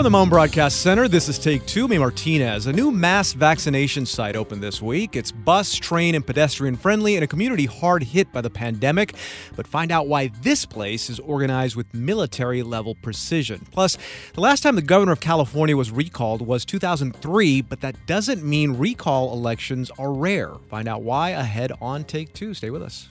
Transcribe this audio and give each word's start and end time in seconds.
From 0.00 0.04
the 0.04 0.10
Mohn 0.18 0.30
Broadcast 0.30 0.80
Center, 0.80 1.08
this 1.08 1.28
is 1.28 1.38
Take 1.38 1.66
Two. 1.66 1.86
Me 1.86 1.98
Martinez. 1.98 2.64
A 2.66 2.72
new 2.72 2.90
mass 2.90 3.34
vaccination 3.34 4.06
site 4.06 4.34
opened 4.34 4.62
this 4.62 4.80
week. 4.80 5.14
It's 5.14 5.30
bus, 5.30 5.74
train, 5.74 6.14
and 6.14 6.26
pedestrian 6.26 6.76
friendly 6.76 7.16
in 7.16 7.22
a 7.22 7.26
community 7.26 7.66
hard 7.66 8.02
hit 8.02 8.32
by 8.32 8.40
the 8.40 8.48
pandemic. 8.48 9.14
But 9.56 9.66
find 9.66 9.92
out 9.92 10.08
why 10.08 10.28
this 10.40 10.64
place 10.64 11.10
is 11.10 11.20
organized 11.20 11.76
with 11.76 11.92
military 11.92 12.62
level 12.62 12.94
precision. 12.94 13.66
Plus, 13.72 13.98
the 14.32 14.40
last 14.40 14.62
time 14.62 14.74
the 14.74 14.80
governor 14.80 15.12
of 15.12 15.20
California 15.20 15.76
was 15.76 15.90
recalled 15.90 16.40
was 16.46 16.64
2003, 16.64 17.60
but 17.60 17.82
that 17.82 18.06
doesn't 18.06 18.42
mean 18.42 18.78
recall 18.78 19.34
elections 19.34 19.90
are 19.98 20.14
rare. 20.14 20.54
Find 20.70 20.88
out 20.88 21.02
why 21.02 21.30
ahead 21.30 21.72
on 21.78 22.04
Take 22.04 22.32
Two. 22.32 22.54
Stay 22.54 22.70
with 22.70 22.82
us. 22.82 23.10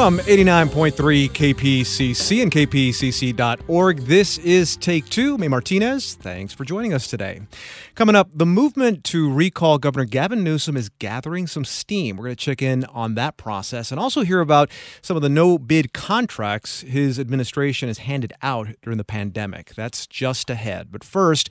From 0.00 0.16
89.3 0.20 1.28
KPCC 1.28 2.42
and 2.42 2.50
kpcc.org, 2.50 3.98
this 3.98 4.38
is 4.38 4.78
Take 4.78 5.06
Two. 5.10 5.36
May 5.36 5.46
Martinez, 5.48 6.14
thanks 6.14 6.54
for 6.54 6.64
joining 6.64 6.94
us 6.94 7.06
today. 7.06 7.42
Coming 7.94 8.16
up, 8.16 8.30
the 8.32 8.46
movement 8.46 9.04
to 9.04 9.30
recall 9.30 9.76
Governor 9.76 10.06
Gavin 10.06 10.42
Newsom 10.42 10.74
is 10.74 10.88
gathering 10.88 11.46
some 11.46 11.66
steam. 11.66 12.16
We're 12.16 12.24
going 12.24 12.36
to 12.36 12.42
check 12.42 12.62
in 12.62 12.86
on 12.86 13.14
that 13.16 13.36
process 13.36 13.90
and 13.90 14.00
also 14.00 14.22
hear 14.22 14.40
about 14.40 14.70
some 15.02 15.16
of 15.16 15.22
the 15.22 15.28
no 15.28 15.58
bid 15.58 15.92
contracts 15.92 16.80
his 16.80 17.18
administration 17.18 17.88
has 17.90 17.98
handed 17.98 18.32
out 18.40 18.68
during 18.80 18.96
the 18.96 19.04
pandemic. 19.04 19.74
That's 19.74 20.06
just 20.06 20.48
ahead. 20.48 20.88
But 20.90 21.04
first, 21.04 21.50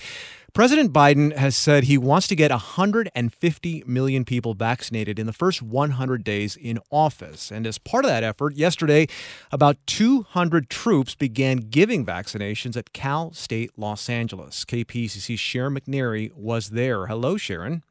President 0.53 0.91
Biden 0.91 1.35
has 1.35 1.55
said 1.55 1.83
he 1.83 1.97
wants 1.97 2.27
to 2.27 2.35
get 2.35 2.51
150 2.51 3.83
million 3.85 4.25
people 4.25 4.53
vaccinated 4.53 5.19
in 5.19 5.25
the 5.25 5.33
first 5.33 5.61
100 5.61 6.23
days 6.23 6.55
in 6.55 6.79
office. 6.89 7.51
And 7.51 7.67
as 7.67 7.77
part 7.77 8.05
of 8.05 8.09
that 8.09 8.23
effort, 8.23 8.55
yesterday, 8.55 9.07
about 9.51 9.77
200 9.85 10.69
troops 10.69 11.15
began 11.15 11.57
giving 11.57 12.05
vaccinations 12.05 12.75
at 12.75 12.93
Cal 12.93 13.31
State 13.33 13.71
Los 13.77 14.09
Angeles. 14.09 14.65
KPCC's 14.65 15.39
Sharon 15.39 15.75
McNary 15.75 16.33
was 16.33 16.69
there. 16.69 17.07
Hello, 17.07 17.37
Sharon. 17.37 17.83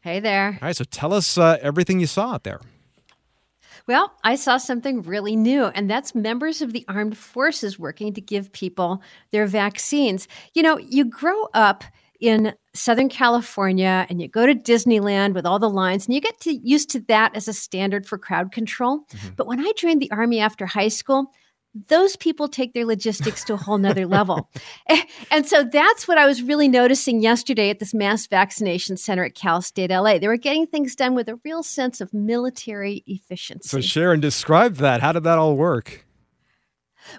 Hey 0.00 0.20
there. 0.20 0.58
All 0.62 0.68
right, 0.68 0.76
so 0.76 0.84
tell 0.84 1.12
us 1.12 1.36
uh, 1.36 1.58
everything 1.60 1.98
you 2.00 2.06
saw 2.06 2.34
out 2.34 2.44
there. 2.44 2.60
Well, 3.86 4.12
I 4.24 4.34
saw 4.34 4.56
something 4.56 5.02
really 5.02 5.36
new, 5.36 5.66
and 5.66 5.88
that's 5.88 6.14
members 6.14 6.60
of 6.60 6.72
the 6.72 6.84
armed 6.88 7.16
forces 7.16 7.78
working 7.78 8.12
to 8.14 8.20
give 8.20 8.52
people 8.52 9.00
their 9.30 9.46
vaccines. 9.46 10.26
You 10.54 10.62
know, 10.62 10.78
you 10.78 11.04
grow 11.04 11.44
up 11.54 11.84
in 12.18 12.54
Southern 12.74 13.08
California 13.08 14.06
and 14.08 14.20
you 14.20 14.26
go 14.26 14.46
to 14.46 14.54
Disneyland 14.54 15.34
with 15.34 15.46
all 15.46 15.58
the 15.58 15.70
lines, 15.70 16.06
and 16.06 16.14
you 16.14 16.20
get 16.20 16.40
to, 16.40 16.52
used 16.52 16.90
to 16.90 17.00
that 17.08 17.36
as 17.36 17.46
a 17.46 17.52
standard 17.52 18.06
for 18.06 18.18
crowd 18.18 18.50
control. 18.50 19.00
Mm-hmm. 19.00 19.34
But 19.36 19.46
when 19.46 19.60
I 19.60 19.72
joined 19.76 20.02
the 20.02 20.10
Army 20.10 20.40
after 20.40 20.66
high 20.66 20.88
school, 20.88 21.32
those 21.88 22.16
people 22.16 22.48
take 22.48 22.72
their 22.72 22.84
logistics 22.86 23.44
to 23.44 23.54
a 23.54 23.56
whole 23.56 23.78
nother 23.78 24.06
level. 24.06 24.50
And 25.30 25.46
so 25.46 25.64
that's 25.64 26.06
what 26.06 26.18
I 26.18 26.26
was 26.26 26.42
really 26.42 26.68
noticing 26.68 27.20
yesterday 27.20 27.68
at 27.68 27.78
this 27.78 27.92
mass 27.92 28.26
vaccination 28.26 28.96
center 28.96 29.24
at 29.24 29.34
Cal 29.34 29.60
State 29.60 29.90
LA. 29.90 30.18
They 30.18 30.28
were 30.28 30.36
getting 30.36 30.66
things 30.66 30.94
done 30.94 31.14
with 31.14 31.28
a 31.28 31.38
real 31.44 31.62
sense 31.62 32.00
of 32.00 32.14
military 32.14 33.02
efficiency. 33.06 33.68
So, 33.68 33.80
Sharon, 33.80 34.20
describe 34.20 34.76
that. 34.76 35.00
How 35.00 35.12
did 35.12 35.24
that 35.24 35.38
all 35.38 35.56
work? 35.56 36.05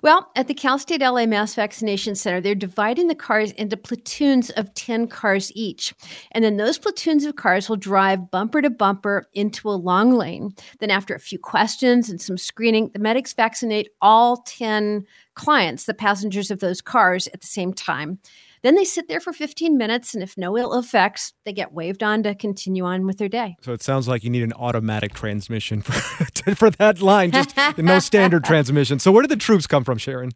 Well, 0.01 0.29
at 0.35 0.47
the 0.47 0.53
Cal 0.53 0.77
State 0.79 1.01
LA 1.01 1.25
Mass 1.25 1.55
Vaccination 1.55 2.15
Center, 2.15 2.41
they're 2.41 2.55
dividing 2.55 3.07
the 3.07 3.15
cars 3.15 3.51
into 3.53 3.77
platoons 3.77 4.49
of 4.51 4.73
10 4.73 5.07
cars 5.07 5.51
each. 5.55 5.93
And 6.31 6.43
then 6.43 6.57
those 6.57 6.77
platoons 6.77 7.25
of 7.25 7.35
cars 7.35 7.69
will 7.69 7.77
drive 7.77 8.31
bumper 8.31 8.61
to 8.61 8.69
bumper 8.69 9.27
into 9.33 9.69
a 9.69 9.71
long 9.71 10.11
lane. 10.11 10.53
Then, 10.79 10.91
after 10.91 11.15
a 11.15 11.19
few 11.19 11.39
questions 11.39 12.09
and 12.09 12.21
some 12.21 12.37
screening, 12.37 12.89
the 12.93 12.99
medics 12.99 13.33
vaccinate 13.33 13.89
all 14.01 14.37
10 14.37 15.05
clients, 15.35 15.85
the 15.85 15.93
passengers 15.93 16.51
of 16.51 16.59
those 16.59 16.81
cars, 16.81 17.27
at 17.27 17.41
the 17.41 17.47
same 17.47 17.73
time. 17.73 18.19
Then 18.63 18.75
they 18.75 18.83
sit 18.83 19.07
there 19.07 19.19
for 19.19 19.33
15 19.33 19.77
minutes, 19.77 20.13
and 20.13 20.23
if 20.23 20.37
no 20.37 20.57
ill 20.57 20.77
effects, 20.77 21.33
they 21.45 21.53
get 21.53 21.73
waved 21.73 22.03
on 22.03 22.23
to 22.23 22.35
continue 22.35 22.85
on 22.85 23.05
with 23.05 23.17
their 23.17 23.29
day. 23.29 23.55
So 23.61 23.73
it 23.73 23.81
sounds 23.81 24.07
like 24.07 24.23
you 24.23 24.29
need 24.29 24.43
an 24.43 24.53
automatic 24.53 25.13
transmission 25.13 25.81
for, 25.81 25.93
for 26.55 26.69
that 26.71 27.01
line, 27.01 27.31
just 27.31 27.55
no 27.77 27.99
standard 27.99 28.43
transmission. 28.43 28.99
So 28.99 29.11
where 29.11 29.21
did 29.21 29.31
the 29.31 29.37
troops 29.37 29.67
come 29.67 29.83
from, 29.83 29.97
Sharon? 29.97 30.31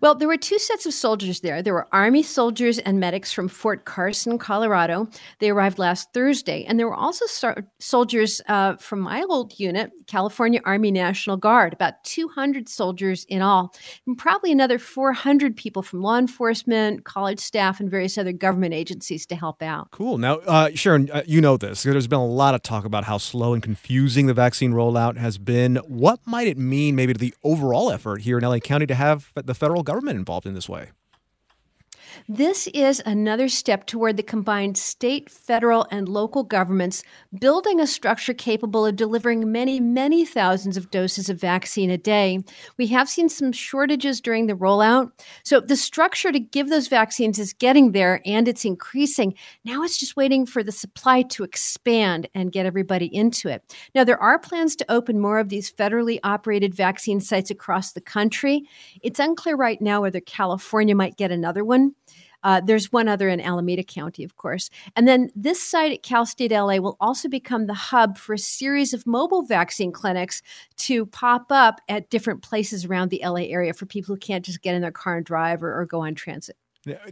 Well, 0.00 0.14
there 0.14 0.28
were 0.28 0.36
two 0.36 0.58
sets 0.58 0.86
of 0.86 0.94
soldiers 0.94 1.40
there. 1.40 1.62
There 1.62 1.74
were 1.74 1.88
Army 1.92 2.22
soldiers 2.22 2.78
and 2.78 3.00
medics 3.00 3.32
from 3.32 3.48
Fort 3.48 3.84
Carson, 3.84 4.38
Colorado. 4.38 5.08
They 5.38 5.50
arrived 5.50 5.78
last 5.78 6.12
Thursday. 6.12 6.64
And 6.64 6.78
there 6.78 6.86
were 6.86 6.94
also 6.94 7.26
so- 7.26 7.62
soldiers 7.78 8.40
uh, 8.48 8.76
from 8.76 9.00
my 9.00 9.22
old 9.28 9.58
unit, 9.58 9.92
California 10.06 10.60
Army 10.64 10.90
National 10.90 11.36
Guard, 11.36 11.72
about 11.72 12.02
200 12.04 12.68
soldiers 12.68 13.24
in 13.28 13.42
all, 13.42 13.74
and 14.06 14.16
probably 14.16 14.52
another 14.52 14.78
400 14.78 15.56
people 15.56 15.82
from 15.82 16.02
law 16.02 16.18
enforcement, 16.18 17.04
college 17.04 17.40
staff, 17.40 17.80
and 17.80 17.90
various 17.90 18.16
other 18.18 18.32
government 18.32 18.74
agencies 18.74 19.26
to 19.26 19.36
help 19.36 19.62
out. 19.62 19.90
Cool. 19.90 20.18
Now, 20.18 20.36
uh, 20.46 20.70
Sharon, 20.74 21.10
uh, 21.10 21.22
you 21.26 21.40
know 21.40 21.56
this. 21.56 21.82
There's 21.82 22.06
been 22.06 22.18
a 22.18 22.26
lot 22.26 22.54
of 22.54 22.62
talk 22.62 22.84
about 22.84 23.04
how 23.04 23.18
slow 23.18 23.54
and 23.54 23.62
confusing 23.62 24.26
the 24.26 24.34
vaccine 24.34 24.72
rollout 24.72 25.16
has 25.16 25.38
been. 25.38 25.76
What 25.86 26.20
might 26.26 26.46
it 26.46 26.58
mean, 26.58 26.94
maybe, 26.94 27.12
to 27.12 27.18
the 27.18 27.34
overall 27.42 27.90
effort 27.90 28.22
here 28.22 28.38
in 28.38 28.44
LA 28.44 28.58
County 28.58 28.86
to 28.86 28.94
have 28.94 29.32
the 29.34 29.54
federal 29.54 29.73
government 29.82 30.18
involved 30.18 30.46
in 30.46 30.54
this 30.54 30.68
way. 30.68 30.90
This 32.28 32.66
is 32.68 33.02
another 33.04 33.48
step 33.48 33.86
toward 33.86 34.16
the 34.16 34.22
combined 34.22 34.76
state, 34.76 35.30
federal, 35.30 35.86
and 35.90 36.08
local 36.08 36.42
governments 36.42 37.02
building 37.38 37.80
a 37.80 37.86
structure 37.86 38.34
capable 38.34 38.86
of 38.86 38.96
delivering 38.96 39.50
many, 39.50 39.80
many 39.80 40.24
thousands 40.24 40.76
of 40.76 40.90
doses 40.90 41.28
of 41.28 41.40
vaccine 41.40 41.90
a 41.90 41.98
day. 41.98 42.42
We 42.78 42.86
have 42.88 43.08
seen 43.08 43.28
some 43.28 43.52
shortages 43.52 44.20
during 44.20 44.46
the 44.46 44.54
rollout. 44.54 45.10
So 45.42 45.60
the 45.60 45.76
structure 45.76 46.32
to 46.32 46.40
give 46.40 46.68
those 46.68 46.88
vaccines 46.88 47.38
is 47.38 47.52
getting 47.52 47.92
there 47.92 48.20
and 48.24 48.48
it's 48.48 48.64
increasing. 48.64 49.34
Now 49.64 49.82
it's 49.82 49.98
just 49.98 50.16
waiting 50.16 50.46
for 50.46 50.62
the 50.62 50.72
supply 50.72 51.22
to 51.22 51.44
expand 51.44 52.28
and 52.34 52.52
get 52.52 52.66
everybody 52.66 53.14
into 53.14 53.48
it. 53.48 53.62
Now, 53.94 54.04
there 54.04 54.20
are 54.20 54.38
plans 54.38 54.76
to 54.76 54.90
open 54.90 55.20
more 55.20 55.38
of 55.38 55.48
these 55.48 55.72
federally 55.72 56.18
operated 56.22 56.74
vaccine 56.74 57.20
sites 57.20 57.50
across 57.50 57.92
the 57.92 58.00
country. 58.00 58.68
It's 59.02 59.20
unclear 59.20 59.56
right 59.56 59.80
now 59.80 60.02
whether 60.02 60.20
California 60.20 60.94
might 60.94 61.16
get 61.16 61.30
another 61.30 61.64
one. 61.64 61.94
Uh, 62.44 62.60
there's 62.60 62.92
one 62.92 63.08
other 63.08 63.28
in 63.28 63.40
Alameda 63.40 63.82
County, 63.82 64.22
of 64.22 64.36
course. 64.36 64.70
And 64.94 65.08
then 65.08 65.30
this 65.34 65.60
site 65.60 65.92
at 65.92 66.02
Cal 66.02 66.26
State 66.26 66.52
LA 66.52 66.76
will 66.76 66.96
also 67.00 67.28
become 67.28 67.66
the 67.66 67.74
hub 67.74 68.16
for 68.18 68.34
a 68.34 68.38
series 68.38 68.92
of 68.92 69.06
mobile 69.06 69.42
vaccine 69.42 69.90
clinics 69.90 70.42
to 70.76 71.06
pop 71.06 71.46
up 71.50 71.80
at 71.88 72.10
different 72.10 72.42
places 72.42 72.84
around 72.84 73.10
the 73.10 73.22
LA 73.24 73.42
area 73.42 73.72
for 73.72 73.86
people 73.86 74.14
who 74.14 74.18
can't 74.18 74.44
just 74.44 74.62
get 74.62 74.74
in 74.74 74.82
their 74.82 74.92
car 74.92 75.16
and 75.16 75.26
drive 75.26 75.62
or, 75.62 75.80
or 75.80 75.86
go 75.86 76.02
on 76.02 76.14
transit. 76.14 76.56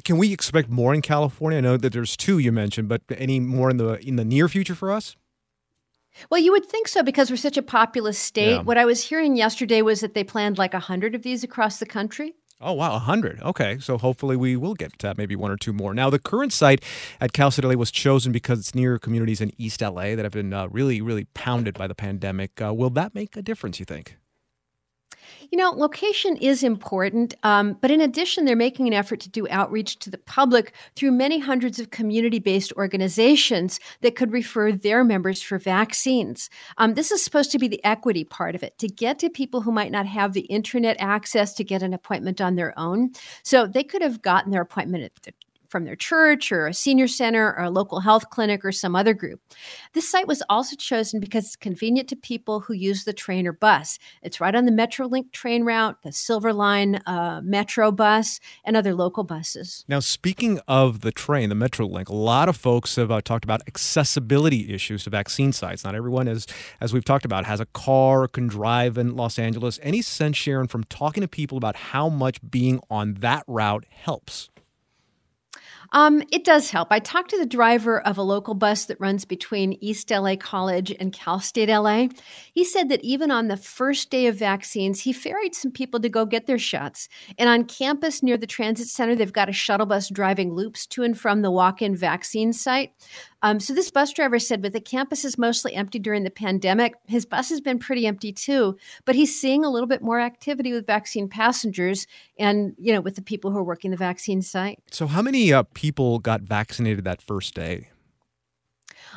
Can 0.04 0.18
we 0.18 0.32
expect 0.32 0.68
more 0.68 0.92
in 0.92 1.00
California? 1.00 1.58
I 1.58 1.62
know 1.62 1.78
that 1.78 1.94
there's 1.94 2.16
two 2.16 2.38
you 2.38 2.52
mentioned, 2.52 2.88
but 2.88 3.00
any 3.10 3.40
more 3.40 3.70
in 3.70 3.78
the 3.78 3.94
in 4.06 4.16
the 4.16 4.24
near 4.24 4.46
future 4.48 4.74
for 4.74 4.92
us? 4.92 5.16
Well, 6.30 6.40
you 6.40 6.52
would 6.52 6.66
think 6.66 6.88
so 6.88 7.02
because 7.02 7.30
we're 7.30 7.36
such 7.36 7.56
a 7.56 7.62
populous 7.62 8.18
state. 8.18 8.50
Yeah. 8.50 8.62
What 8.62 8.76
I 8.76 8.84
was 8.84 9.02
hearing 9.02 9.36
yesterday 9.36 9.80
was 9.80 10.00
that 10.00 10.12
they 10.12 10.24
planned 10.24 10.58
like 10.58 10.74
100 10.74 11.14
of 11.14 11.22
these 11.22 11.42
across 11.42 11.78
the 11.78 11.86
country. 11.86 12.34
Oh, 12.64 12.74
wow, 12.74 12.92
100. 12.92 13.42
Okay, 13.42 13.78
so 13.80 13.98
hopefully 13.98 14.36
we 14.36 14.54
will 14.56 14.74
get 14.74 14.96
to 15.00 15.14
maybe 15.18 15.34
one 15.34 15.50
or 15.50 15.56
two 15.56 15.72
more. 15.72 15.92
Now, 15.92 16.10
the 16.10 16.20
current 16.20 16.52
site 16.52 16.82
at 17.20 17.32
Cal 17.32 17.50
State 17.50 17.64
LA 17.64 17.74
was 17.74 17.90
chosen 17.90 18.30
because 18.30 18.60
it's 18.60 18.74
near 18.74 19.00
communities 19.00 19.40
in 19.40 19.50
East 19.58 19.82
LA 19.82 20.14
that 20.14 20.20
have 20.20 20.32
been 20.32 20.52
uh, 20.52 20.68
really, 20.68 21.00
really 21.00 21.24
pounded 21.34 21.74
by 21.74 21.88
the 21.88 21.94
pandemic. 21.94 22.62
Uh, 22.62 22.72
will 22.72 22.90
that 22.90 23.16
make 23.16 23.36
a 23.36 23.42
difference, 23.42 23.80
you 23.80 23.84
think? 23.84 24.16
You 25.50 25.58
know, 25.58 25.70
location 25.70 26.36
is 26.38 26.62
important, 26.62 27.34
um, 27.42 27.76
but 27.80 27.90
in 27.90 28.00
addition, 28.00 28.44
they're 28.44 28.56
making 28.56 28.86
an 28.86 28.94
effort 28.94 29.20
to 29.20 29.28
do 29.28 29.46
outreach 29.50 29.98
to 30.00 30.10
the 30.10 30.18
public 30.18 30.72
through 30.96 31.12
many 31.12 31.38
hundreds 31.38 31.78
of 31.78 31.90
community 31.90 32.38
based 32.38 32.72
organizations 32.76 33.80
that 34.00 34.16
could 34.16 34.32
refer 34.32 34.72
their 34.72 35.04
members 35.04 35.42
for 35.42 35.58
vaccines. 35.58 36.48
Um, 36.78 36.94
this 36.94 37.10
is 37.10 37.22
supposed 37.22 37.52
to 37.52 37.58
be 37.58 37.68
the 37.68 37.84
equity 37.84 38.24
part 38.24 38.54
of 38.54 38.62
it 38.62 38.78
to 38.78 38.88
get 38.88 39.18
to 39.18 39.30
people 39.30 39.60
who 39.60 39.72
might 39.72 39.92
not 39.92 40.06
have 40.06 40.32
the 40.32 40.42
internet 40.42 40.96
access 40.98 41.54
to 41.54 41.64
get 41.64 41.82
an 41.82 41.92
appointment 41.92 42.40
on 42.40 42.56
their 42.56 42.78
own. 42.78 43.12
So 43.42 43.66
they 43.66 43.84
could 43.84 44.02
have 44.02 44.22
gotten 44.22 44.52
their 44.52 44.62
appointment 44.62 45.04
at 45.04 45.14
the 45.22 45.32
from 45.72 45.84
their 45.84 45.96
church 45.96 46.52
or 46.52 46.66
a 46.66 46.74
senior 46.74 47.08
center 47.08 47.54
or 47.56 47.64
a 47.64 47.70
local 47.70 48.00
health 48.00 48.28
clinic 48.30 48.64
or 48.64 48.70
some 48.70 48.94
other 48.94 49.14
group. 49.14 49.40
This 49.94 50.08
site 50.08 50.28
was 50.28 50.42
also 50.50 50.76
chosen 50.76 51.18
because 51.18 51.46
it's 51.46 51.56
convenient 51.56 52.08
to 52.10 52.16
people 52.16 52.60
who 52.60 52.74
use 52.74 53.04
the 53.04 53.14
train 53.14 53.46
or 53.46 53.52
bus. 53.52 53.98
It's 54.22 54.40
right 54.40 54.54
on 54.54 54.66
the 54.66 54.70
Metrolink 54.70 55.32
train 55.32 55.64
route, 55.64 55.96
the 56.02 56.12
Silver 56.12 56.52
Line 56.52 56.96
uh, 57.06 57.40
Metro 57.42 57.90
bus, 57.90 58.38
and 58.64 58.76
other 58.76 58.94
local 58.94 59.24
buses. 59.24 59.84
Now, 59.88 60.00
speaking 60.00 60.60
of 60.68 61.00
the 61.00 61.10
train, 61.10 61.48
the 61.48 61.54
Metrolink, 61.54 62.08
a 62.08 62.14
lot 62.14 62.48
of 62.50 62.56
folks 62.56 62.96
have 62.96 63.10
uh, 63.10 63.22
talked 63.22 63.44
about 63.44 63.62
accessibility 63.66 64.72
issues 64.72 65.04
to 65.04 65.10
vaccine 65.10 65.52
sites. 65.52 65.84
Not 65.84 65.94
everyone, 65.94 66.28
is, 66.28 66.46
as 66.82 66.92
we've 66.92 67.04
talked 67.04 67.24
about, 67.24 67.46
has 67.46 67.60
a 67.60 67.66
car 67.66 68.28
can 68.28 68.46
drive 68.46 68.98
in 68.98 69.16
Los 69.16 69.38
Angeles. 69.38 69.80
Any 69.82 70.02
sense, 70.02 70.36
Sharon, 70.36 70.68
from 70.68 70.84
talking 70.84 71.22
to 71.22 71.28
people 71.28 71.56
about 71.56 71.76
how 71.76 72.10
much 72.10 72.38
being 72.50 72.78
on 72.90 73.14
that 73.14 73.44
route 73.46 73.86
helps? 73.88 74.50
Um, 75.92 76.22
it 76.32 76.44
does 76.44 76.70
help. 76.70 76.88
I 76.90 76.98
talked 76.98 77.30
to 77.30 77.38
the 77.38 77.46
driver 77.46 78.00
of 78.00 78.16
a 78.18 78.22
local 78.22 78.54
bus 78.54 78.86
that 78.86 78.98
runs 78.98 79.24
between 79.24 79.78
East 79.80 80.10
LA 80.10 80.36
College 80.36 80.94
and 80.98 81.12
Cal 81.12 81.38
State 81.38 81.68
LA. 81.68 82.08
He 82.52 82.64
said 82.64 82.88
that 82.88 83.04
even 83.04 83.30
on 83.30 83.48
the 83.48 83.58
first 83.58 84.10
day 84.10 84.26
of 84.26 84.36
vaccines, 84.36 85.00
he 85.00 85.12
ferried 85.12 85.54
some 85.54 85.70
people 85.70 86.00
to 86.00 86.08
go 86.08 86.24
get 86.24 86.46
their 86.46 86.58
shots. 86.58 87.08
And 87.38 87.48
on 87.48 87.64
campus 87.64 88.22
near 88.22 88.38
the 88.38 88.46
transit 88.46 88.88
center, 88.88 89.14
they've 89.14 89.32
got 89.32 89.50
a 89.50 89.52
shuttle 89.52 89.86
bus 89.86 90.08
driving 90.08 90.54
loops 90.54 90.86
to 90.88 91.02
and 91.02 91.18
from 91.18 91.42
the 91.42 91.50
walk 91.50 91.82
in 91.82 91.94
vaccine 91.94 92.52
site. 92.52 92.92
Um, 93.42 93.58
so 93.58 93.74
this 93.74 93.90
bus 93.90 94.12
driver 94.12 94.38
said, 94.38 94.62
with 94.62 94.72
the 94.72 94.80
campus 94.80 95.24
is 95.24 95.36
mostly 95.36 95.74
empty 95.74 95.98
during 95.98 96.22
the 96.22 96.30
pandemic, 96.30 96.94
his 97.06 97.26
bus 97.26 97.48
has 97.50 97.60
been 97.60 97.78
pretty 97.78 98.06
empty 98.06 98.32
too. 98.32 98.76
But 99.04 99.14
he's 99.14 99.38
seeing 99.38 99.64
a 99.64 99.70
little 99.70 99.88
bit 99.88 100.02
more 100.02 100.20
activity 100.20 100.72
with 100.72 100.86
vaccine 100.86 101.28
passengers, 101.28 102.06
and 102.38 102.74
you 102.78 102.92
know, 102.92 103.00
with 103.00 103.16
the 103.16 103.22
people 103.22 103.50
who 103.50 103.58
are 103.58 103.64
working 103.64 103.90
the 103.90 103.96
vaccine 103.96 104.42
site. 104.42 104.78
So, 104.90 105.06
how 105.06 105.22
many 105.22 105.52
uh, 105.52 105.64
people 105.74 106.18
got 106.18 106.42
vaccinated 106.42 107.04
that 107.04 107.20
first 107.20 107.54
day? 107.54 107.88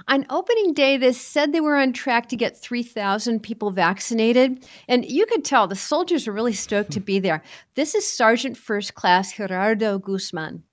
On 0.07 0.25
opening 0.29 0.73
day, 0.73 0.97
they 0.97 1.13
said 1.13 1.53
they 1.53 1.61
were 1.61 1.77
on 1.77 1.93
track 1.93 2.27
to 2.29 2.35
get 2.35 2.57
3,000 2.57 3.41
people 3.41 3.71
vaccinated. 3.71 4.67
And 4.89 5.05
you 5.05 5.25
could 5.25 5.45
tell 5.45 5.67
the 5.67 5.75
soldiers 5.75 6.27
are 6.27 6.33
really 6.33 6.53
stoked 6.53 6.91
to 6.91 6.99
be 6.99 7.19
there. 7.19 7.41
This 7.75 7.95
is 7.95 8.05
Sergeant 8.05 8.57
First 8.57 8.95
Class 8.95 9.33
Gerardo 9.33 9.99
Guzman. 9.99 10.63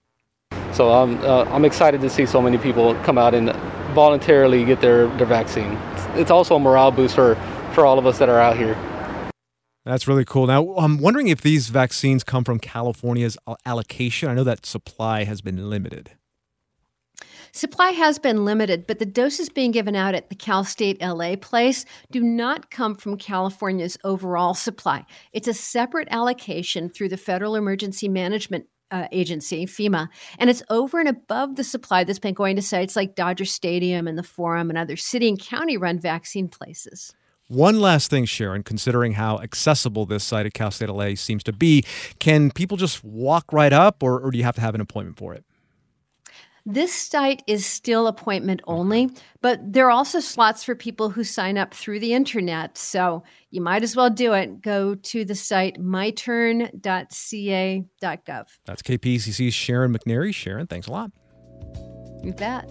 So 0.72 0.90
I'm, 0.90 1.20
uh, 1.22 1.44
I'm 1.44 1.64
excited 1.64 2.00
to 2.00 2.10
see 2.10 2.26
so 2.26 2.40
many 2.40 2.58
people 2.58 2.94
come 3.02 3.18
out 3.18 3.34
and 3.34 3.52
voluntarily 3.94 4.64
get 4.64 4.80
their, 4.80 5.06
their 5.18 5.26
vaccine. 5.26 5.78
It's 6.14 6.30
also 6.30 6.56
a 6.56 6.60
morale 6.60 6.90
booster 6.90 7.34
for 7.74 7.84
all 7.84 7.98
of 7.98 8.06
us 8.06 8.18
that 8.18 8.28
are 8.28 8.40
out 8.40 8.56
here. 8.56 8.76
That's 9.84 10.06
really 10.06 10.24
cool. 10.24 10.46
Now, 10.46 10.74
I'm 10.76 10.98
wondering 10.98 11.28
if 11.28 11.40
these 11.40 11.68
vaccines 11.68 12.22
come 12.22 12.44
from 12.44 12.60
California's 12.60 13.36
allocation. 13.66 14.28
I 14.28 14.34
know 14.34 14.44
that 14.44 14.64
supply 14.64 15.24
has 15.24 15.40
been 15.40 15.68
limited. 15.68 16.12
Supply 17.54 17.90
has 17.90 18.18
been 18.18 18.46
limited, 18.46 18.86
but 18.86 18.98
the 18.98 19.04
doses 19.04 19.50
being 19.50 19.72
given 19.72 19.94
out 19.94 20.14
at 20.14 20.30
the 20.30 20.34
Cal 20.34 20.64
State 20.64 21.02
LA 21.02 21.36
place 21.36 21.84
do 22.10 22.22
not 22.22 22.70
come 22.70 22.94
from 22.94 23.18
California's 23.18 23.98
overall 24.04 24.54
supply. 24.54 25.04
It's 25.34 25.48
a 25.48 25.52
separate 25.52 26.08
allocation 26.10 26.88
through 26.88 27.10
the 27.10 27.18
Federal 27.18 27.54
Emergency 27.54 28.08
Management 28.08 28.66
uh, 28.92 29.08
agency, 29.10 29.66
FEMA, 29.66 30.08
and 30.38 30.48
it's 30.48 30.62
over 30.70 31.00
and 31.00 31.08
above 31.08 31.56
the 31.56 31.64
supply 31.64 32.04
that's 32.04 32.18
been 32.18 32.34
going 32.34 32.54
to 32.56 32.62
sites 32.62 32.94
like 32.94 33.16
Dodger 33.16 33.44
Stadium 33.44 34.06
and 34.06 34.16
the 34.16 34.22
Forum 34.22 34.70
and 34.70 34.78
other 34.78 34.96
city 34.96 35.28
and 35.28 35.40
county 35.40 35.76
run 35.76 35.98
vaccine 35.98 36.46
places. 36.46 37.14
One 37.48 37.80
last 37.80 38.08
thing, 38.08 38.24
Sharon, 38.24 38.62
considering 38.62 39.12
how 39.12 39.38
accessible 39.40 40.06
this 40.06 40.24
site 40.24 40.46
at 40.46 40.54
Cal 40.54 40.70
State 40.70 40.88
LA 40.88 41.16
seems 41.16 41.42
to 41.44 41.52
be, 41.52 41.84
can 42.18 42.50
people 42.50 42.76
just 42.76 43.02
walk 43.02 43.52
right 43.52 43.72
up 43.72 44.02
or, 44.02 44.20
or 44.20 44.30
do 44.30 44.38
you 44.38 44.44
have 44.44 44.54
to 44.54 44.60
have 44.60 44.74
an 44.74 44.80
appointment 44.80 45.18
for 45.18 45.34
it? 45.34 45.44
This 46.64 46.94
site 46.94 47.42
is 47.46 47.66
still 47.66 48.06
appointment 48.06 48.60
only, 48.66 49.10
but 49.40 49.60
there 49.72 49.86
are 49.86 49.90
also 49.90 50.20
slots 50.20 50.62
for 50.62 50.74
people 50.74 51.10
who 51.10 51.24
sign 51.24 51.58
up 51.58 51.74
through 51.74 52.00
the 52.00 52.14
internet. 52.14 52.78
So 52.78 53.24
you 53.50 53.60
might 53.60 53.82
as 53.82 53.96
well 53.96 54.10
do 54.10 54.32
it. 54.32 54.62
Go 54.62 54.94
to 54.94 55.24
the 55.24 55.34
site 55.34 55.80
myturn.ca.gov. 55.80 58.46
That's 58.66 58.82
KPCC's 58.82 59.54
Sharon 59.54 59.96
McNary. 59.96 60.34
Sharon, 60.34 60.66
thanks 60.66 60.86
a 60.86 60.92
lot. 60.92 61.10
You 62.22 62.32
bet. 62.32 62.70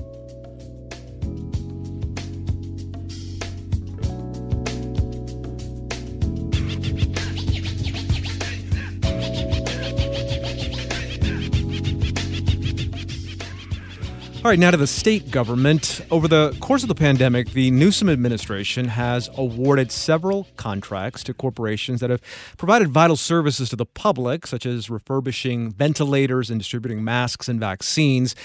All 14.43 14.49
right, 14.49 14.57
now 14.57 14.71
to 14.71 14.77
the 14.77 14.87
state 14.87 15.29
government. 15.29 16.01
Over 16.09 16.27
the 16.27 16.57
course 16.59 16.81
of 16.81 16.89
the 16.89 16.95
pandemic, 16.95 17.51
the 17.51 17.69
Newsom 17.69 18.09
administration 18.09 18.85
has 18.85 19.29
awarded 19.37 19.91
several 19.91 20.47
contracts 20.57 21.23
to 21.25 21.33
corporations 21.35 21.99
that 21.99 22.09
have 22.09 22.23
provided 22.57 22.87
vital 22.87 23.15
services 23.15 23.69
to 23.69 23.75
the 23.75 23.85
public, 23.85 24.47
such 24.47 24.65
as 24.65 24.89
refurbishing 24.89 25.69
ventilators 25.69 26.49
and 26.49 26.59
distributing 26.59 27.03
masks 27.03 27.47
and 27.47 27.59
vaccines. 27.59 28.35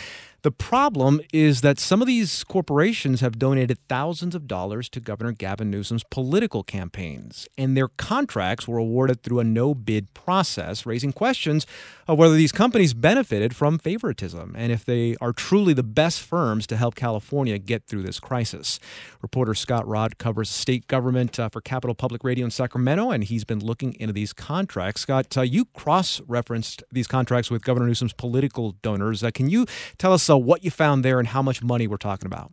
The 0.42 0.50
problem 0.50 1.23
is 1.32 1.62
that 1.62 1.80
some 1.80 2.02
of 2.02 2.06
these 2.06 2.44
corporations 2.44 3.23
have 3.23 3.38
donated 3.38 3.78
thousands 3.88 4.35
of 4.35 4.47
dollars 4.47 4.90
to 4.90 5.00
Governor 5.00 5.32
Gavin 5.32 5.70
Newsom's 5.70 6.04
political 6.04 6.62
campaigns, 6.62 7.49
and 7.56 7.75
their 7.75 7.88
contracts 7.88 8.68
were 8.68 8.78
awarded 8.78 9.23
through 9.23 9.40
a 9.40 9.44
no 9.44 9.75
bid 9.75 10.12
process, 10.12 10.85
raising 10.85 11.14
questions 11.14 11.66
of 12.08 12.18
whether 12.18 12.34
these 12.34 12.52
companies 12.52 12.94
benefited 12.94 13.54
from 13.54 13.78
favoritism 13.78 14.54
and 14.56 14.72
if 14.72 14.84
they 14.84 15.16
are 15.20 15.32
truly 15.32 15.72
the 15.72 15.82
best 15.82 16.22
firms 16.22 16.66
to 16.66 16.76
help 16.76 16.94
California 16.94 17.58
get 17.58 17.86
through 17.86 18.02
this 18.02 18.20
crisis. 18.20 18.78
Reporter 19.22 19.54
Scott 19.54 19.86
Rodd 19.86 20.18
covers 20.18 20.48
state 20.48 20.86
government 20.86 21.38
uh, 21.38 21.48
for 21.48 21.60
Capital 21.60 21.94
Public 21.94 22.22
Radio 22.25 22.44
in 22.44 22.50
Sacramento, 22.50 23.10
and 23.10 23.25
he's 23.25 23.44
been 23.44 23.60
looking 23.60 23.94
into 23.98 24.12
these 24.12 24.32
contracts. 24.32 25.02
Scott, 25.02 25.36
uh, 25.36 25.42
you 25.42 25.64
cross 25.66 26.20
referenced 26.26 26.82
these 26.92 27.06
contracts 27.06 27.50
with 27.50 27.64
Governor 27.64 27.86
Newsom's 27.86 28.12
political 28.12 28.72
donors. 28.82 29.22
Uh, 29.22 29.30
can 29.30 29.48
you 29.48 29.66
tell 29.98 30.12
us 30.12 30.28
uh, 30.30 30.38
what 30.38 30.64
you 30.64 30.70
found 30.70 31.04
there 31.04 31.18
and 31.18 31.28
how 31.28 31.42
much 31.42 31.62
money 31.62 31.86
we're 31.86 31.96
talking 31.96 32.26
about. 32.26 32.52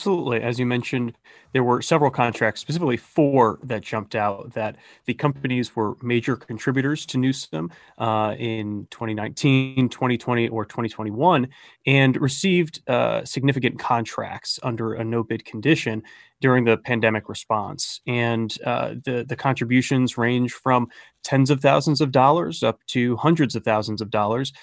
Absolutely. 0.00 0.40
As 0.40 0.58
you 0.58 0.64
mentioned, 0.64 1.12
there 1.52 1.62
were 1.62 1.82
several 1.82 2.10
contracts, 2.10 2.62
specifically 2.62 2.96
four 2.96 3.58
that 3.64 3.82
jumped 3.82 4.14
out 4.14 4.54
that 4.54 4.76
the 5.04 5.12
companies 5.12 5.76
were 5.76 5.94
major 6.00 6.36
contributors 6.36 7.04
to 7.04 7.18
Newsom 7.18 7.70
uh, 7.98 8.34
in 8.38 8.86
2019, 8.90 9.90
2020, 9.90 10.48
or 10.48 10.64
2021, 10.64 11.48
and 11.86 12.16
received 12.18 12.80
uh, 12.88 13.26
significant 13.26 13.78
contracts 13.78 14.58
under 14.62 14.94
a 14.94 15.04
no 15.04 15.22
bid 15.22 15.44
condition 15.44 16.02
during 16.40 16.64
the 16.64 16.78
pandemic 16.78 17.28
response. 17.28 18.00
And 18.06 18.56
uh, 18.64 18.94
the, 19.04 19.26
the 19.28 19.36
contributions 19.36 20.16
range 20.16 20.54
from 20.54 20.88
tens 21.24 21.50
of 21.50 21.60
thousands 21.60 22.00
of 22.00 22.10
dollars 22.10 22.62
up 22.62 22.80
to 22.86 23.18
hundreds 23.18 23.54
of 23.54 23.64
thousands 23.64 24.00
of 24.00 24.08
dollars 24.08 24.54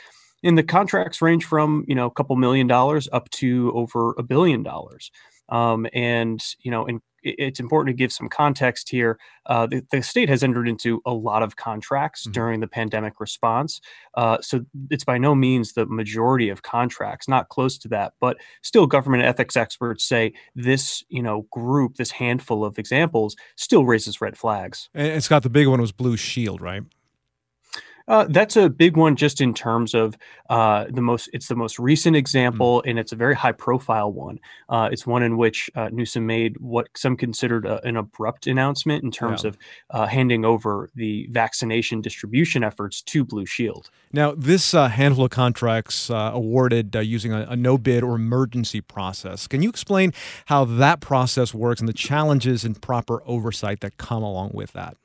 and 0.44 0.58
the 0.58 0.64
contracts 0.64 1.22
range 1.22 1.46
from 1.46 1.84
you 1.88 1.96
know 1.96 2.06
a 2.06 2.12
couple 2.12 2.36
million 2.36 2.68
dollars 2.68 3.08
up 3.12 3.30
to 3.32 3.72
over 3.76 4.14
a 4.18 4.24
billion 4.24 4.64
dollars 4.64 5.12
um, 5.50 5.88
and 5.94 6.42
you 6.62 6.72
know 6.72 6.86
and 6.86 7.02
it's 7.24 7.60
important 7.60 7.94
to 7.94 7.98
give 7.98 8.12
some 8.12 8.30
context 8.30 8.90
here. 8.90 9.20
Uh, 9.46 9.68
the, 9.68 9.86
the, 9.92 10.02
state 10.02 10.30
has 10.30 10.44
entered 10.44 10.68
into 10.68 11.02
a 11.06 11.14
lot 11.14 11.44
of 11.44 11.56
contracts 11.56 12.24
mm-hmm. 12.24 12.32
during 12.32 12.60
the 12.60 12.68
pandemic 12.68 13.20
response. 13.20 13.82
Uh, 14.16 14.38
so 14.42 14.66
it's 14.90 15.04
by 15.04 15.18
no 15.18 15.36
means 15.36 15.74
the 15.74 15.86
majority 15.88 16.50
of 16.50 16.62
contracts, 16.62 17.28
not 17.28 17.50
close 17.50 17.78
to 17.80 17.88
that. 17.88 18.14
But 18.20 18.38
still, 18.62 18.88
government 18.88 19.24
ethics 19.24 19.56
experts 19.56 20.06
say 20.06 20.34
this, 20.56 21.04
you 21.10 21.22
know, 21.22 21.48
group, 21.52 21.96
this 21.96 22.12
handful 22.12 22.64
of 22.64 22.80
examples, 22.80 23.36
still 23.56 23.86
raises 23.86 24.22
red 24.22 24.38
flags. 24.38 24.90
And 24.94 25.24
Scott, 25.24 25.44
the 25.44 25.50
big 25.50 25.68
one 25.68 25.82
was 25.82 25.92
Blue 25.92 26.18
Shield, 26.18 26.62
right? 26.62 26.84
Uh, 28.08 28.26
that's 28.30 28.56
a 28.56 28.70
big 28.70 28.96
one, 28.96 29.16
just 29.16 29.42
in 29.42 29.54
terms 29.54 29.94
of 29.94 30.18
uh, 30.50 30.86
the 30.90 31.02
most. 31.02 31.30
It's 31.34 31.48
the 31.48 31.56
most 31.56 31.78
recent 31.78 32.16
example, 32.16 32.82
mm. 32.82 32.90
and 32.90 33.00
it's 33.00 33.12
a 33.12 33.16
very 33.16 33.36
high-profile 33.36 34.14
one. 34.14 34.40
Uh, 34.70 34.88
it's 34.92 35.06
one 35.06 35.24
in 35.24 35.38
which 35.38 35.70
uh, 35.76 35.90
Newsom 35.92 36.26
made 36.26 36.58
what 36.60 36.88
some 36.96 37.18
considered 37.18 37.66
a, 37.66 37.86
an 37.86 37.98
abrupt 37.98 38.48
announcement 38.48 39.04
in 39.04 39.12
terms 39.12 39.44
yeah. 39.44 39.50
of 39.50 39.58
uh, 39.90 40.06
handing 40.06 40.46
over 40.46 40.90
the 40.96 41.28
vaccination 41.32 42.02
distribution 42.02 42.64
efforts 42.64 43.02
to 43.02 43.26
Blue 43.26 43.46
Shield. 43.46 43.90
Now, 44.14 44.34
this 44.36 44.74
uh, 44.74 44.88
handful 44.88 45.26
of 45.26 45.32
contracts 45.32 46.10
awarded 46.10 46.96
using 46.96 47.34
a, 47.34 47.42
a 47.50 47.56
no-bid 47.58 48.04
or 48.04 48.16
emergency 48.16 48.80
process. 48.80 49.48
Can 49.48 49.62
you 49.62 49.70
explain 49.70 50.14
how 50.46 50.64
that 50.64 51.02
process 51.02 51.54
works 51.54 51.82
and 51.82 51.90
the 51.90 51.94
challenges 51.94 52.64
and 52.64 52.82
proper 52.82 53.22
oversight 53.26 53.82
that 53.82 53.98
come 53.98 54.24
along 54.24 54.52
with 54.54 54.72
that? 54.72 54.96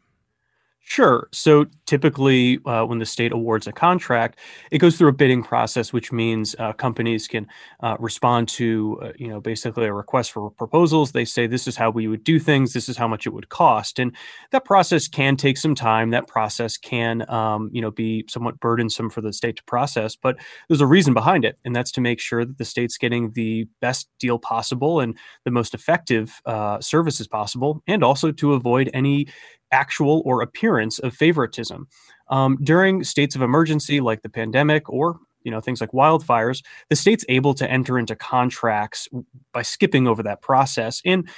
Sure. 0.85 1.29
So 1.33 1.67
typically, 1.87 2.59
uh, 2.67 2.85
when 2.85 2.99
the 2.99 3.07
state 3.07 3.33
awards 3.33 3.67
a 3.67 3.73
contract, 3.73 4.39
it 4.71 4.79
goes 4.79 4.99
through 4.99 5.09
a 5.09 5.13
bidding 5.13 5.43
process, 5.43 5.93
which 5.93 6.13
means 6.13 6.55
uh, 6.59 6.73
companies 6.73 7.29
can 7.29 7.47
uh, 7.83 7.97
respond 7.99 8.49
to, 8.49 8.99
uh, 9.03 9.13
you 9.17 9.29
know, 9.29 9.41
basically 9.41 9.87
a 9.87 9.93
request 9.95 10.33
for 10.33 10.51
proposals. 10.51 11.13
They 11.13 11.25
say 11.25 11.47
this 11.47 11.67
is 11.69 11.77
how 11.77 11.91
we 11.91 12.09
would 12.09 12.25
do 12.25 12.39
things. 12.39 12.73
This 12.73 12.89
is 12.89 12.97
how 12.97 13.07
much 13.09 13.27
it 13.27 13.33
would 13.33 13.49
cost, 13.49 13.99
and 14.01 14.15
that 14.51 14.65
process 14.65 15.07
can 15.09 15.37
take 15.37 15.57
some 15.57 15.75
time. 15.75 16.11
That 16.11 16.27
process 16.27 16.77
can, 16.77 17.31
um, 17.31 17.71
you 17.73 17.81
know, 17.81 17.91
be 17.93 18.25
somewhat 18.29 18.59
burdensome 18.61 19.09
for 19.09 19.21
the 19.23 19.33
state 19.33 19.57
to 19.57 19.65
process. 19.65 20.17
But 20.17 20.37
there's 20.69 20.81
a 20.81 20.87
reason 20.87 21.15
behind 21.15 21.45
it, 21.45 21.59
and 21.65 21.75
that's 21.75 21.93
to 21.93 22.01
make 22.01 22.21
sure 22.21 22.45
that 22.45 22.59
the 22.59 22.65
state's 22.65 22.99
getting 22.99 23.31
the 23.33 23.67
best 23.81 24.09
deal 24.19 24.39
possible 24.39 25.01
and 25.01 25.17
the 25.45 25.51
most 25.53 25.75
effective 25.75 26.41
uh, 26.45 26.81
services 26.81 27.29
possible, 27.29 27.83
and 27.87 28.03
also 28.05 28.33
to 28.33 28.53
avoid 28.53 28.91
any 28.93 29.29
actual 29.73 30.23
or 30.25 30.43
appearance 30.43 30.99
of 30.99 31.15
favoritism. 31.15 31.89
Um, 32.29 32.59
during 32.63 33.05
states 33.05 33.35
of 33.35 33.43
emergency 33.43 34.01
like 34.01 34.23
the 34.23 34.29
pandemic 34.29 34.89
or 34.89 35.19
you 35.43 35.51
know 35.51 35.61
things 35.61 35.81
like 35.81 35.91
wildfires 35.91 36.63
the 36.89 36.97
state's 36.97 37.25
able 37.29 37.53
to 37.53 37.69
enter 37.69 37.99
into 37.99 38.15
contracts 38.15 39.09
by 39.53 39.63
skipping 39.63 40.07
over 40.07 40.23
that 40.23 40.41
process 40.41 41.03
and 41.05 41.29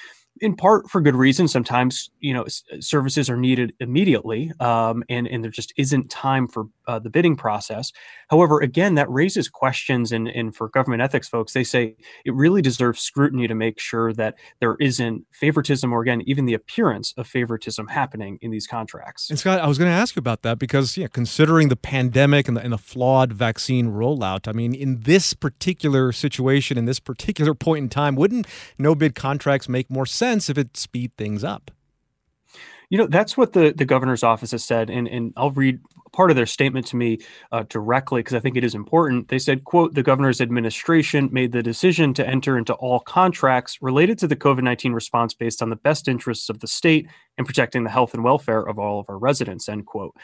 in 0.40 0.56
part 0.56 0.90
for 0.90 1.00
good 1.00 1.14
reason. 1.14 1.48
Sometimes 1.48 2.10
you 2.20 2.34
know 2.34 2.44
services 2.80 3.30
are 3.30 3.36
needed 3.36 3.72
immediately, 3.80 4.52
um, 4.60 5.04
and 5.08 5.26
and 5.26 5.44
there 5.44 5.50
just 5.50 5.72
isn't 5.76 6.10
time 6.10 6.48
for 6.48 6.66
uh, 6.86 6.98
the 6.98 7.10
bidding 7.10 7.36
process. 7.36 7.92
However, 8.30 8.60
again, 8.60 8.94
that 8.94 9.10
raises 9.10 9.48
questions, 9.48 10.12
and 10.12 10.28
and 10.28 10.54
for 10.54 10.68
government 10.68 11.02
ethics 11.02 11.28
folks, 11.28 11.52
they 11.52 11.64
say 11.64 11.96
it 12.24 12.34
really 12.34 12.62
deserves 12.62 13.00
scrutiny 13.00 13.46
to 13.48 13.54
make 13.54 13.80
sure 13.80 14.12
that 14.12 14.34
there 14.60 14.76
isn't 14.80 15.24
favoritism, 15.32 15.92
or 15.92 16.02
again, 16.02 16.22
even 16.26 16.46
the 16.46 16.54
appearance 16.54 17.14
of 17.16 17.26
favoritism 17.26 17.88
happening 17.88 18.38
in 18.40 18.50
these 18.50 18.66
contracts. 18.66 19.30
And 19.30 19.38
Scott, 19.38 19.60
I 19.60 19.66
was 19.66 19.78
going 19.78 19.90
to 19.90 19.96
ask 19.96 20.16
you 20.16 20.20
about 20.20 20.42
that 20.42 20.58
because 20.58 20.96
yeah, 20.96 21.08
considering 21.08 21.68
the 21.68 21.76
pandemic 21.76 22.48
and 22.48 22.56
the, 22.56 22.62
and 22.62 22.72
the 22.72 22.78
flawed 22.78 23.32
vaccine 23.32 23.88
rollout, 23.88 24.46
I 24.48 24.52
mean, 24.52 24.74
in 24.74 25.00
this 25.00 25.32
particular 25.32 26.12
situation, 26.12 26.76
in 26.76 26.84
this 26.84 27.00
particular 27.00 27.54
point 27.54 27.84
in 27.84 27.88
time, 27.88 28.14
wouldn't 28.14 28.46
no 28.78 28.94
bid 28.94 29.14
contracts 29.14 29.68
make 29.68 29.90
more 29.90 30.06
sense? 30.06 30.34
sense 30.34 30.50
if 30.50 30.58
it 30.58 30.76
speed 30.76 31.12
things 31.16 31.44
up. 31.44 31.70
You 32.90 32.98
know, 32.98 33.06
that's 33.06 33.36
what 33.36 33.52
the, 33.52 33.72
the 33.76 33.84
governor's 33.84 34.22
office 34.22 34.50
has 34.52 34.64
said. 34.64 34.90
And, 34.90 35.08
and 35.08 35.32
I'll 35.36 35.50
read 35.50 35.80
part 36.12 36.30
of 36.30 36.36
their 36.36 36.46
statement 36.46 36.86
to 36.86 36.96
me 36.96 37.18
uh, 37.52 37.64
directly 37.68 38.20
because 38.20 38.34
I 38.34 38.40
think 38.40 38.56
it 38.56 38.64
is 38.64 38.74
important. 38.74 39.28
They 39.28 39.38
said, 39.38 39.64
quote, 39.64 39.94
the 39.94 40.02
governor's 40.02 40.40
administration 40.40 41.28
made 41.32 41.52
the 41.52 41.62
decision 41.62 42.14
to 42.14 42.26
enter 42.26 42.56
into 42.56 42.72
all 42.74 43.00
contracts 43.00 43.78
related 43.82 44.18
to 44.18 44.28
the 44.28 44.36
COVID-19 44.36 44.94
response 44.94 45.34
based 45.34 45.60
on 45.60 45.70
the 45.70 45.76
best 45.76 46.06
interests 46.06 46.48
of 46.48 46.60
the 46.60 46.68
state 46.68 47.08
and 47.36 47.46
protecting 47.46 47.84
the 47.84 47.90
health 47.90 48.14
and 48.14 48.22
welfare 48.22 48.62
of 48.62 48.78
all 48.78 49.00
of 49.00 49.06
our 49.08 49.18
residents, 49.18 49.68
end 49.68 49.86
quote. 49.86 50.14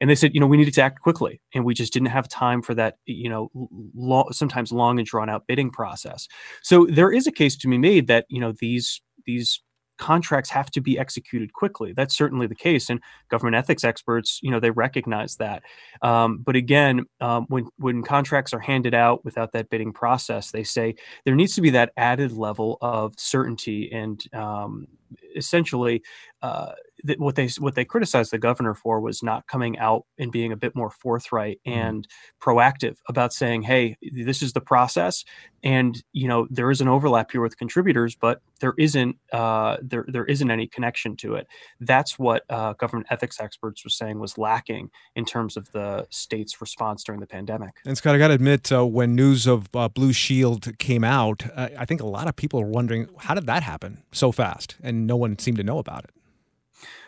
And 0.00 0.08
they 0.08 0.14
said, 0.14 0.32
you 0.32 0.40
know, 0.40 0.46
we 0.46 0.56
needed 0.56 0.74
to 0.74 0.82
act 0.82 1.02
quickly, 1.02 1.42
and 1.54 1.64
we 1.64 1.74
just 1.74 1.92
didn't 1.92 2.08
have 2.08 2.26
time 2.26 2.62
for 2.62 2.74
that, 2.74 2.96
you 3.04 3.28
know, 3.28 3.50
long, 3.94 4.32
sometimes 4.32 4.72
long 4.72 4.98
and 4.98 5.06
drawn 5.06 5.28
out 5.28 5.46
bidding 5.46 5.70
process. 5.70 6.26
So 6.62 6.86
there 6.86 7.12
is 7.12 7.26
a 7.26 7.32
case 7.32 7.54
to 7.58 7.68
be 7.68 7.76
made 7.76 8.06
that 8.06 8.24
you 8.30 8.40
know 8.40 8.54
these 8.58 9.02
these 9.26 9.60
contracts 10.00 10.50
have 10.50 10.70
to 10.70 10.80
be 10.80 10.98
executed 10.98 11.52
quickly. 11.52 11.92
That's 11.92 12.16
certainly 12.16 12.46
the 12.46 12.54
case, 12.54 12.90
and 12.90 13.00
government 13.28 13.54
ethics 13.56 13.84
experts, 13.84 14.40
you 14.42 14.50
know, 14.50 14.58
they 14.58 14.70
recognize 14.70 15.36
that. 15.36 15.62
Um, 16.02 16.38
but 16.38 16.56
again, 16.56 17.04
um, 17.20 17.44
when 17.48 17.68
when 17.76 18.02
contracts 18.02 18.52
are 18.54 18.58
handed 18.58 18.94
out 18.94 19.24
without 19.24 19.52
that 19.52 19.68
bidding 19.68 19.92
process, 19.92 20.50
they 20.50 20.64
say 20.64 20.94
there 21.24 21.36
needs 21.36 21.54
to 21.54 21.60
be 21.60 21.70
that 21.70 21.92
added 21.96 22.32
level 22.32 22.78
of 22.80 23.14
certainty 23.18 23.92
and 23.92 24.24
um, 24.34 24.88
essentially 25.36 26.02
uh, 26.42 26.72
what 27.18 27.34
they 27.34 27.48
what 27.58 27.74
they 27.74 27.84
criticized 27.84 28.30
the 28.30 28.38
governor 28.38 28.74
for 28.74 29.00
was 29.00 29.22
not 29.22 29.46
coming 29.46 29.78
out 29.78 30.04
and 30.18 30.32
being 30.32 30.52
a 30.52 30.56
bit 30.56 30.74
more 30.74 30.90
forthright 30.90 31.60
mm-hmm. 31.66 31.78
and 31.78 32.08
proactive 32.40 32.96
about 33.08 33.32
saying, 33.32 33.62
"Hey, 33.62 33.96
this 34.12 34.42
is 34.42 34.52
the 34.52 34.60
process, 34.60 35.24
and 35.62 36.02
you 36.12 36.28
know 36.28 36.46
there 36.50 36.70
is 36.70 36.80
an 36.80 36.88
overlap 36.88 37.30
here 37.30 37.40
with 37.40 37.56
contributors, 37.56 38.14
but 38.14 38.40
there 38.60 38.74
isn't 38.78 39.16
uh, 39.32 39.76
there 39.82 40.04
there 40.08 40.24
isn't 40.24 40.50
any 40.50 40.66
connection 40.66 41.16
to 41.16 41.34
it." 41.34 41.46
That's 41.80 42.18
what 42.18 42.44
uh, 42.48 42.74
government 42.74 43.08
ethics 43.10 43.40
experts 43.40 43.84
were 43.84 43.90
saying 43.90 44.18
was 44.18 44.38
lacking 44.38 44.90
in 45.14 45.24
terms 45.24 45.56
of 45.56 45.70
the 45.72 46.06
state's 46.10 46.60
response 46.60 47.04
during 47.04 47.20
the 47.20 47.26
pandemic. 47.26 47.76
And 47.84 47.96
Scott, 47.96 48.14
I 48.14 48.18
got 48.18 48.28
to 48.28 48.34
admit, 48.34 48.70
uh, 48.72 48.86
when 48.86 49.14
news 49.14 49.46
of 49.46 49.68
uh, 49.74 49.88
Blue 49.88 50.12
Shield 50.12 50.78
came 50.78 51.04
out, 51.04 51.44
I 51.56 51.84
think 51.84 52.00
a 52.00 52.06
lot 52.06 52.28
of 52.28 52.36
people 52.36 52.60
are 52.60 52.66
wondering 52.66 53.08
how 53.18 53.34
did 53.34 53.46
that 53.46 53.62
happen 53.62 54.02
so 54.12 54.32
fast, 54.32 54.76
and 54.82 55.06
no 55.06 55.16
one 55.16 55.38
seemed 55.38 55.56
to 55.58 55.64
know 55.64 55.78
about 55.78 56.04
it. 56.04 56.10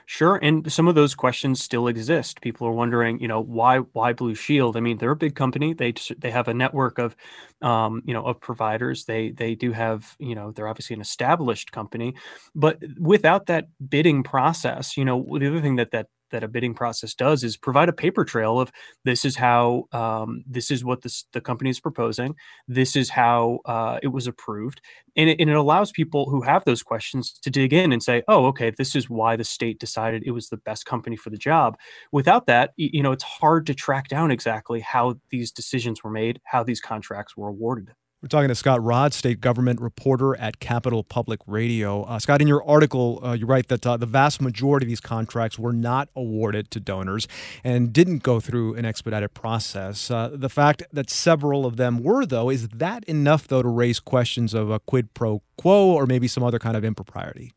Sure, 0.07 0.37
and 0.43 0.71
some 0.71 0.89
of 0.89 0.95
those 0.95 1.15
questions 1.15 1.63
still 1.63 1.87
exist. 1.89 2.41
People 2.41 2.67
are 2.67 2.73
wondering, 2.73 3.19
you 3.21 3.29
know, 3.29 3.41
why 3.41 3.79
why 3.79 4.13
Blue 4.13 4.35
Shield? 4.35 4.77
I 4.77 4.81
mean, 4.81 4.99
they're 4.99 5.11
a 5.13 5.17
big 5.17 5.35
company. 5.35 5.75
They 5.75 5.95
they 6.19 6.31
have 6.31 6.49
a 6.49 6.55
network 6.55 6.99
of, 6.99 7.17
um, 7.63 8.03
you 8.05 8.13
know, 8.15 8.25
of 8.25 8.41
providers. 8.41 9.05
They 9.05 9.31
they 9.31 9.55
do 9.55 9.73
have, 9.73 10.15
you 10.19 10.35
know, 10.35 10.51
they're 10.53 10.69
obviously 10.69 10.95
an 10.95 11.01
established 11.01 11.73
company, 11.73 12.15
but 12.55 12.79
without 13.01 13.47
that 13.47 13.67
bidding 13.89 14.23
process, 14.23 14.97
you 14.97 15.05
know, 15.05 15.25
the 15.39 15.47
other 15.49 15.61
thing 15.61 15.77
that 15.77 15.93
that 15.93 16.09
that 16.33 16.43
a 16.43 16.49
bidding 16.49 16.75
process 16.75 17.15
does 17.15 17.45
is 17.45 17.57
provide 17.57 17.89
a 17.89 17.93
paper 17.93 18.25
trail 18.25 18.61
of 18.61 18.73
this 19.05 19.25
is 19.25 19.37
how 19.37 19.85
um, 19.93 20.45
this 20.47 20.71
is 20.71 20.85
what 20.85 21.03
this, 21.03 21.25
the 21.33 21.41
company 21.41 21.71
is 21.71 21.81
proposing. 21.81 22.35
This 22.67 22.97
is 22.97 23.09
how 23.09 23.61
uh, 23.65 23.99
it 24.03 24.09
was 24.09 24.27
approved. 24.27 24.81
And 25.17 25.31
it, 25.31 25.41
and 25.41 25.49
it 25.49 25.57
allows 25.57 25.93
people 25.93 26.29
who 26.29 26.43
have 26.43 26.65
those 26.65 26.83
questions 26.83 27.33
to 27.43 27.51
dig 27.51 27.73
in 27.73 27.93
and 27.93 28.03
say 28.03 28.23
oh 28.29 28.47
okay 28.47 28.71
this 28.71 28.97
is 28.97 29.11
why 29.11 29.37
the 29.37 29.45
state 29.45 29.79
decided 29.79 30.23
it 30.25 30.31
was 30.31 30.49
the 30.49 30.57
best 30.57 30.87
company 30.87 31.17
for 31.17 31.31
the 31.31 31.37
job. 31.37 31.77
Without 32.13 32.47
that 32.47 32.73
you 32.77 33.03
know 33.03 33.13
it's 33.13 33.23
hard 33.23 33.67
to 33.67 33.75
track 33.75 34.09
down 34.09 34.31
exactly 34.31 34.81
how 34.81 35.17
these 35.31 35.53
decisions 35.53 36.03
were 36.03 36.11
made 36.11 36.41
how 36.45 36.63
these 36.63 36.81
contracts 36.81 37.37
were 37.37 37.49
awarded 37.49 37.93
we're 38.23 38.29
talking 38.29 38.49
to 38.49 38.55
Scott 38.55 38.81
Rodd, 38.81 39.13
state 39.13 39.41
government 39.41 39.81
reporter 39.81 40.37
at 40.37 40.61
Capital 40.61 41.03
Public 41.03 41.41
Radio. 41.49 42.05
Uh, 42.05 42.21
Scott, 42.21 42.41
in 42.41 42.47
your 42.47 42.63
article, 42.63 43.19
uh, 43.21 43.33
you 43.33 43.47
write 43.47 43.67
that 43.67 43.85
uh, 43.85 43.97
the 43.97 44.07
vast 44.07 44.41
majority 44.41 44.87
of 44.87 44.89
these 44.89 45.01
contracts 45.01 45.59
were 45.59 45.73
not 45.73 46.09
awarded 46.15 46.71
to 46.71 46.79
donors 46.79 47.27
and 47.65 47.93
didn't 47.93 48.23
go 48.23 48.39
through 48.39 48.75
an 48.75 48.85
expedited 48.85 49.35
process. 49.35 50.09
Uh, 50.09 50.31
the 50.33 50.49
fact 50.49 50.85
that 50.93 51.11
several 51.11 51.67
of 51.67 51.77
them 51.77 52.01
were, 52.01 52.25
though, 52.25 52.49
is 52.49 52.69
that 52.69 53.03
enough, 53.05 53.49
though, 53.49 53.63
to 53.63 53.69
raise 53.69 53.99
questions 53.99 54.55
of 54.55 54.71
a 54.71 54.79
quid 54.79 55.15
pro 55.15 55.43
quo 55.57 55.87
or 55.87 56.07
maybe 56.07 56.29
some 56.29 56.45
other 56.45 56.61
kind 56.61 56.77
of 56.77 56.85
impropriety? 56.85 57.53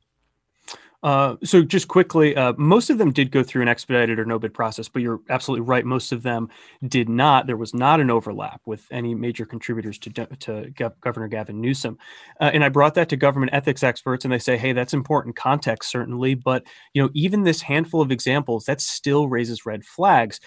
Uh, 1.06 1.36
so 1.44 1.62
just 1.62 1.88
quickly, 1.88 2.36
uh, 2.36 2.52
most 2.58 2.90
of 2.90 2.98
them 2.98 3.12
did 3.12 3.30
go 3.30 3.44
through 3.44 3.62
an 3.62 3.68
expedited 3.68 4.18
or 4.18 4.26
no 4.26 4.40
bid 4.40 4.52
process, 4.52 4.90
but 4.90 5.04
you're 5.04 5.22
absolutely 5.30 5.64
right. 5.64 5.86
Most 5.86 6.12
of 6.12 6.24
them 6.24 6.50
did 6.88 7.08
not. 7.08 7.46
There 7.46 7.58
was 7.58 7.76
not 7.76 8.00
an 8.00 8.10
overlap 8.10 8.60
with 8.66 8.88
any 8.90 9.14
major 9.14 9.46
contributors 9.46 10.00
to, 10.00 10.10
to 10.10 10.72
Gov- 10.74 11.00
Governor 11.02 11.28
Gavin 11.28 11.62
Newsom. 11.62 12.00
Uh, 12.42 12.50
and 12.52 12.64
I 12.64 12.70
brought 12.70 12.96
that 12.96 13.10
to 13.10 13.18
government 13.18 13.54
ethics 13.54 13.84
experts, 13.84 14.26
and 14.26 14.34
they 14.34 14.40
say, 14.40 14.58
hey, 14.58 14.74
that's 14.74 14.96
important 14.96 15.36
context, 15.36 15.92
certainly. 15.92 16.34
But 16.34 16.64
you 16.96 17.04
know, 17.04 17.12
even 17.14 17.44
this 17.44 17.62
handful 17.62 18.02
of 18.02 18.12
examples, 18.12 18.66
that 18.66 18.82
still 18.82 19.30
raises 19.30 19.64
red 19.64 19.86
flags 19.86 20.40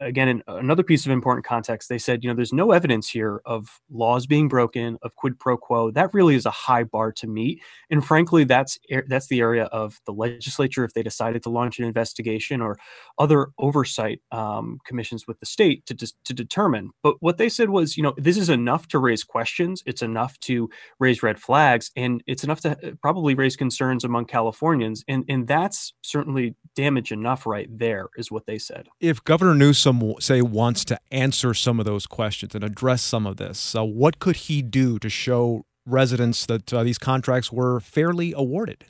again, 0.00 0.28
in 0.28 0.42
another 0.46 0.82
piece 0.82 1.06
of 1.06 1.12
important 1.12 1.44
context, 1.44 1.88
they 1.88 1.98
said, 1.98 2.22
you 2.22 2.30
know, 2.30 2.36
there's 2.36 2.52
no 2.52 2.72
evidence 2.72 3.08
here 3.08 3.40
of 3.44 3.80
laws 3.90 4.26
being 4.26 4.48
broken, 4.48 4.98
of 5.02 5.14
quid 5.16 5.38
pro 5.38 5.56
quo. 5.56 5.90
That 5.90 6.12
really 6.14 6.34
is 6.34 6.46
a 6.46 6.50
high 6.50 6.84
bar 6.84 7.12
to 7.12 7.26
meet, 7.26 7.60
and 7.90 8.04
frankly, 8.04 8.44
that's 8.44 8.78
that's 9.06 9.28
the 9.28 9.40
area 9.40 9.64
of 9.64 10.00
the 10.06 10.12
legislature 10.12 10.84
if 10.84 10.94
they 10.94 11.02
decided 11.02 11.42
to 11.44 11.50
launch 11.50 11.78
an 11.78 11.84
investigation 11.84 12.60
or 12.60 12.78
other 13.18 13.48
oversight 13.58 14.20
um, 14.30 14.78
commissions 14.84 15.26
with 15.26 15.38
the 15.40 15.46
state 15.46 15.84
to 15.86 15.94
to 15.94 16.34
determine. 16.34 16.90
But 17.02 17.16
what 17.20 17.38
they 17.38 17.48
said 17.48 17.70
was, 17.70 17.96
you 17.96 18.02
know, 18.02 18.14
this 18.16 18.36
is 18.36 18.48
enough 18.48 18.88
to 18.88 18.98
raise 18.98 19.24
questions. 19.24 19.82
It's 19.86 20.02
enough 20.02 20.38
to 20.40 20.70
raise 20.98 21.22
red 21.22 21.38
flags, 21.38 21.90
and 21.96 22.22
it's 22.26 22.44
enough 22.44 22.60
to 22.62 22.70
uh, 22.70 22.92
probably 23.00 23.34
raise 23.34 23.56
concerns 23.56 24.04
among 24.04 24.26
Californians, 24.26 25.04
and 25.08 25.24
and 25.28 25.46
that's 25.46 25.94
certainly 26.02 26.54
damage 26.74 27.12
enough 27.12 27.46
right 27.46 27.68
there, 27.70 28.08
is 28.16 28.30
what 28.30 28.46
they 28.46 28.58
said. 28.58 28.88
If 29.00 29.22
Governor 29.24 29.54
Newsom 29.54 29.81
say 30.20 30.42
wants 30.42 30.84
to 30.86 30.98
answer 31.10 31.54
some 31.54 31.78
of 31.78 31.86
those 31.86 32.06
questions 32.06 32.54
and 32.54 32.64
address 32.64 33.02
some 33.02 33.26
of 33.26 33.36
this, 33.36 33.74
uh, 33.74 33.84
what 33.84 34.18
could 34.18 34.36
he 34.36 34.62
do 34.62 34.98
to 34.98 35.08
show 35.08 35.64
residents 35.86 36.46
that 36.46 36.72
uh, 36.72 36.82
these 36.82 36.98
contracts 36.98 37.52
were 37.52 37.80
fairly 37.80 38.32
awarded? 38.36 38.84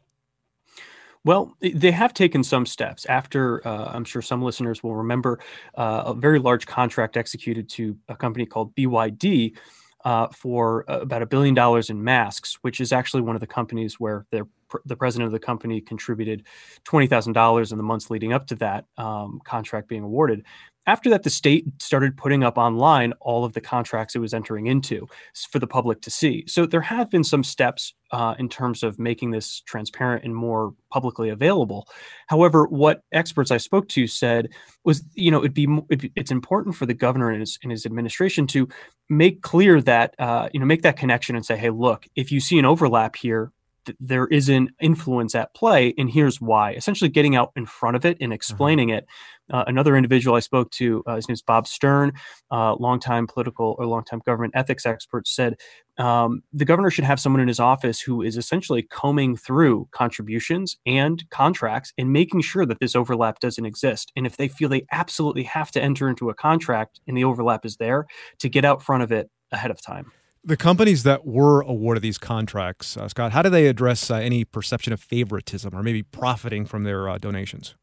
Well, 1.24 1.56
they 1.60 1.92
have 1.92 2.14
taken 2.14 2.42
some 2.42 2.66
steps. 2.66 3.06
After, 3.06 3.66
uh, 3.66 3.92
I'm 3.92 4.04
sure 4.04 4.22
some 4.22 4.42
listeners 4.42 4.82
will 4.82 4.96
remember 4.96 5.38
uh, 5.76 6.02
a 6.06 6.14
very 6.14 6.40
large 6.40 6.66
contract 6.66 7.16
executed 7.16 7.68
to 7.70 7.96
a 8.08 8.16
company 8.16 8.44
called 8.44 8.74
BYD 8.74 9.56
uh, 10.04 10.26
for 10.34 10.84
about 10.88 11.22
a 11.22 11.26
billion 11.26 11.54
dollars 11.54 11.90
in 11.90 12.02
masks, 12.02 12.58
which 12.62 12.80
is 12.80 12.92
actually 12.92 13.22
one 13.22 13.36
of 13.36 13.40
the 13.40 13.46
companies 13.46 14.00
where 14.00 14.26
the 14.32 14.96
president 14.96 15.26
of 15.26 15.32
the 15.32 15.38
company 15.38 15.80
contributed 15.80 16.44
$20,000 16.86 17.72
in 17.72 17.76
the 17.76 17.84
months 17.84 18.10
leading 18.10 18.32
up 18.32 18.46
to 18.46 18.54
that 18.56 18.86
um, 18.96 19.40
contract 19.44 19.88
being 19.88 20.02
awarded 20.02 20.44
after 20.86 21.10
that, 21.10 21.22
the 21.22 21.30
state 21.30 21.64
started 21.80 22.16
putting 22.16 22.42
up 22.42 22.58
online 22.58 23.12
all 23.20 23.44
of 23.44 23.52
the 23.52 23.60
contracts 23.60 24.14
it 24.14 24.18
was 24.18 24.34
entering 24.34 24.66
into 24.66 25.06
for 25.50 25.58
the 25.58 25.66
public 25.66 26.00
to 26.02 26.10
see. 26.10 26.44
So 26.48 26.66
there 26.66 26.80
have 26.80 27.08
been 27.10 27.24
some 27.24 27.44
steps 27.44 27.94
uh, 28.10 28.34
in 28.38 28.48
terms 28.48 28.82
of 28.82 28.98
making 28.98 29.30
this 29.30 29.60
transparent 29.60 30.24
and 30.24 30.34
more 30.34 30.74
publicly 30.90 31.28
available. 31.28 31.86
However, 32.26 32.66
what 32.66 33.02
experts 33.12 33.50
I 33.50 33.58
spoke 33.58 33.88
to 33.90 34.06
said 34.06 34.48
was, 34.84 35.04
you 35.14 35.30
know, 35.30 35.38
it'd 35.38 35.54
be 35.54 35.68
it's 36.16 36.30
important 36.30 36.74
for 36.74 36.86
the 36.86 36.94
governor 36.94 37.30
and 37.30 37.40
his, 37.40 37.58
and 37.62 37.70
his 37.70 37.86
administration 37.86 38.46
to 38.48 38.68
make 39.08 39.42
clear 39.42 39.80
that, 39.82 40.14
uh, 40.18 40.48
you 40.52 40.60
know, 40.60 40.66
make 40.66 40.82
that 40.82 40.96
connection 40.96 41.36
and 41.36 41.46
say, 41.46 41.56
hey, 41.56 41.70
look, 41.70 42.06
if 42.16 42.32
you 42.32 42.40
see 42.40 42.58
an 42.58 42.64
overlap 42.64 43.16
here, 43.16 43.52
there 43.98 44.26
is 44.26 44.48
an 44.48 44.70
influence 44.80 45.34
at 45.34 45.54
play, 45.54 45.94
and 45.98 46.10
here's 46.10 46.40
why. 46.40 46.72
Essentially, 46.72 47.10
getting 47.10 47.36
out 47.36 47.52
in 47.56 47.66
front 47.66 47.96
of 47.96 48.04
it 48.04 48.18
and 48.20 48.28
mm-hmm. 48.28 48.32
explaining 48.32 48.88
mm-hmm. 48.88 48.98
it. 48.98 49.06
Uh, 49.52 49.64
another 49.66 49.96
individual 49.96 50.36
I 50.36 50.40
spoke 50.40 50.70
to, 50.72 51.04
uh, 51.06 51.16
his 51.16 51.28
name 51.28 51.34
is 51.34 51.42
Bob 51.42 51.66
Stern, 51.66 52.12
uh, 52.50 52.74
longtime 52.74 53.26
political 53.26 53.76
or 53.78 53.86
longtime 53.86 54.22
government 54.24 54.54
ethics 54.56 54.86
expert, 54.86 55.28
said 55.28 55.56
um, 55.98 56.42
the 56.52 56.64
governor 56.64 56.90
should 56.90 57.04
have 57.04 57.20
someone 57.20 57.40
in 57.40 57.48
his 57.48 57.60
office 57.60 58.00
who 58.00 58.22
is 58.22 58.36
essentially 58.36 58.82
combing 58.82 59.36
through 59.36 59.88
contributions 59.92 60.76
and 60.86 61.28
contracts 61.30 61.92
and 61.98 62.12
making 62.12 62.40
sure 62.40 62.64
that 62.64 62.80
this 62.80 62.96
overlap 62.96 63.40
doesn't 63.40 63.66
exist. 63.66 64.10
And 64.16 64.26
if 64.26 64.38
they 64.38 64.48
feel 64.48 64.70
they 64.70 64.86
absolutely 64.90 65.42
have 65.44 65.70
to 65.72 65.82
enter 65.82 66.08
into 66.08 66.30
a 66.30 66.34
contract 66.34 67.00
and 67.06 67.16
the 67.16 67.24
overlap 67.24 67.66
is 67.66 67.76
there, 67.76 68.06
to 68.38 68.48
get 68.48 68.64
out 68.64 68.82
front 68.82 69.02
of 69.02 69.12
it 69.12 69.30
ahead 69.50 69.70
of 69.70 69.82
time. 69.82 70.10
The 70.44 70.56
companies 70.56 71.04
that 71.04 71.24
were 71.24 71.60
awarded 71.60 72.02
these 72.02 72.18
contracts, 72.18 72.96
uh, 72.96 73.08
Scott, 73.08 73.30
how 73.30 73.42
do 73.42 73.50
they 73.50 73.68
address 73.68 74.10
uh, 74.10 74.16
any 74.16 74.44
perception 74.44 74.92
of 74.92 75.00
favoritism 75.00 75.72
or 75.72 75.82
maybe 75.82 76.02
profiting 76.02 76.64
from 76.64 76.82
their 76.82 77.16
donations? 77.18 77.76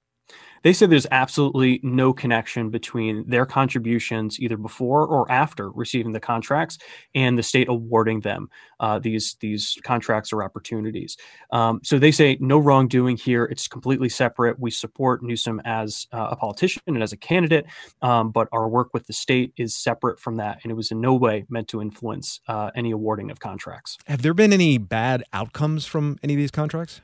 They 0.64 0.74
say 0.74 0.86
there's 0.86 1.08
absolutely 1.12 1.80
no 1.84 2.14
connection 2.14 2.70
between 2.70 3.28
their 3.30 3.46
contributions 3.46 4.40
either 4.40 4.58
before 4.58 5.06
or 5.06 5.30
after 5.32 5.70
receiving 5.72 6.12
the 6.12 6.20
contracts 6.20 6.78
and 7.16 7.38
the 7.38 7.44
state 7.44 7.68
awarding 7.70 8.22
them 8.22 8.50
uh, 8.80 9.00
these 9.00 9.36
these 9.40 9.78
contracts 9.84 10.32
or 10.34 10.44
opportunities. 10.44 11.18
Um, 11.52 11.80
so 11.84 12.00
they 12.00 12.12
say 12.12 12.38
no 12.40 12.58
wrongdoing 12.58 13.18
here. 13.18 13.46
It's 13.46 13.68
completely 13.68 14.10
separate. 14.10 14.60
We 14.60 14.72
support 14.72 15.24
Newsom 15.24 15.62
as 15.66 16.08
uh, 16.12 16.30
a 16.32 16.36
politician 16.36 16.82
and 16.88 17.04
as 17.04 17.14
a 17.14 17.18
candidate, 17.18 17.66
um, 18.02 18.32
but 18.32 18.48
our 18.52 18.68
work 18.68 18.94
with 18.94 19.08
the 19.08 19.14
state 19.14 19.54
is 19.58 19.76
separate 19.76 20.20
from 20.20 20.38
that, 20.38 20.60
and 20.64 20.72
it 20.72 20.76
was 20.76 20.92
in 20.92 21.02
no 21.02 21.14
way 21.14 21.46
meant 21.50 21.68
to 21.70 21.82
influence 21.82 22.40
uh, 22.48 22.72
any 22.76 22.92
awarding 22.92 23.32
of 23.32 23.40
contracts. 23.40 23.98
Have 24.08 24.22
there 24.22 24.34
been 24.34 24.54
any 24.54 24.78
bad 24.78 25.24
outcomes 25.34 25.86
from 25.86 26.18
any 26.24 26.34
of 26.34 26.38
these 26.38 26.52
contracts? 26.52 27.02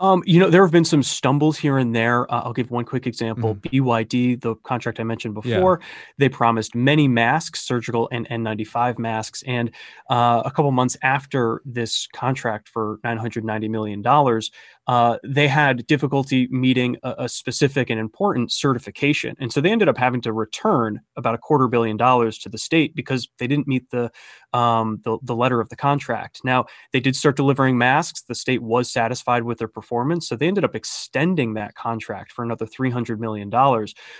Um, 0.00 0.24
you 0.26 0.40
know, 0.40 0.50
there 0.50 0.62
have 0.62 0.72
been 0.72 0.84
some 0.84 1.04
stumbles 1.04 1.56
here 1.56 1.78
and 1.78 1.94
there. 1.94 2.30
Uh, 2.32 2.42
I'll 2.42 2.52
give 2.52 2.70
one 2.70 2.84
quick 2.84 3.06
example. 3.06 3.54
Mm. 3.54 3.60
BYD, 3.70 4.40
the 4.40 4.56
contract 4.56 4.98
I 4.98 5.04
mentioned 5.04 5.34
before, 5.34 5.78
yeah. 5.80 5.86
they 6.18 6.28
promised 6.28 6.74
many 6.74 7.06
masks, 7.06 7.60
surgical 7.60 8.08
and 8.10 8.28
N95 8.28 8.98
masks. 8.98 9.44
And 9.46 9.70
uh, 10.10 10.42
a 10.44 10.50
couple 10.50 10.72
months 10.72 10.96
after 11.02 11.62
this 11.64 12.08
contract 12.12 12.68
for 12.68 12.98
$990 13.04 13.70
million, 13.70 14.02
uh, 14.86 15.16
they 15.24 15.48
had 15.48 15.86
difficulty 15.86 16.46
meeting 16.50 16.96
a, 17.02 17.14
a, 17.18 17.28
specific 17.28 17.88
and 17.88 17.98
important 17.98 18.52
certification. 18.52 19.34
And 19.40 19.50
so 19.50 19.60
they 19.60 19.72
ended 19.72 19.88
up 19.88 19.96
having 19.96 20.20
to 20.22 20.32
return 20.32 21.00
about 21.16 21.34
a 21.34 21.38
quarter 21.38 21.68
billion 21.68 21.96
dollars 21.96 22.36
to 22.40 22.50
the 22.50 22.58
state 22.58 22.94
because 22.94 23.26
they 23.38 23.46
didn't 23.46 23.66
meet 23.66 23.90
the, 23.90 24.10
um, 24.52 25.00
the, 25.04 25.18
the 25.22 25.34
letter 25.34 25.60
of 25.60 25.70
the 25.70 25.76
contract. 25.76 26.42
Now, 26.44 26.66
they 26.92 27.00
did 27.00 27.16
start 27.16 27.36
delivering 27.36 27.78
masks. 27.78 28.22
The 28.22 28.34
state 28.34 28.62
was 28.62 28.92
satisfied 28.92 29.44
with 29.44 29.58
their 29.58 29.68
performance. 29.68 30.28
So 30.28 30.36
they 30.36 30.48
ended 30.48 30.64
up 30.64 30.74
extending 30.74 31.54
that 31.54 31.74
contract 31.74 32.32
for 32.32 32.44
another 32.44 32.66
$300 32.66 33.18
million. 33.18 33.50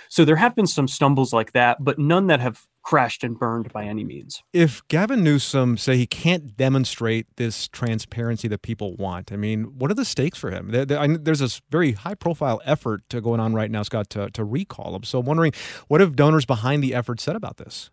So 0.09 0.25
there 0.25 0.35
have 0.35 0.55
been 0.55 0.67
some 0.67 0.87
stumbles 0.87 1.31
like 1.31 1.51
that, 1.51 1.83
but 1.83 1.99
none 1.99 2.27
that 2.27 2.39
have 2.39 2.65
crashed 2.85 3.23
and 3.23 3.37
burned 3.37 3.73
by 3.73 3.83
any 3.83 4.03
means. 4.03 4.43
If 4.53 4.87
Gavin 4.87 5.23
Newsom 5.23 5.75
say 5.75 5.97
he 5.97 6.05
can't 6.05 6.55
demonstrate 6.55 7.25
this 7.35 7.67
transparency 7.67 8.47
that 8.47 8.61
people 8.61 8.95
want, 8.95 9.33
I 9.33 9.35
mean, 9.35 9.63
what 9.77 9.89
are 9.91 9.95
the 9.95 10.05
stakes 10.05 10.37
for 10.37 10.51
him? 10.51 10.69
There's 10.69 11.39
this 11.39 11.61
very 11.69 11.93
high 11.93 12.13
profile 12.13 12.61
effort 12.63 13.09
going 13.09 13.39
on 13.39 13.53
right 13.53 13.71
now, 13.71 13.81
Scott, 13.81 14.09
to, 14.11 14.29
to 14.29 14.43
recall 14.43 14.95
him. 14.95 15.03
So 15.03 15.19
I'm 15.19 15.25
wondering, 15.25 15.51
what 15.87 15.99
have 15.99 16.15
donors 16.15 16.45
behind 16.45 16.83
the 16.83 16.93
effort 16.93 17.19
said 17.19 17.35
about 17.35 17.57
this? 17.57 17.89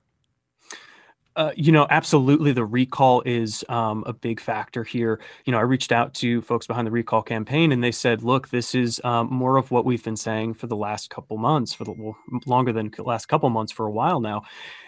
Uh, 1.35 1.53
you 1.57 1.73
know, 1.73 1.87
absolutely, 1.89 2.53
the 2.53 2.65
recall 2.65 3.23
is 3.25 3.65
um, 3.71 4.05
a 4.07 4.13
big 4.13 4.39
factor 4.39 4.85
here. 4.85 5.19
You 5.47 5.53
know, 5.53 5.59
I 5.59 5.63
reached 5.63 5.91
out 5.91 6.13
to 6.15 6.43
folks 6.43 6.67
behind 6.67 6.87
the 6.87 6.91
recall 6.91 7.23
campaign, 7.23 7.73
and 7.73 7.83
they 7.83 7.93
said, 7.93 8.23
"Look, 8.23 8.51
this 8.51 8.75
is 8.75 9.01
um, 9.03 9.29
more 9.31 9.57
of 9.57 9.71
what 9.71 9.87
we've 9.87 10.05
been 10.05 10.17
saying 10.17 10.55
for 10.55 10.67
the 10.67 10.77
last 10.77 11.09
couple 11.09 11.39
months, 11.39 11.73
for 11.73 11.85
the 11.85 11.93
well, 11.93 12.17
longer 12.45 12.73
than 12.73 12.93
last 12.99 13.27
couple 13.27 13.49
months 13.49 13.73
for 13.73 13.87
a 13.87 13.91
while 13.91 14.21
now." 14.21 14.43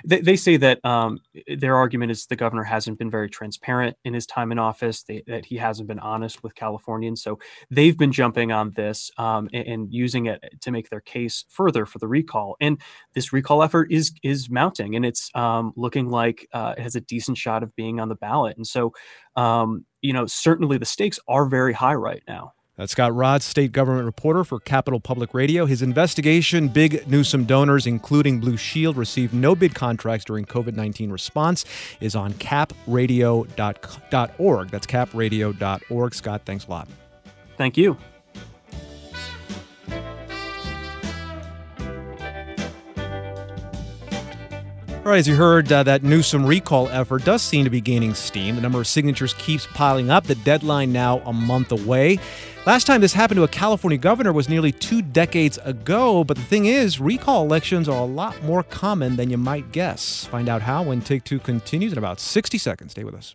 They, 0.05 0.21
they 0.21 0.37
say 0.37 0.59
that 0.59 0.85
um, 0.85 1.21
their 1.47 1.77
argument 1.77 2.11
is 2.11 2.27
the 2.27 2.37
governor 2.37 2.63
hasn't 2.63 2.99
been 2.99 3.11
very 3.11 3.31
transparent 3.31 3.97
in 4.05 4.13
his 4.13 4.27
time 4.27 4.53
in 4.53 4.59
office, 4.59 5.03
they, 5.03 5.23
that 5.27 5.47
he 5.47 5.57
hasn't 5.57 5.89
been 5.89 5.99
honest 5.99 6.43
with 6.43 6.55
Californians. 6.55 7.23
So 7.23 7.39
they've 7.71 7.97
been 7.97 8.13
jumping 8.13 8.53
on 8.53 8.71
this 8.73 9.11
um, 9.17 9.49
and, 9.55 9.67
and 9.67 9.95
using 9.95 10.27
it 10.27 10.43
to 10.61 10.71
make 10.71 10.91
their 10.91 11.01
case 11.01 11.47
further 11.49 11.87
for 11.87 11.99
the 11.99 12.09
recall. 12.09 12.57
And 12.61 12.79
this 13.15 13.33
recall 13.33 13.63
effort 13.63 13.91
is 13.91 14.13
is 14.23 14.51
mounting, 14.51 14.95
and 14.95 15.07
it's 15.07 15.31
um, 15.35 15.73
looking 15.77 16.11
like 16.11 16.34
like 16.35 16.49
uh, 16.53 16.75
it 16.77 16.83
has 16.83 16.97
a 16.97 17.01
decent 17.01 17.39
shot 17.39 17.63
of 17.63 17.75
being 17.77 18.01
on 18.01 18.09
the 18.09 18.15
ballot. 18.15 18.57
And 18.57 18.67
so, 18.67 18.93
um, 19.37 19.85
you 20.01 20.13
know, 20.13 20.27
certainly 20.27 20.79
the 20.79 20.85
stakes 20.85 21.21
are 21.29 21.47
very 21.47 21.73
high 21.73 21.95
right 21.95 22.23
now. 22.29 22.53
That's 22.77 22.91
Scott 22.91 23.15
Rodd, 23.15 23.41
state 23.41 23.71
government 23.71 24.05
reporter 24.05 24.43
for 24.43 24.59
Capital 24.59 24.99
Public 24.99 25.33
Radio. 25.33 25.65
His 25.65 25.81
investigation, 25.81 26.67
big 26.67 27.07
Newsom 27.07 27.45
donors, 27.45 27.87
including 27.87 28.41
Blue 28.41 28.57
Shield, 28.57 28.97
received 28.97 29.33
no 29.33 29.55
bid 29.55 29.77
contracts 29.77 30.25
during 30.25 30.45
COVID 30.45 30.75
19 30.75 31.13
response, 31.13 31.65
is 32.01 32.17
on 32.17 32.33
capradio.org. 32.35 33.49
That's 34.71 34.87
capradio.org. 34.89 36.15
Scott, 36.15 36.43
thanks 36.45 36.67
a 36.67 36.71
lot. 36.71 36.89
Thank 37.57 37.77
you. 37.77 37.97
All 45.05 45.11
right, 45.11 45.19
as 45.19 45.29
you 45.29 45.37
heard, 45.37 45.71
uh, 45.71 45.83
that 45.83 46.03
Newsom 46.03 46.47
recall 46.47 46.89
effort 46.89 47.27
does 47.27 47.43
seem 47.43 47.65
to 47.65 47.71
be 47.71 47.83
gaining 47.83 48.15
steam. 48.15 48.55
The 48.57 48.63
number 48.63 48.81
of 48.81 48.87
signatures 48.87 49.35
keeps 49.35 49.67
piling 49.75 50.11
up. 50.11 50.25
The 50.25 50.35
deadline 50.35 50.95
now 50.95 51.19
a 51.27 51.33
month 51.33 51.73
away. 51.73 52.19
Last 52.65 52.87
time 52.87 53.03
this 53.03 53.13
happened 53.13 53.37
to 53.37 53.45
a 53.45 53.49
California 53.49 53.99
governor 53.99 54.33
was 54.33 54.49
nearly 54.49 54.73
two 54.73 55.03
decades 55.03 55.59
ago, 55.63 56.25
but 56.25 56.39
the 56.39 56.43
thing 56.45 56.65
is, 56.65 57.01
recall 57.01 57.45
elections 57.45 57.87
are 57.87 58.01
a 58.01 58.07
lot 58.07 58.43
more 58.45 58.63
common 58.63 59.17
than 59.17 59.29
you 59.29 59.37
might 59.37 59.73
guess. 59.73 60.25
Find 60.25 60.49
out 60.49 60.63
how 60.63 60.85
when 60.85 61.03
Take 61.03 61.25
Two 61.25 61.39
continues 61.39 61.93
in 61.93 61.99
about 61.99 62.19
60 62.19 62.57
seconds. 62.57 62.93
Stay 62.93 63.05
with 63.05 63.15
us. 63.15 63.35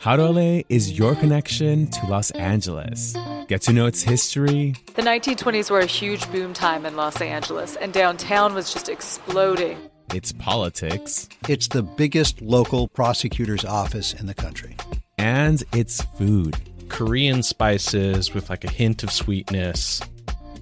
How 0.00 0.16
to 0.16 0.30
LA 0.30 0.62
is 0.70 0.98
your 0.98 1.14
connection 1.14 1.86
to 1.88 2.06
Los 2.06 2.30
Angeles. 2.30 3.14
Get 3.48 3.60
to 3.62 3.72
know 3.74 3.84
its 3.84 4.00
history. 4.00 4.74
The 4.94 5.02
1920s 5.02 5.70
were 5.70 5.80
a 5.80 5.84
huge 5.84 6.26
boom 6.32 6.54
time 6.54 6.86
in 6.86 6.96
Los 6.96 7.20
Angeles, 7.20 7.76
and 7.76 7.92
downtown 7.92 8.54
was 8.54 8.72
just 8.72 8.88
exploding. 8.88 9.76
Its 10.14 10.32
politics. 10.32 11.28
It's 11.50 11.68
the 11.68 11.82
biggest 11.82 12.40
local 12.40 12.88
prosecutor's 12.88 13.62
office 13.62 14.14
in 14.14 14.24
the 14.24 14.32
country. 14.32 14.74
And 15.18 15.62
its 15.74 16.00
food. 16.16 16.56
Korean 16.88 17.42
spices 17.42 18.32
with 18.32 18.48
like 18.48 18.64
a 18.64 18.70
hint 18.70 19.02
of 19.02 19.12
sweetness. 19.12 20.00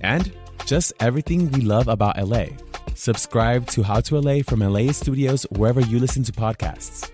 And 0.01 0.33
just 0.67 0.93
everything 0.99 1.49
we 1.53 1.61
love 1.61 1.87
about 1.87 2.19
LA. 2.21 2.47
Subscribe 2.97 3.69
to 3.69 3.85
How 3.85 4.01
to 4.01 4.19
LA 4.19 4.43
from 4.43 4.63
LAist 4.63 5.03
Studios 5.03 5.45
wherever 5.53 5.81
you 5.81 6.01
listen 6.01 6.25
to 6.25 6.33
podcasts. 6.33 7.09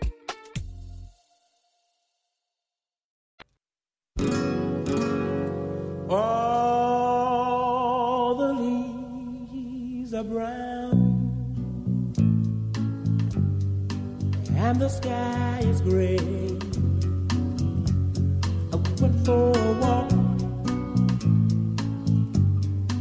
All 6.11 7.55
the 8.37 8.53
leaves 8.53 10.13
are 10.15 10.25
brown 10.25 11.15
and 14.57 14.81
the 14.81 14.89
sky 14.89 15.61
is 15.65 15.81
gray. 15.81 16.19
I 18.73 18.77
went 19.01 19.27
for 19.27 19.53
a 19.57 19.73
walk 19.83 20.13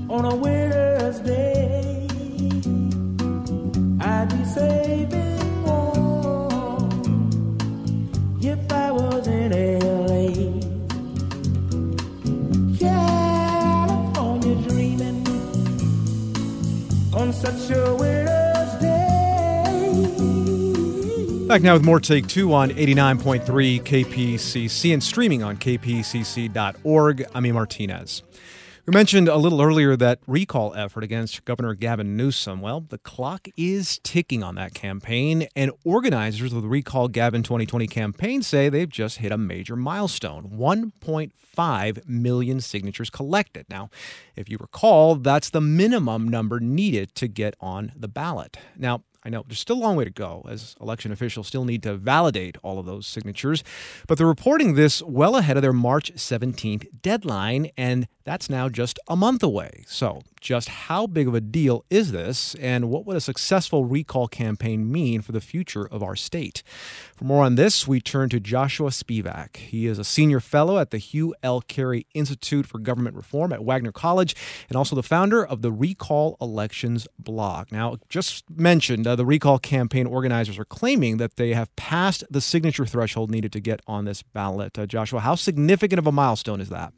on 0.10 0.26
a 0.26 0.36
winter's 0.36 1.20
day. 1.22 2.08
I'd 4.00 4.30
be 4.30 4.44
saving 4.46 5.64
warm 5.64 7.30
if 8.42 8.72
I 8.72 8.92
was 8.92 9.28
in 9.28 9.43
such 17.44 17.76
a 17.76 17.94
winter's 17.96 18.74
day. 18.80 19.04
Back 21.46 21.62
now 21.62 21.74
with 21.74 21.84
more 21.84 22.00
Take 22.00 22.28
Two 22.28 22.54
on 22.54 22.70
89.3 22.70 23.84
KPCC 23.84 24.94
and 24.94 25.04
streaming 25.04 25.44
on 25.44 25.58
kpcc.org. 25.58 27.26
I'm 27.36 27.46
E. 27.46 27.52
Martinez. 27.52 28.24
We 28.86 28.92
mentioned 28.92 29.30
a 29.30 29.38
little 29.38 29.62
earlier 29.62 29.96
that 29.96 30.20
recall 30.28 30.74
effort 30.76 31.06
against 31.06 31.46
Governor 31.46 31.74
Gavin 31.74 32.18
Newsom. 32.18 32.60
Well, 32.60 32.82
the 32.82 32.98
clock 32.98 33.48
is 33.56 33.98
ticking 34.04 34.44
on 34.44 34.56
that 34.56 34.74
campaign, 34.74 35.48
and 35.56 35.72
organizers 35.86 36.52
of 36.52 36.62
the 36.62 36.68
Recall 36.68 37.08
Gavin 37.08 37.44
2020 37.44 37.88
campaign 37.88 38.42
say 38.42 38.68
they've 38.68 38.90
just 38.90 39.20
hit 39.20 39.32
a 39.32 39.38
major 39.38 39.78
milestone 39.78 40.50
1.5 40.58 42.10
million 42.10 42.60
signatures 42.60 43.10
collected. 43.10 43.68
Now, 43.70 43.90
if 44.36 44.50
you 44.50 44.58
recall, 44.60 45.16
that's 45.16 45.50
the 45.50 45.62
minimum 45.62 46.28
number 46.28 46.60
needed 46.60 47.16
to 47.16 47.30
get 47.30 47.56
on 47.62 47.94
the 47.96 48.10
ballot. 48.10 48.58
Now, 48.76 49.04
I 49.26 49.30
know 49.30 49.44
there's 49.48 49.60
still 49.60 49.78
a 49.78 49.80
long 49.80 49.96
way 49.96 50.04
to 50.04 50.10
go 50.10 50.46
as 50.50 50.76
election 50.82 51.12
officials 51.12 51.48
still 51.48 51.66
need 51.66 51.82
to 51.84 51.96
validate 51.96 52.58
all 52.62 52.80
of 52.80 52.86
those 52.86 53.08
signatures, 53.08 53.64
but 54.08 54.18
they're 54.18 54.28
reporting 54.28 54.74
this 54.74 55.02
well 55.02 55.38
ahead 55.38 55.56
of 55.58 55.62
their 55.62 55.74
March 55.74 56.14
17th 56.16 56.88
deadline, 57.02 57.72
and 57.78 58.08
that's 58.26 58.50
now 58.50 58.68
just 58.68 59.00
a 59.08 59.16
month 59.16 59.42
away. 59.42 59.84
So, 59.88 60.22
just 60.44 60.68
how 60.68 61.08
big 61.08 61.28
of 61.28 61.34
a 61.34 61.42
deal 61.42 61.86
is 61.90 62.12
this, 62.12 62.54
and 62.56 62.90
what 62.90 63.06
would 63.06 63.16
a 63.16 63.22
successful 63.22 63.86
recall 63.86 64.28
campaign 64.28 64.92
mean 64.92 65.22
for 65.22 65.32
the 65.32 65.42
future 65.42 65.88
of 65.88 66.04
our 66.04 66.16
state? 66.16 66.62
For 67.16 67.24
more 67.24 67.46
on 67.46 67.56
this, 67.56 67.88
we 67.88 68.02
turn 68.02 68.30
to 68.30 68.40
Joshua 68.40 68.90
Spivak. 68.90 69.56
He 69.56 69.88
is 69.88 69.98
a 69.98 70.04
senior 70.04 70.42
fellow 70.42 70.78
at 70.78 70.92
the 70.92 70.98
Hugh 70.98 71.34
L. 71.42 71.62
Carey 71.62 72.06
Institute 72.14 72.66
for 72.66 72.78
Government 72.78 73.16
Reform 73.16 73.54
at 73.54 73.64
Wagner 73.64 73.94
College, 73.94 74.36
and 74.68 74.76
also 74.76 74.96
the 74.96 75.02
founder 75.02 75.46
of 75.46 75.62
the 75.62 75.72
Recall 75.72 76.36
Elections 76.42 77.08
blog. 77.18 77.72
Now, 77.72 77.96
just 78.10 78.44
mentioned, 78.50 79.08
uh, 79.08 79.16
the 79.16 79.26
recall 79.26 79.60
campaign 79.60 80.06
organizers 80.06 80.60
are 80.60 80.66
claiming 80.66 81.18
that 81.18 81.38
they 81.38 81.54
have 81.54 81.74
passed 81.78 82.26
the 82.30 82.42
signature 82.42 82.86
threshold 82.86 83.32
needed 83.32 83.54
to 83.54 83.62
get 83.62 83.80
on 83.88 84.04
this 84.04 84.22
ballot. 84.22 84.78
Uh, 84.78 84.86
Joshua, 84.86 85.22
how 85.22 85.36
significant 85.36 86.00
of 86.00 86.08
a 86.08 86.12
milestone 86.12 86.60
is 86.60 86.70
that? 86.70 86.94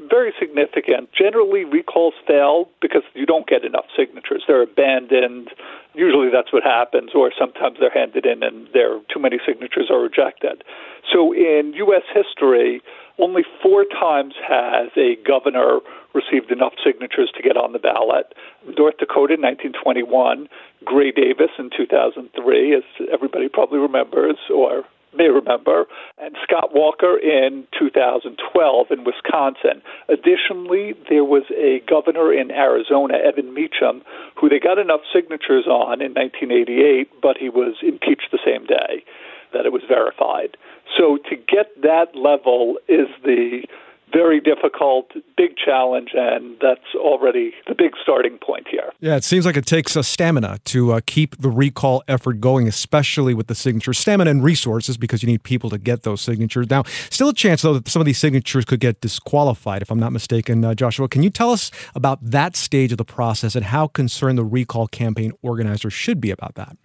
Very 0.00 0.32
significant. 0.38 1.10
Generally, 1.12 1.64
recalls 1.64 2.14
fail 2.26 2.68
because 2.80 3.02
you 3.14 3.26
don't 3.26 3.46
get 3.46 3.64
enough 3.64 3.86
signatures. 3.96 4.44
They're 4.46 4.62
abandoned. 4.62 5.50
Usually 5.94 6.28
that's 6.30 6.52
what 6.52 6.62
happens, 6.62 7.10
or 7.14 7.32
sometimes 7.38 7.78
they're 7.80 7.92
handed 7.92 8.26
in 8.26 8.42
and 8.42 8.68
there 8.72 9.00
too 9.12 9.20
many 9.20 9.38
signatures 9.46 9.90
are 9.90 10.00
rejected. 10.00 10.64
So 11.12 11.32
in 11.32 11.72
U.S. 11.76 12.02
history, 12.12 12.82
only 13.18 13.42
four 13.62 13.84
times 13.84 14.34
has 14.46 14.88
a 14.96 15.16
governor 15.26 15.80
received 16.14 16.50
enough 16.50 16.74
signatures 16.84 17.30
to 17.36 17.42
get 17.42 17.56
on 17.56 17.72
the 17.72 17.78
ballot. 17.78 18.32
North 18.78 18.98
Dakota 18.98 19.34
in 19.34 19.42
1921, 19.42 20.48
Gray 20.84 21.10
Davis 21.10 21.50
in 21.58 21.70
2003, 21.74 22.76
as 22.76 22.82
everybody 23.12 23.48
probably 23.48 23.78
remembers, 23.78 24.36
or 24.52 24.84
may 25.16 25.28
remember, 25.28 25.86
and 26.18 26.36
Scott 26.42 26.70
Walker 26.74 27.18
in 27.18 27.66
2012 27.78 28.86
in 28.90 29.04
Wisconsin. 29.04 29.82
Additionally, 30.08 30.94
there 31.08 31.24
was 31.24 31.44
a 31.56 31.82
governor 31.88 32.32
in 32.32 32.50
Arizona, 32.50 33.14
Evan 33.18 33.54
Mecham, 33.54 34.02
who 34.40 34.48
they 34.48 34.58
got 34.58 34.78
enough 34.78 35.00
signatures 35.12 35.66
on 35.66 36.00
in 36.00 36.14
1988, 36.14 37.08
but 37.20 37.36
he 37.36 37.48
was 37.48 37.76
impeached 37.82 38.30
the 38.32 38.38
same 38.44 38.64
day 38.66 39.04
that 39.52 39.66
it 39.66 39.72
was 39.72 39.82
verified. 39.86 40.56
So 40.96 41.18
to 41.28 41.36
get 41.36 41.68
that 41.82 42.14
level 42.14 42.78
is 42.88 43.08
the 43.24 43.64
very 44.12 44.40
difficult, 44.40 45.12
big 45.36 45.56
challenge, 45.56 46.10
and 46.14 46.56
that's 46.60 46.94
already 46.96 47.52
the 47.66 47.74
big 47.74 47.92
starting 48.02 48.38
point 48.38 48.66
here. 48.70 48.92
Yeah, 49.00 49.16
it 49.16 49.24
seems 49.24 49.46
like 49.46 49.56
it 49.56 49.66
takes 49.66 49.96
a 49.96 50.02
stamina 50.02 50.58
to 50.66 50.92
uh, 50.92 51.00
keep 51.06 51.36
the 51.38 51.50
recall 51.50 52.02
effort 52.08 52.40
going, 52.40 52.68
especially 52.68 53.34
with 53.34 53.46
the 53.46 53.54
signatures. 53.54 53.98
Stamina 53.98 54.30
and 54.30 54.44
resources 54.44 54.96
because 54.96 55.22
you 55.22 55.28
need 55.28 55.42
people 55.42 55.70
to 55.70 55.78
get 55.78 56.02
those 56.02 56.20
signatures. 56.20 56.68
Now, 56.70 56.84
still 57.10 57.30
a 57.30 57.34
chance, 57.34 57.62
though, 57.62 57.74
that 57.74 57.88
some 57.88 58.00
of 58.00 58.06
these 58.06 58.18
signatures 58.18 58.64
could 58.64 58.80
get 58.80 59.00
disqualified, 59.00 59.82
if 59.82 59.90
I'm 59.90 60.00
not 60.00 60.12
mistaken. 60.12 60.64
Uh, 60.64 60.74
Joshua, 60.74 61.08
can 61.08 61.22
you 61.22 61.30
tell 61.30 61.50
us 61.50 61.70
about 61.94 62.18
that 62.22 62.56
stage 62.56 62.92
of 62.92 62.98
the 62.98 63.04
process 63.04 63.54
and 63.54 63.66
how 63.66 63.86
concerned 63.86 64.38
the 64.38 64.44
recall 64.44 64.86
campaign 64.86 65.32
organizers 65.42 65.92
should 65.92 66.20
be 66.20 66.30
about 66.30 66.54
that? 66.56 66.76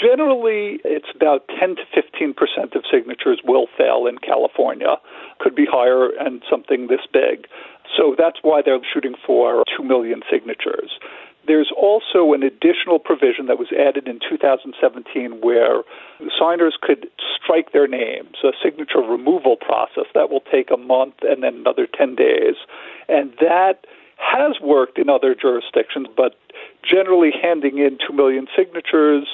Generally, 0.00 0.80
it's 0.84 1.08
about 1.14 1.46
10 1.58 1.76
to 1.76 1.82
15 1.94 2.34
percent 2.34 2.74
of 2.74 2.84
signatures 2.90 3.40
will 3.44 3.66
fail 3.76 4.06
in 4.06 4.18
California. 4.18 4.96
Could 5.38 5.54
be 5.54 5.66
higher 5.70 6.08
and 6.18 6.42
something 6.48 6.86
this 6.86 7.04
big. 7.12 7.46
So 7.96 8.14
that's 8.16 8.38
why 8.42 8.62
they're 8.64 8.80
shooting 8.92 9.14
for 9.26 9.64
2 9.76 9.82
million 9.82 10.22
signatures. 10.30 10.90
There's 11.46 11.72
also 11.76 12.32
an 12.32 12.42
additional 12.42 12.98
provision 12.98 13.46
that 13.46 13.58
was 13.58 13.68
added 13.72 14.06
in 14.06 14.20
2017 14.20 15.40
where 15.40 15.82
signers 16.38 16.76
could 16.80 17.08
strike 17.36 17.72
their 17.72 17.88
names, 17.88 18.36
a 18.44 18.52
signature 18.62 19.00
removal 19.00 19.56
process 19.56 20.04
that 20.14 20.30
will 20.30 20.44
take 20.52 20.70
a 20.70 20.76
month 20.76 21.14
and 21.22 21.42
then 21.42 21.56
another 21.56 21.86
10 21.86 22.14
days. 22.14 22.54
And 23.08 23.32
that 23.40 23.86
has 24.18 24.60
worked 24.60 24.98
in 24.98 25.08
other 25.08 25.34
jurisdictions, 25.34 26.06
but 26.14 26.36
generally 26.82 27.32
handing 27.32 27.78
in 27.78 27.98
2 28.06 28.12
million 28.12 28.46
signatures 28.54 29.26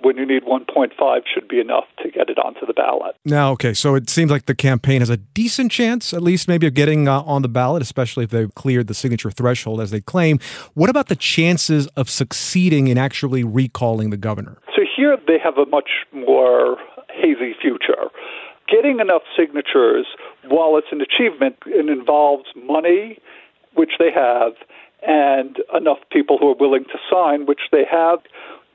when 0.00 0.16
you 0.16 0.26
need 0.26 0.44
1.5 0.44 1.20
should 1.32 1.48
be 1.48 1.60
enough 1.60 1.84
to 2.02 2.10
get 2.10 2.30
it 2.30 2.38
onto 2.38 2.64
the 2.66 2.72
ballot. 2.72 3.16
Now, 3.24 3.52
okay, 3.52 3.74
so 3.74 3.94
it 3.94 4.08
seems 4.08 4.30
like 4.30 4.46
the 4.46 4.54
campaign 4.54 5.00
has 5.00 5.10
a 5.10 5.16
decent 5.16 5.72
chance, 5.72 6.14
at 6.14 6.22
least 6.22 6.48
maybe, 6.48 6.66
of 6.66 6.74
getting 6.74 7.08
uh, 7.08 7.22
on 7.22 7.42
the 7.42 7.48
ballot, 7.48 7.82
especially 7.82 8.24
if 8.24 8.30
they've 8.30 8.54
cleared 8.54 8.86
the 8.86 8.94
signature 8.94 9.30
threshold 9.30 9.80
as 9.80 9.90
they 9.90 10.00
claim. 10.00 10.38
What 10.74 10.88
about 10.88 11.08
the 11.08 11.16
chances 11.16 11.86
of 11.88 12.08
succeeding 12.08 12.88
in 12.88 12.96
actually 12.96 13.44
recalling 13.44 14.10
the 14.10 14.16
governor? 14.16 14.58
So 14.74 14.82
here 14.96 15.16
they 15.26 15.38
have 15.42 15.58
a 15.58 15.66
much 15.66 15.90
more 16.12 16.76
hazy 17.10 17.54
future. 17.60 18.10
Getting 18.70 19.00
enough 19.00 19.22
signatures, 19.36 20.06
while 20.46 20.76
it's 20.76 20.88
an 20.92 21.00
achievement, 21.00 21.56
it 21.66 21.88
involves 21.88 22.44
money, 22.54 23.18
which 23.74 23.92
they 23.98 24.10
have, 24.14 24.52
and 25.06 25.56
enough 25.74 25.98
people 26.10 26.38
who 26.38 26.50
are 26.50 26.56
willing 26.58 26.84
to 26.84 26.98
sign, 27.10 27.46
which 27.46 27.62
they 27.72 27.84
have 27.90 28.18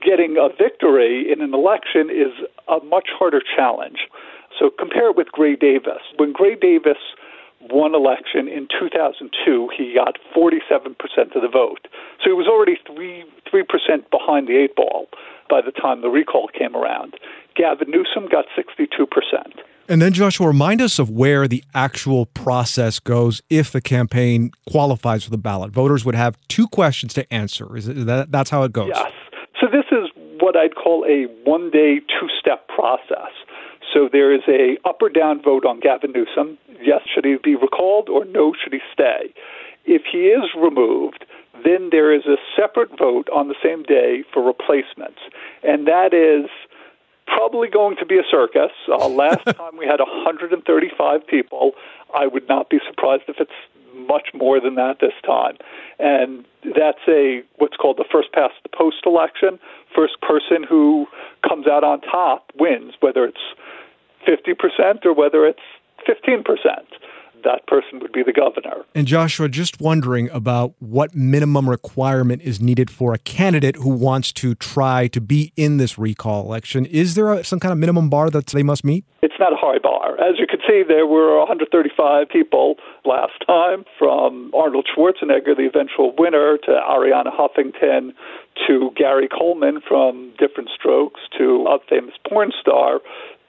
getting 0.03 0.37
a 0.37 0.49
victory 0.49 1.31
in 1.31 1.41
an 1.41 1.53
election 1.53 2.09
is 2.09 2.33
a 2.67 2.83
much 2.85 3.07
harder 3.17 3.41
challenge. 3.41 4.07
So 4.59 4.69
compare 4.69 5.09
it 5.09 5.17
with 5.17 5.31
Gray 5.31 5.55
Davis. 5.55 6.01
When 6.17 6.33
Gray 6.33 6.55
Davis 6.55 6.97
won 7.71 7.95
election 7.95 8.47
in 8.47 8.67
2002, 8.67 9.69
he 9.75 9.95
got 9.95 10.17
47% 10.35 11.35
of 11.35 11.41
the 11.41 11.49
vote. 11.51 11.87
So 12.19 12.29
he 12.29 12.33
was 12.33 12.47
already 12.47 12.77
3, 12.85 13.23
3% 13.51 14.09
behind 14.11 14.47
the 14.47 14.57
eight 14.57 14.75
ball 14.75 15.07
by 15.49 15.61
the 15.61 15.71
time 15.71 16.01
the 16.01 16.09
recall 16.09 16.49
came 16.49 16.75
around. 16.75 17.15
Gavin 17.55 17.89
Newsom 17.89 18.27
got 18.29 18.45
62%. 18.57 19.07
And 19.89 20.01
then, 20.01 20.13
Joshua, 20.13 20.47
remind 20.47 20.81
us 20.81 20.97
of 20.97 21.09
where 21.09 21.45
the 21.45 21.61
actual 21.75 22.25
process 22.27 22.99
goes 22.99 23.41
if 23.49 23.71
the 23.71 23.81
campaign 23.81 24.51
qualifies 24.69 25.25
for 25.25 25.29
the 25.29 25.37
ballot. 25.37 25.71
Voters 25.71 26.05
would 26.05 26.15
have 26.15 26.37
two 26.47 26.67
questions 26.69 27.13
to 27.15 27.33
answer. 27.33 27.75
Is 27.75 27.87
that, 27.87 28.31
that's 28.31 28.49
how 28.49 28.63
it 28.63 28.71
goes? 28.71 28.91
Yes. 28.93 29.11
This 29.73 29.85
is 29.91 30.09
what 30.39 30.55
I'd 30.55 30.75
call 30.75 31.03
a 31.09 31.25
one-day, 31.49 32.01
two-step 32.07 32.67
process. 32.67 33.33
So 33.91 34.07
there 34.11 34.31
is 34.31 34.41
a 34.47 34.77
up 34.87 35.01
or 35.01 35.09
down 35.09 35.41
vote 35.41 35.65
on 35.65 35.79
Gavin 35.79 36.11
Newsom. 36.11 36.59
Yes, 36.79 37.01
should 37.11 37.25
he 37.25 37.37
be 37.43 37.55
recalled, 37.55 38.07
or 38.07 38.23
no, 38.25 38.53
should 38.53 38.71
he 38.71 38.81
stay? 38.93 39.33
If 39.85 40.03
he 40.11 40.29
is 40.29 40.43
removed, 40.55 41.25
then 41.65 41.89
there 41.89 42.13
is 42.13 42.25
a 42.27 42.37
separate 42.55 42.97
vote 42.99 43.27
on 43.33 43.47
the 43.47 43.55
same 43.63 43.81
day 43.81 44.23
for 44.31 44.45
replacements, 44.45 45.19
and 45.63 45.87
that 45.87 46.13
is 46.13 46.51
probably 47.25 47.67
going 47.67 47.97
to 47.97 48.05
be 48.05 48.19
a 48.19 48.23
circus. 48.29 48.71
Uh, 48.87 49.07
last 49.07 49.43
time 49.57 49.75
we 49.75 49.87
had 49.87 49.99
135 49.99 51.25
people. 51.25 51.71
I 52.13 52.27
would 52.27 52.47
not 52.47 52.69
be 52.69 52.79
surprised 52.87 53.23
if 53.27 53.37
it's 53.39 53.57
much 53.93 54.29
more 54.33 54.59
than 54.59 54.75
that 54.75 54.97
this 54.99 55.13
time. 55.25 55.57
And 55.99 56.45
that's 56.63 57.01
a 57.07 57.43
what's 57.57 57.77
called 57.77 57.97
the 57.97 58.05
first 58.11 58.31
past 58.33 58.53
the 58.63 58.69
post 58.69 59.05
election. 59.05 59.59
First 59.95 60.19
person 60.21 60.63
who 60.67 61.07
comes 61.47 61.67
out 61.67 61.83
on 61.83 62.01
top 62.01 62.51
wins, 62.57 62.93
whether 62.99 63.25
it's 63.25 63.37
50% 64.27 65.05
or 65.05 65.13
whether 65.13 65.45
it's 65.45 65.59
15% 66.07 66.43
that 67.43 67.65
person 67.67 67.99
would 67.99 68.11
be 68.11 68.23
the 68.23 68.33
governor. 68.33 68.85
And 68.95 69.07
Joshua, 69.07 69.49
just 69.49 69.81
wondering 69.81 70.29
about 70.29 70.73
what 70.79 71.15
minimum 71.15 71.69
requirement 71.69 72.41
is 72.41 72.61
needed 72.61 72.89
for 72.89 73.13
a 73.13 73.17
candidate 73.17 73.75
who 73.77 73.89
wants 73.89 74.31
to 74.33 74.55
try 74.55 75.07
to 75.07 75.21
be 75.21 75.51
in 75.55 75.77
this 75.77 75.97
recall 75.97 76.45
election. 76.45 76.85
Is 76.85 77.15
there 77.15 77.33
a, 77.33 77.43
some 77.43 77.59
kind 77.59 77.71
of 77.71 77.77
minimum 77.77 78.09
bar 78.09 78.29
that 78.29 78.47
they 78.47 78.63
must 78.63 78.83
meet? 78.83 79.05
It's 79.21 79.33
not 79.39 79.53
a 79.53 79.57
high 79.57 79.79
bar. 79.79 80.19
As 80.19 80.39
you 80.39 80.47
can 80.47 80.59
see, 80.67 80.83
there 80.87 81.07
were 81.07 81.37
135 81.39 82.29
people 82.29 82.75
last 83.05 83.33
time, 83.45 83.85
from 83.97 84.51
Arnold 84.53 84.87
Schwarzenegger, 84.87 85.55
the 85.55 85.67
eventual 85.67 86.13
winner, 86.17 86.57
to 86.63 86.71
Arianna 86.71 87.31
Huffington, 87.35 88.13
to 88.67 88.91
Gary 88.95 89.27
Coleman 89.27 89.81
from 89.87 90.33
Diff'rent 90.37 90.69
Strokes, 90.73 91.21
to 91.37 91.65
a 91.67 91.79
famous 91.89 92.13
porn 92.27 92.51
star, 92.59 92.99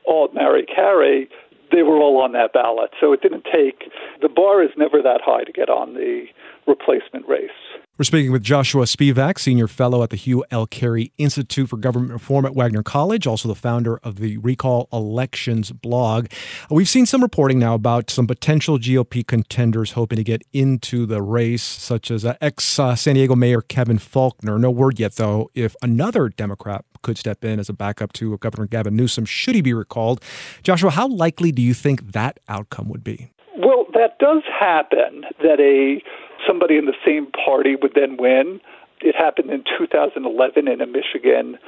all 0.04 0.28
Mary 0.34 0.66
Carey 0.66 1.28
they 1.74 1.82
were 1.82 1.98
all 1.98 2.20
on 2.22 2.32
that 2.32 2.52
ballot. 2.52 2.90
So 3.00 3.12
it 3.12 3.20
didn't 3.20 3.44
take, 3.52 3.90
the 4.22 4.28
bar 4.28 4.62
is 4.62 4.70
never 4.76 5.02
that 5.02 5.20
high 5.24 5.44
to 5.44 5.52
get 5.52 5.68
on 5.68 5.94
the 5.94 6.26
replacement 6.66 7.28
race. 7.28 7.50
We're 7.96 8.04
speaking 8.04 8.32
with 8.32 8.42
Joshua 8.42 8.86
Spivak, 8.86 9.38
Senior 9.38 9.68
Fellow 9.68 10.02
at 10.02 10.10
the 10.10 10.16
Hugh 10.16 10.44
L. 10.50 10.66
Carey 10.66 11.12
Institute 11.16 11.68
for 11.68 11.76
Government 11.76 12.12
Reform 12.12 12.44
at 12.44 12.54
Wagner 12.54 12.82
College, 12.82 13.24
also 13.24 13.48
the 13.48 13.54
founder 13.54 13.98
of 13.98 14.16
the 14.16 14.36
Recall 14.38 14.88
Elections 14.92 15.70
blog. 15.70 16.26
We've 16.70 16.88
seen 16.88 17.06
some 17.06 17.22
reporting 17.22 17.60
now 17.60 17.74
about 17.74 18.10
some 18.10 18.26
potential 18.26 18.78
GOP 18.78 19.24
contenders 19.24 19.92
hoping 19.92 20.16
to 20.16 20.24
get 20.24 20.42
into 20.52 21.06
the 21.06 21.22
race, 21.22 21.62
such 21.62 22.10
as 22.10 22.24
uh, 22.24 22.34
ex 22.40 22.80
uh, 22.80 22.96
San 22.96 23.14
Diego 23.14 23.36
Mayor 23.36 23.60
Kevin 23.60 23.98
Faulconer. 23.98 24.58
No 24.58 24.72
word 24.72 24.98
yet, 24.98 25.14
though, 25.14 25.50
if 25.54 25.76
another 25.80 26.28
Democrat 26.28 26.84
could 27.04 27.18
step 27.18 27.44
in 27.44 27.60
as 27.60 27.68
a 27.68 27.72
backup 27.72 28.12
to 28.14 28.36
Governor 28.38 28.66
Gavin 28.66 28.96
Newsom 28.96 29.24
should 29.24 29.54
he 29.54 29.60
be 29.60 29.74
recalled. 29.74 30.20
Joshua, 30.64 30.90
how 30.90 31.06
likely 31.06 31.52
do 31.52 31.62
you 31.62 31.74
think 31.74 32.12
that 32.12 32.40
outcome 32.48 32.88
would 32.88 33.04
be? 33.04 33.30
Well, 33.56 33.86
that 33.94 34.18
does 34.18 34.42
happen 34.58 35.24
that 35.40 35.60
a 35.60 36.02
somebody 36.46 36.76
in 36.76 36.86
the 36.86 36.96
same 37.06 37.26
party 37.30 37.76
would 37.76 37.92
then 37.94 38.16
win. 38.16 38.60
It 39.00 39.14
happened 39.14 39.50
in 39.50 39.62
2011 39.78 40.66
in 40.66 40.80
a 40.80 40.86
Michigan 40.86 41.58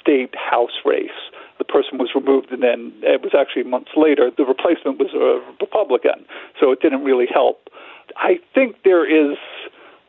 state 0.00 0.34
House 0.36 0.78
race. 0.84 1.10
The 1.58 1.64
person 1.64 1.98
was 1.98 2.10
removed, 2.14 2.50
and 2.50 2.62
then 2.62 2.92
it 3.02 3.22
was 3.22 3.32
actually 3.38 3.64
months 3.64 3.92
later. 3.96 4.30
The 4.36 4.44
replacement 4.44 4.98
was 4.98 5.14
a 5.14 5.40
Republican, 5.60 6.26
so 6.60 6.72
it 6.72 6.80
didn't 6.80 7.04
really 7.04 7.26
help. 7.32 7.68
I 8.16 8.40
think 8.54 8.82
there 8.84 9.06
is 9.06 9.38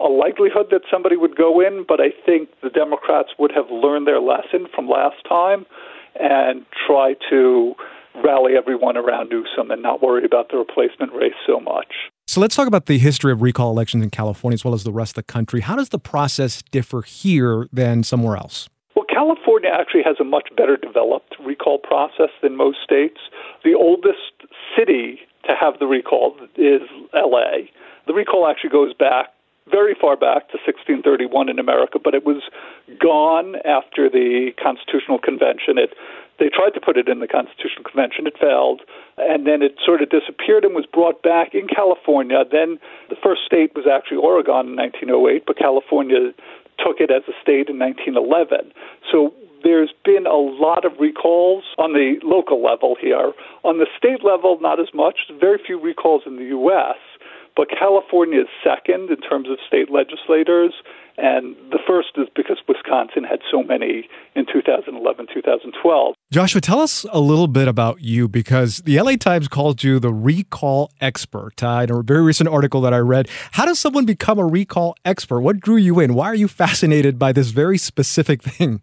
a 0.03 0.07
likelihood 0.07 0.67
that 0.71 0.81
somebody 0.91 1.15
would 1.15 1.35
go 1.35 1.61
in, 1.61 1.85
but 1.87 2.01
I 2.01 2.09
think 2.25 2.49
the 2.61 2.69
Democrats 2.69 3.29
would 3.39 3.51
have 3.55 3.69
learned 3.71 4.05
their 4.05 4.19
lesson 4.19 4.67
from 4.75 4.87
last 4.87 5.17
time 5.27 5.65
and 6.19 6.65
try 6.85 7.15
to 7.29 7.73
rally 8.23 8.53
everyone 8.55 8.97
around 8.97 9.29
Newsom 9.29 9.71
and 9.71 9.81
not 9.81 10.03
worry 10.03 10.23
about 10.25 10.51
the 10.51 10.57
replacement 10.57 11.13
race 11.13 11.33
so 11.47 11.59
much. 11.59 11.87
So 12.27 12.41
let's 12.41 12.55
talk 12.55 12.67
about 12.67 12.85
the 12.85 12.99
history 12.99 13.31
of 13.31 13.41
recall 13.41 13.71
elections 13.71 14.03
in 14.03 14.09
California 14.09 14.55
as 14.55 14.63
well 14.63 14.73
as 14.73 14.83
the 14.83 14.91
rest 14.91 15.11
of 15.11 15.25
the 15.25 15.31
country. 15.31 15.61
How 15.61 15.75
does 15.75 15.89
the 15.89 15.99
process 15.99 16.61
differ 16.71 17.01
here 17.01 17.67
than 17.71 18.03
somewhere 18.03 18.37
else? 18.37 18.69
Well, 18.95 19.05
California 19.09 19.69
actually 19.73 20.03
has 20.03 20.17
a 20.19 20.23
much 20.23 20.49
better 20.55 20.77
developed 20.77 21.35
recall 21.43 21.79
process 21.79 22.29
than 22.41 22.55
most 22.55 22.77
states. 22.83 23.19
The 23.63 23.73
oldest 23.73 24.45
city 24.77 25.19
to 25.45 25.55
have 25.59 25.79
the 25.79 25.87
recall 25.87 26.35
is 26.55 26.81
LA. 27.13 27.67
The 28.05 28.13
recall 28.13 28.47
actually 28.47 28.69
goes 28.69 28.93
back 28.93 29.33
very 29.69 29.95
far 29.99 30.15
back 30.15 30.49
to 30.51 30.57
1631 30.65 31.49
in 31.49 31.59
America, 31.59 31.99
but 32.03 32.13
it 32.13 32.25
was 32.25 32.43
gone 32.99 33.55
after 33.65 34.09
the 34.09 34.51
Constitutional 34.61 35.19
Convention. 35.19 35.77
It 35.77 35.93
they 36.39 36.49
tried 36.49 36.73
to 36.73 36.81
put 36.81 36.97
it 36.97 37.07
in 37.07 37.19
the 37.19 37.27
Constitutional 37.27 37.83
Convention, 37.83 38.25
it 38.25 38.33
failed, 38.39 38.81
and 39.17 39.45
then 39.45 39.61
it 39.61 39.77
sort 39.85 40.01
of 40.01 40.09
disappeared 40.09 40.65
and 40.65 40.73
was 40.73 40.85
brought 40.85 41.21
back 41.21 41.53
in 41.53 41.67
California. 41.67 42.43
Then 42.49 42.79
the 43.09 43.15
first 43.21 43.45
state 43.45 43.71
was 43.75 43.85
actually 43.85 44.17
Oregon 44.17 44.73
in 44.73 44.75
1908, 44.75 45.45
but 45.45 45.57
California 45.57 46.33
took 46.81 46.97
it 46.99 47.11
as 47.11 47.21
a 47.29 47.35
state 47.39 47.69
in 47.69 47.77
1911. 47.77 48.73
So 49.11 49.31
there's 49.63 49.93
been 50.03 50.25
a 50.25 50.35
lot 50.35 50.85
of 50.85 50.91
recalls 50.99 51.63
on 51.77 51.93
the 51.93 52.19
local 52.23 52.61
level 52.61 52.97
here. 52.99 53.31
On 53.63 53.77
the 53.77 53.87
state 53.97 54.23
level, 54.23 54.59
not 54.59 54.79
as 54.79 54.89
much. 54.93 55.31
Very 55.39 55.59
few 55.63 55.79
recalls 55.79 56.23
in 56.25 56.35
the 56.35 56.49
U.S. 56.57 56.97
But 57.55 57.67
California 57.69 58.41
is 58.41 58.47
second 58.63 59.09
in 59.09 59.17
terms 59.17 59.47
of 59.49 59.57
state 59.67 59.91
legislators, 59.91 60.73
and 61.17 61.55
the 61.71 61.77
first 61.85 62.09
is 62.17 62.27
because 62.35 62.57
Wisconsin 62.67 63.23
had 63.23 63.39
so 63.51 63.61
many 63.61 64.09
in 64.35 64.45
2011, 64.51 65.27
2012. 65.31 66.15
Joshua, 66.31 66.61
tell 66.61 66.79
us 66.79 67.05
a 67.11 67.19
little 67.19 67.47
bit 67.47 67.67
about 67.67 68.01
you 68.01 68.27
because 68.27 68.77
the 68.77 68.99
LA 68.99 69.15
Times 69.15 69.47
called 69.47 69.83
you 69.83 69.99
the 69.99 70.11
recall 70.11 70.91
expert 70.99 71.61
uh, 71.63 71.85
in 71.87 71.91
a 71.91 72.01
very 72.01 72.23
recent 72.23 72.49
article 72.49 72.81
that 72.81 72.93
I 72.93 72.97
read. 72.97 73.29
How 73.51 73.65
does 73.65 73.79
someone 73.79 74.05
become 74.05 74.39
a 74.39 74.45
recall 74.45 74.95
expert? 75.05 75.41
What 75.41 75.59
drew 75.59 75.75
you 75.75 75.99
in? 75.99 76.15
Why 76.15 76.25
are 76.25 76.35
you 76.35 76.47
fascinated 76.47 77.19
by 77.19 77.31
this 77.31 77.49
very 77.49 77.77
specific 77.77 78.41
thing? 78.41 78.81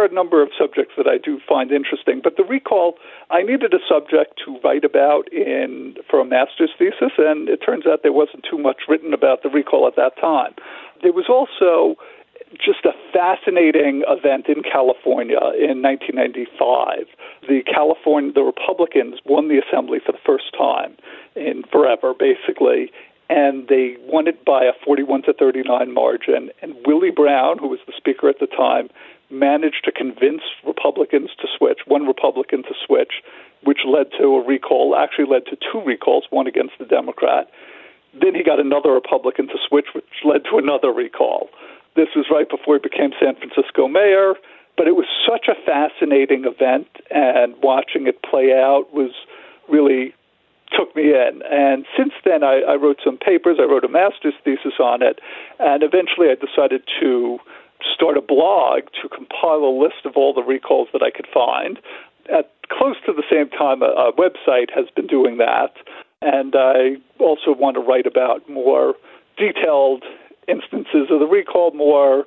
Are 0.00 0.06
a 0.06 0.12
number 0.14 0.42
of 0.42 0.48
subjects 0.58 0.94
that 0.96 1.06
I 1.06 1.18
do 1.18 1.38
find 1.46 1.70
interesting, 1.70 2.22
but 2.24 2.38
the 2.38 2.42
recall, 2.42 2.96
I 3.28 3.42
needed 3.42 3.74
a 3.74 3.84
subject 3.86 4.40
to 4.46 4.58
write 4.64 4.82
about 4.82 5.30
in 5.30 5.96
for 6.08 6.20
a 6.20 6.24
master's 6.24 6.70
thesis, 6.78 7.12
and 7.18 7.50
it 7.50 7.58
turns 7.58 7.84
out 7.86 8.00
there 8.02 8.10
wasn't 8.10 8.46
too 8.48 8.56
much 8.56 8.88
written 8.88 9.12
about 9.12 9.42
the 9.42 9.50
recall 9.50 9.86
at 9.86 9.96
that 9.96 10.16
time. 10.18 10.54
There 11.02 11.12
was 11.12 11.28
also 11.28 12.00
just 12.56 12.86
a 12.86 12.96
fascinating 13.12 14.02
event 14.08 14.48
in 14.48 14.62
California 14.62 15.36
in 15.60 15.84
1995. 15.84 17.04
The 17.46 17.60
California, 17.68 18.32
the 18.32 18.40
Republicans 18.40 19.20
won 19.26 19.48
the 19.48 19.60
assembly 19.60 19.98
for 20.00 20.12
the 20.12 20.24
first 20.24 20.56
time 20.56 20.96
in 21.36 21.62
forever, 21.70 22.14
basically, 22.16 22.90
and 23.28 23.68
they 23.68 23.96
won 24.08 24.26
it 24.26 24.46
by 24.46 24.64
a 24.64 24.72
41 24.82 25.24
to 25.24 25.34
39 25.34 25.92
margin. 25.92 26.48
And 26.62 26.74
Willie 26.86 27.12
Brown, 27.12 27.58
who 27.58 27.68
was 27.68 27.80
the 27.86 27.92
speaker 27.94 28.30
at 28.30 28.40
the 28.40 28.48
time, 28.48 28.88
managed 29.30 29.84
to 29.84 29.92
convince 29.92 30.42
Republicans 30.66 31.30
to 31.40 31.46
switch, 31.56 31.80
one 31.86 32.06
Republican 32.06 32.62
to 32.64 32.74
switch, 32.86 33.22
which 33.64 33.80
led 33.86 34.06
to 34.18 34.36
a 34.36 34.44
recall, 34.44 34.96
actually 34.96 35.26
led 35.26 35.46
to 35.46 35.56
two 35.56 35.80
recalls, 35.84 36.24
one 36.30 36.46
against 36.46 36.74
the 36.78 36.84
Democrat. 36.84 37.50
Then 38.12 38.34
he 38.34 38.42
got 38.42 38.58
another 38.58 38.90
Republican 38.90 39.46
to 39.48 39.58
switch, 39.68 39.86
which 39.94 40.04
led 40.24 40.44
to 40.50 40.58
another 40.58 40.90
recall. 40.92 41.48
This 41.96 42.08
was 42.16 42.26
right 42.30 42.48
before 42.48 42.74
he 42.74 42.80
became 42.80 43.10
San 43.20 43.36
Francisco 43.36 43.88
mayor, 43.88 44.34
but 44.76 44.86
it 44.86 44.96
was 44.96 45.06
such 45.28 45.48
a 45.48 45.54
fascinating 45.66 46.44
event, 46.44 46.88
and 47.10 47.54
watching 47.62 48.06
it 48.06 48.22
play 48.22 48.52
out 48.52 48.92
was 48.92 49.10
really 49.68 50.14
took 50.76 50.94
me 50.94 51.10
in. 51.10 51.42
And 51.50 51.84
since 51.96 52.12
then, 52.24 52.42
I, 52.44 52.60
I 52.62 52.74
wrote 52.76 52.98
some 53.04 53.18
papers. 53.18 53.58
I 53.60 53.64
wrote 53.64 53.84
a 53.84 53.88
master's 53.88 54.34
thesis 54.44 54.78
on 54.78 55.02
it, 55.02 55.20
and 55.58 55.82
eventually 55.82 56.28
I 56.30 56.34
decided 56.34 56.82
to 57.00 57.38
start 58.00 58.16
a 58.16 58.22
blog 58.22 58.84
to 59.02 59.08
compile 59.08 59.62
a 59.62 59.74
list 59.76 60.06
of 60.06 60.16
all 60.16 60.32
the 60.32 60.42
recalls 60.42 60.88
that 60.92 61.02
I 61.02 61.10
could 61.10 61.26
find. 61.32 61.78
At 62.32 62.50
close 62.68 62.96
to 63.04 63.12
the 63.12 63.24
same 63.30 63.50
time, 63.50 63.82
a, 63.82 63.86
a 63.86 64.12
website 64.12 64.72
has 64.74 64.86
been 64.96 65.06
doing 65.06 65.36
that, 65.36 65.72
and 66.22 66.54
I 66.56 66.96
also 67.18 67.52
want 67.52 67.74
to 67.74 67.80
write 67.80 68.06
about 68.06 68.48
more 68.48 68.94
detailed 69.36 70.04
instances 70.48 71.08
of 71.10 71.20
the 71.20 71.26
recall, 71.26 71.72
more 71.72 72.24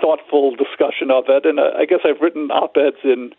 thoughtful 0.00 0.54
discussion 0.54 1.10
of 1.10 1.24
it. 1.28 1.46
And 1.46 1.58
uh, 1.58 1.70
I 1.78 1.86
guess 1.86 2.00
I've 2.04 2.20
written 2.20 2.50
op 2.50 2.76
eds 2.76 2.98
in 3.02 3.32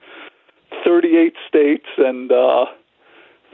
38 0.83 1.33
states 1.47 1.85
and 1.97 2.31
uh, 2.31 2.65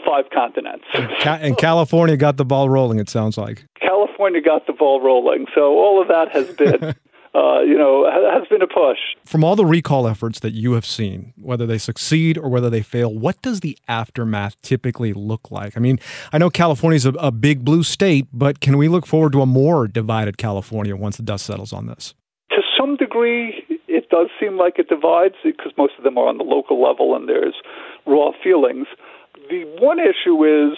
five 0.06 0.30
continents. 0.34 0.86
And 0.94 1.58
California 1.58 2.16
got 2.16 2.38
the 2.38 2.46
ball 2.46 2.70
rolling, 2.70 3.00
it 3.00 3.10
sounds 3.10 3.38
like. 3.38 3.66
California 3.80 4.42
got 4.42 4.68
the 4.68 4.74
ball 4.74 5.02
rolling. 5.02 5.48
So 5.54 5.78
all 5.78 6.02
of 6.02 6.08
that 6.08 6.32
has 6.32 6.54
been 6.56 6.96
uh, 7.36 7.62
you 7.62 7.78
know, 7.78 8.08
has 8.32 8.48
been 8.48 8.62
a 8.62 8.68
push. 8.68 9.00
From 9.26 9.44
all 9.44 9.56
the 9.56 9.66
recall 9.66 10.08
efforts 10.08 10.40
that 10.42 10.54
you 10.54 10.74
have 10.74 10.86
seen, 10.86 11.34
whether 11.42 11.66
they 11.66 11.80
succeed 11.80 12.38
or 12.38 12.50
whether 12.50 12.70
they 12.70 12.82
fail, 12.82 13.14
what 13.14 13.42
does 13.42 13.62
the 13.62 13.78
aftermath 13.88 14.62
typically 14.62 15.14
look 15.14 15.50
like? 15.50 15.76
I 15.76 15.80
mean, 15.80 16.00
I 16.32 16.38
know 16.38 16.50
California's 16.50 17.06
a, 17.06 17.14
a 17.14 17.32
big 17.32 17.66
blue 17.66 17.84
state, 17.84 18.28
but 18.32 18.60
can 18.60 18.78
we 18.78 18.88
look 18.88 19.08
forward 19.08 19.32
to 19.34 19.42
a 19.42 19.48
more 19.48 19.88
divided 19.88 20.38
California 20.38 20.96
once 20.96 21.18
the 21.18 21.24
dust 21.24 21.46
settles 21.46 21.74
on 21.74 21.88
this? 21.88 22.14
To 22.52 22.62
some 22.78 22.98
degree, 22.98 23.66
it 23.88 24.10
does 24.10 24.28
seem 24.40 24.58
like 24.58 24.78
it 24.78 24.90
divides 24.90 25.36
because 25.44 25.72
most 25.78 25.94
of 25.98 26.04
them 26.04 26.18
are 26.18 26.28
on 26.28 26.38
the 26.38 26.44
local 26.44 26.82
level 26.82 27.16
and 27.16 27.28
there's 27.28 27.56
raw 28.06 28.32
feelings. 28.44 28.86
The 29.50 29.64
one 29.80 29.98
issue 30.00 30.44
is 30.46 30.78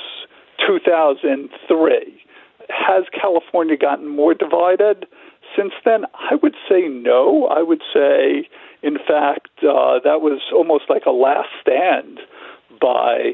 2003. 0.65 2.21
Has 2.69 3.03
California 3.13 3.77
gotten 3.77 4.07
more 4.07 4.33
divided? 4.33 5.05
Since 5.55 5.73
then? 5.83 6.05
I 6.13 6.35
would 6.35 6.55
say 6.69 6.87
no. 6.87 7.47
I 7.47 7.61
would 7.61 7.81
say, 7.93 8.47
in 8.81 8.97
fact, 8.97 9.49
uh, 9.59 9.99
that 10.03 10.21
was 10.21 10.41
almost 10.53 10.85
like 10.89 11.05
a 11.05 11.11
last 11.11 11.49
stand 11.61 12.19
by 12.79 13.33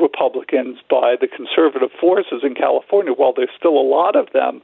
Republicans, 0.00 0.78
by 0.88 1.16
the 1.20 1.28
conservative 1.28 1.90
forces 2.00 2.42
in 2.42 2.54
California. 2.54 3.12
While 3.12 3.32
there's 3.34 3.50
still 3.56 3.76
a 3.76 3.86
lot 3.86 4.16
of 4.16 4.32
them, 4.32 4.62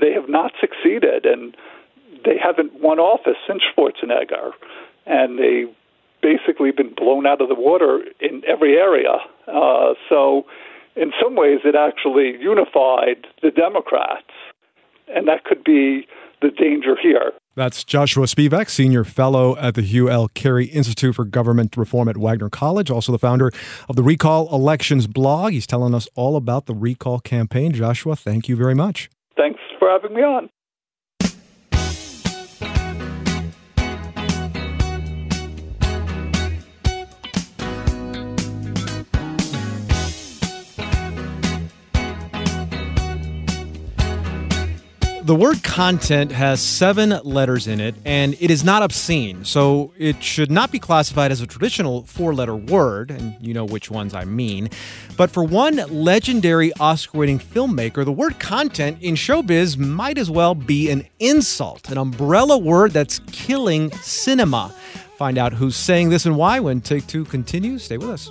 they 0.00 0.12
have 0.12 0.28
not 0.28 0.52
succeeded, 0.60 1.24
and 1.24 1.56
they 2.24 2.38
haven't 2.38 2.80
won 2.80 2.98
office 2.98 3.36
since 3.46 3.62
Schwarzenegger, 3.62 4.52
and 5.06 5.38
they've 5.38 5.74
basically 6.22 6.70
been 6.70 6.94
blown 6.94 7.26
out 7.26 7.40
of 7.40 7.48
the 7.48 7.54
water 7.54 8.02
in 8.20 8.42
every 8.48 8.76
area. 8.76 9.18
Uh, 9.46 9.94
so, 10.08 10.46
in 10.96 11.12
some 11.22 11.36
ways, 11.36 11.60
it 11.64 11.74
actually 11.74 12.36
unified 12.40 13.26
the 13.42 13.50
Democrats, 13.50 14.30
and 15.08 15.28
that 15.28 15.44
could 15.44 15.62
be 15.62 16.06
the 16.44 16.50
danger 16.50 16.94
here. 17.00 17.32
That's 17.56 17.84
Joshua 17.84 18.26
Spivak, 18.26 18.68
Senior 18.68 19.04
Fellow 19.04 19.56
at 19.56 19.74
the 19.74 19.82
Hugh 19.82 20.10
L. 20.10 20.28
Carey 20.28 20.66
Institute 20.66 21.14
for 21.14 21.24
Government 21.24 21.76
Reform 21.76 22.08
at 22.08 22.16
Wagner 22.16 22.50
College, 22.50 22.90
also 22.90 23.12
the 23.12 23.18
founder 23.18 23.50
of 23.88 23.96
the 23.96 24.02
Recall 24.02 24.52
Elections 24.54 25.06
blog. 25.06 25.52
He's 25.52 25.66
telling 25.66 25.94
us 25.94 26.06
all 26.14 26.36
about 26.36 26.66
the 26.66 26.74
recall 26.74 27.20
campaign. 27.20 27.72
Joshua, 27.72 28.16
thank 28.16 28.48
you 28.48 28.56
very 28.56 28.74
much. 28.74 29.08
Thanks 29.36 29.60
for 29.78 29.88
having 29.88 30.14
me 30.14 30.22
on. 30.22 30.50
The 45.24 45.34
word 45.34 45.62
content 45.62 46.32
has 46.32 46.60
seven 46.60 47.18
letters 47.24 47.66
in 47.66 47.80
it, 47.80 47.94
and 48.04 48.36
it 48.40 48.50
is 48.50 48.62
not 48.62 48.82
obscene, 48.82 49.42
so 49.46 49.90
it 49.96 50.22
should 50.22 50.50
not 50.50 50.70
be 50.70 50.78
classified 50.78 51.32
as 51.32 51.40
a 51.40 51.46
traditional 51.46 52.02
four 52.02 52.34
letter 52.34 52.54
word, 52.54 53.10
and 53.10 53.34
you 53.40 53.54
know 53.54 53.64
which 53.64 53.90
ones 53.90 54.12
I 54.12 54.26
mean. 54.26 54.68
But 55.16 55.30
for 55.30 55.42
one 55.42 55.76
legendary 55.88 56.74
Oscar 56.74 57.16
winning 57.16 57.38
filmmaker, 57.38 58.04
the 58.04 58.12
word 58.12 58.38
content 58.38 58.98
in 59.00 59.14
showbiz 59.14 59.78
might 59.78 60.18
as 60.18 60.30
well 60.30 60.54
be 60.54 60.90
an 60.90 61.06
insult, 61.18 61.88
an 61.88 61.96
umbrella 61.96 62.58
word 62.58 62.90
that's 62.90 63.20
killing 63.32 63.90
cinema. 63.92 64.74
Find 65.16 65.38
out 65.38 65.54
who's 65.54 65.74
saying 65.74 66.10
this 66.10 66.26
and 66.26 66.36
why 66.36 66.60
when 66.60 66.82
Take 66.82 67.06
Two 67.06 67.24
continues. 67.24 67.84
Stay 67.84 67.96
with 67.96 68.10
us. 68.10 68.30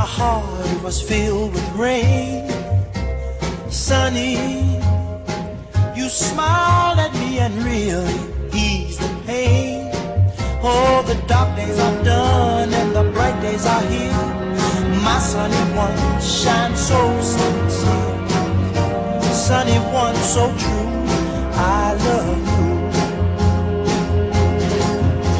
My 0.00 0.06
heart 0.06 0.82
was 0.82 0.98
filled 1.02 1.52
with 1.52 1.68
rain. 1.76 2.48
Sunny, 3.68 4.36
you 5.94 6.06
smiled 6.08 6.98
at 7.06 7.12
me 7.20 7.38
and 7.44 7.52
really 7.70 8.20
eased 8.54 8.98
the 9.02 9.12
pain. 9.26 9.90
Oh, 10.62 11.04
the 11.06 11.16
dark 11.32 11.54
days 11.54 11.78
are 11.86 11.98
done 12.02 12.72
and 12.80 12.90
the 12.96 13.04
bright 13.12 13.38
days 13.42 13.66
are 13.66 13.84
here. 13.94 14.24
My 15.06 15.18
sunny 15.32 15.64
one 15.84 15.98
shines 16.38 16.80
so 16.90 17.00
sincere. 17.32 18.28
Sunny 19.48 19.78
one 20.02 20.16
so 20.34 20.44
true. 20.62 20.90
I 21.82 21.92
love 22.06 22.44
you. 22.44 22.49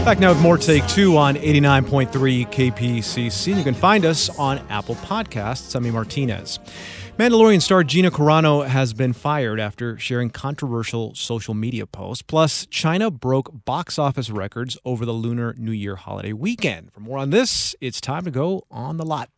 Back 0.04 0.18
now 0.18 0.30
with 0.30 0.40
more 0.40 0.56
Take 0.56 0.86
Two 0.88 1.18
on 1.18 1.36
89.3 1.36 2.10
KPCC. 2.46 3.56
You 3.56 3.62
can 3.62 3.74
find 3.74 4.06
us 4.06 4.30
on 4.38 4.58
Apple 4.70 4.94
Podcasts. 4.96 5.74
I'm 5.74 5.88
Martinez. 5.92 6.58
Mandalorian 7.18 7.60
star 7.60 7.84
Gina 7.84 8.10
Carano 8.10 8.66
has 8.66 8.94
been 8.94 9.12
fired 9.12 9.60
after 9.60 9.98
sharing 9.98 10.30
controversial 10.30 11.14
social 11.14 11.52
media 11.52 11.86
posts. 11.86 12.22
Plus, 12.22 12.64
China 12.70 13.10
broke 13.10 13.66
box 13.66 13.98
office 13.98 14.30
records 14.30 14.78
over 14.86 15.04
the 15.04 15.12
Lunar 15.12 15.54
New 15.58 15.70
Year 15.70 15.96
holiday 15.96 16.32
weekend. 16.32 16.90
For 16.92 17.00
more 17.00 17.18
on 17.18 17.28
this, 17.28 17.76
it's 17.82 18.00
time 18.00 18.24
to 18.24 18.30
go 18.30 18.64
on 18.70 18.96
the 18.96 19.04
lot. 19.04 19.28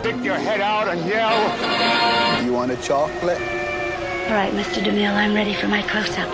Stick 0.00 0.24
your 0.24 0.36
head 0.36 0.60
out 0.60 0.88
and 0.88 1.08
yell. 1.08 2.44
You 2.44 2.52
want 2.52 2.72
a 2.72 2.76
chocolate? 2.82 3.63
All 4.24 4.30
right, 4.30 4.52
Mr. 4.52 4.82
DeMille, 4.82 5.14
I'm 5.14 5.34
ready 5.34 5.52
for 5.52 5.68
my 5.68 5.82
close-up. 5.82 6.28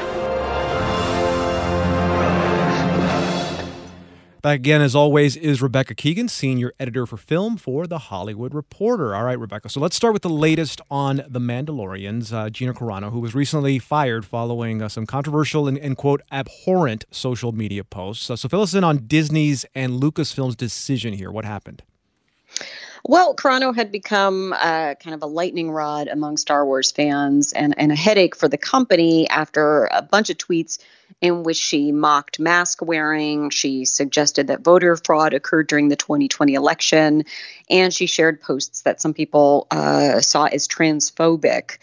Back 4.43 4.61
again, 4.61 4.81
as 4.81 4.95
always, 4.95 5.37
is 5.37 5.61
Rebecca 5.61 5.97
Keegan, 5.97 6.29
senior 6.29 6.73
editor 6.79 7.05
for 7.05 7.17
film 7.17 7.57
for 7.57 7.89
The 7.89 7.99
Hollywood 7.99 8.55
Reporter. 8.55 9.15
All 9.15 9.25
right, 9.25 9.39
Rebecca. 9.39 9.69
So 9.69 9.81
let's 9.81 9.97
start 9.97 10.13
with 10.13 10.23
the 10.23 10.31
latest 10.31 10.81
on 10.89 11.25
The 11.29 11.41
Mandalorians. 11.41 12.33
Uh, 12.33 12.49
Gina 12.49 12.73
Carano, 12.73 13.11
who 13.11 13.19
was 13.19 13.35
recently 13.35 13.81
fired 13.81 14.25
following 14.25 14.81
uh, 14.81 14.89
some 14.89 15.05
controversial 15.05 15.67
and, 15.67 15.77
and, 15.77 15.97
quote, 15.97 16.23
abhorrent 16.31 17.05
social 17.11 17.51
media 17.51 17.83
posts. 17.83 18.31
Uh, 18.31 18.37
so 18.37 18.49
fill 18.49 18.63
us 18.63 18.73
in 18.73 18.85
on 18.85 19.09
Disney's 19.09 19.67
and 19.75 20.01
Lucasfilm's 20.01 20.57
decision 20.57 21.13
here. 21.13 21.31
What 21.33 21.45
happened? 21.45 21.83
Well, 23.05 23.35
Carano 23.35 23.75
had 23.75 23.91
become 23.91 24.53
uh, 24.53 24.95
kind 24.95 25.15
of 25.15 25.23
a 25.23 25.27
lightning 25.27 25.71
rod 25.71 26.09
among 26.09 26.37
Star 26.37 26.65
Wars 26.67 26.91
fans 26.91 27.53
and, 27.53 27.75
and 27.79 27.91
a 27.91 27.95
headache 27.95 28.37
for 28.37 28.49
the 28.49 28.59
company 28.59 29.29
after 29.29 29.87
a 29.87 30.03
bunch 30.03 30.31
of 30.31 30.37
tweets 30.37 30.79
in 31.21 31.43
which 31.43 31.57
she 31.57 31.93
mocked 31.93 32.39
mask 32.39 32.83
wearing. 32.83 33.51
She 33.51 33.85
suggested 33.85 34.49
that 34.49 34.61
voter 34.61 34.97
fraud 34.97 35.35
occurred 35.35 35.67
during 35.67 35.89
the 35.89 35.97
2020 35.97 36.55
election, 36.55 37.25
and 37.69 37.93
she 37.93 38.07
shared 38.07 38.41
posts 38.41 38.83
that 38.83 39.01
some 39.01 39.15
people 39.15 39.67
uh, 39.71 40.21
saw 40.21 40.45
as 40.45 40.69
transphobic. 40.69 41.79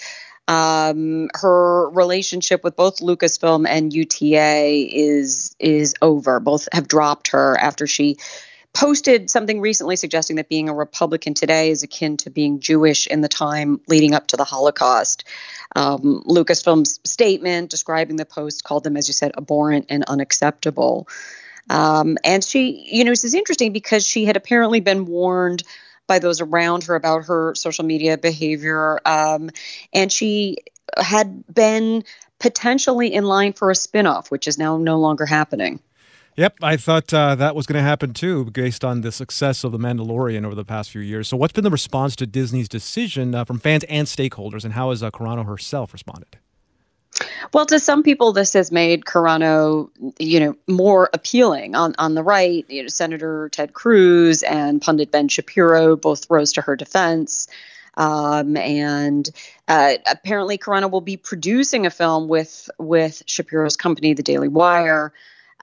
Um, 0.47 1.29
her 1.33 1.89
relationship 1.89 2.63
with 2.63 2.77
both 2.77 2.99
Lucasfilm 2.99 3.67
and 3.67 3.91
UTA 3.91 4.87
is 4.89 5.55
is 5.59 5.93
over. 6.01 6.39
Both 6.39 6.69
have 6.71 6.87
dropped 6.87 7.29
her 7.29 7.57
after 7.57 7.85
she 7.85 8.17
posted 8.77 9.27
something 9.27 9.59
recently 9.59 9.95
suggesting 9.95 10.35
that 10.35 10.49
being 10.49 10.69
a 10.69 10.73
Republican 10.73 11.33
today 11.33 11.71
is 11.71 11.81
akin 11.81 12.15
to 12.15 12.29
being 12.29 12.59
Jewish 12.59 13.07
in 13.07 13.21
the 13.21 13.27
time 13.27 13.81
leading 13.87 14.13
up 14.13 14.27
to 14.27 14.37
the 14.37 14.43
Holocaust. 14.43 15.23
Um, 15.75 16.23
Lucasfilm's 16.27 16.99
statement 17.03 17.71
describing 17.71 18.17
the 18.17 18.25
post 18.25 18.63
called 18.63 18.83
them, 18.83 18.95
as 18.95 19.07
you 19.07 19.15
said, 19.15 19.31
abhorrent 19.35 19.87
and 19.89 20.03
unacceptable. 20.03 21.07
Um, 21.71 22.19
and 22.23 22.43
she, 22.43 22.87
you 22.91 23.03
know, 23.03 23.11
this 23.11 23.23
is 23.23 23.33
interesting 23.33 23.73
because 23.73 24.05
she 24.05 24.25
had 24.25 24.37
apparently 24.37 24.79
been 24.79 25.05
warned 25.05 25.63
by 26.05 26.19
those 26.19 26.39
around 26.39 26.83
her 26.83 26.93
about 26.93 27.25
her 27.25 27.55
social 27.55 27.83
media 27.83 28.15
behavior. 28.15 28.99
Um, 29.03 29.49
and 29.91 30.11
she 30.11 30.59
had 30.95 31.43
been 31.51 32.03
potentially 32.39 33.11
in 33.11 33.23
line 33.23 33.53
for 33.53 33.71
a 33.71 33.73
spinoff, 33.73 34.29
which 34.29 34.47
is 34.47 34.59
now 34.59 34.77
no 34.77 34.99
longer 34.99 35.25
happening. 35.25 35.79
Yep, 36.37 36.57
I 36.61 36.77
thought 36.77 37.11
uh, 37.11 37.33
that 37.33 37.55
was 37.55 37.65
going 37.65 37.77
to 37.77 37.81
happen 37.81 38.13
too, 38.13 38.45
based 38.45 38.85
on 38.85 39.01
the 39.01 39.11
success 39.11 39.63
of 39.63 39.71
The 39.71 39.79
Mandalorian 39.79 40.45
over 40.45 40.53
the 40.53 40.63
past 40.63 40.91
few 40.91 41.01
years. 41.01 41.27
So, 41.27 41.35
what's 41.35 41.51
been 41.51 41.63
the 41.63 41.71
response 41.71 42.15
to 42.17 42.27
Disney's 42.27 42.69
decision 42.69 43.33
uh, 43.33 43.43
from 43.43 43.57
fans 43.57 43.83
and 43.85 44.05
stakeholders, 44.05 44.63
and 44.63 44.73
how 44.73 44.91
has 44.91 45.01
uh, 45.01 45.09
Carano 45.09 45.47
herself 45.47 45.93
responded? 45.93 46.37
Well, 47.55 47.65
to 47.65 47.79
some 47.79 48.03
people, 48.03 48.33
this 48.33 48.53
has 48.53 48.71
made 48.71 49.03
Carano, 49.03 49.89
you 50.19 50.39
know, 50.39 50.55
more 50.67 51.09
appealing. 51.11 51.73
On 51.73 51.95
on 51.97 52.13
the 52.13 52.21
right, 52.21 52.63
you 52.69 52.83
know, 52.83 52.87
Senator 52.87 53.49
Ted 53.49 53.73
Cruz 53.73 54.43
and 54.43 54.79
pundit 54.79 55.09
Ben 55.09 55.29
Shapiro 55.29 55.95
both 55.95 56.29
rose 56.29 56.53
to 56.53 56.61
her 56.61 56.75
defense. 56.75 57.47
Um, 57.95 58.57
and 58.57 59.27
uh, 59.67 59.95
apparently, 60.05 60.59
Carano 60.59 60.91
will 60.91 61.01
be 61.01 61.17
producing 61.17 61.87
a 61.87 61.89
film 61.89 62.27
with 62.27 62.69
with 62.77 63.23
Shapiro's 63.25 63.75
company, 63.75 64.13
The 64.13 64.21
Daily 64.21 64.49
Wire 64.49 65.13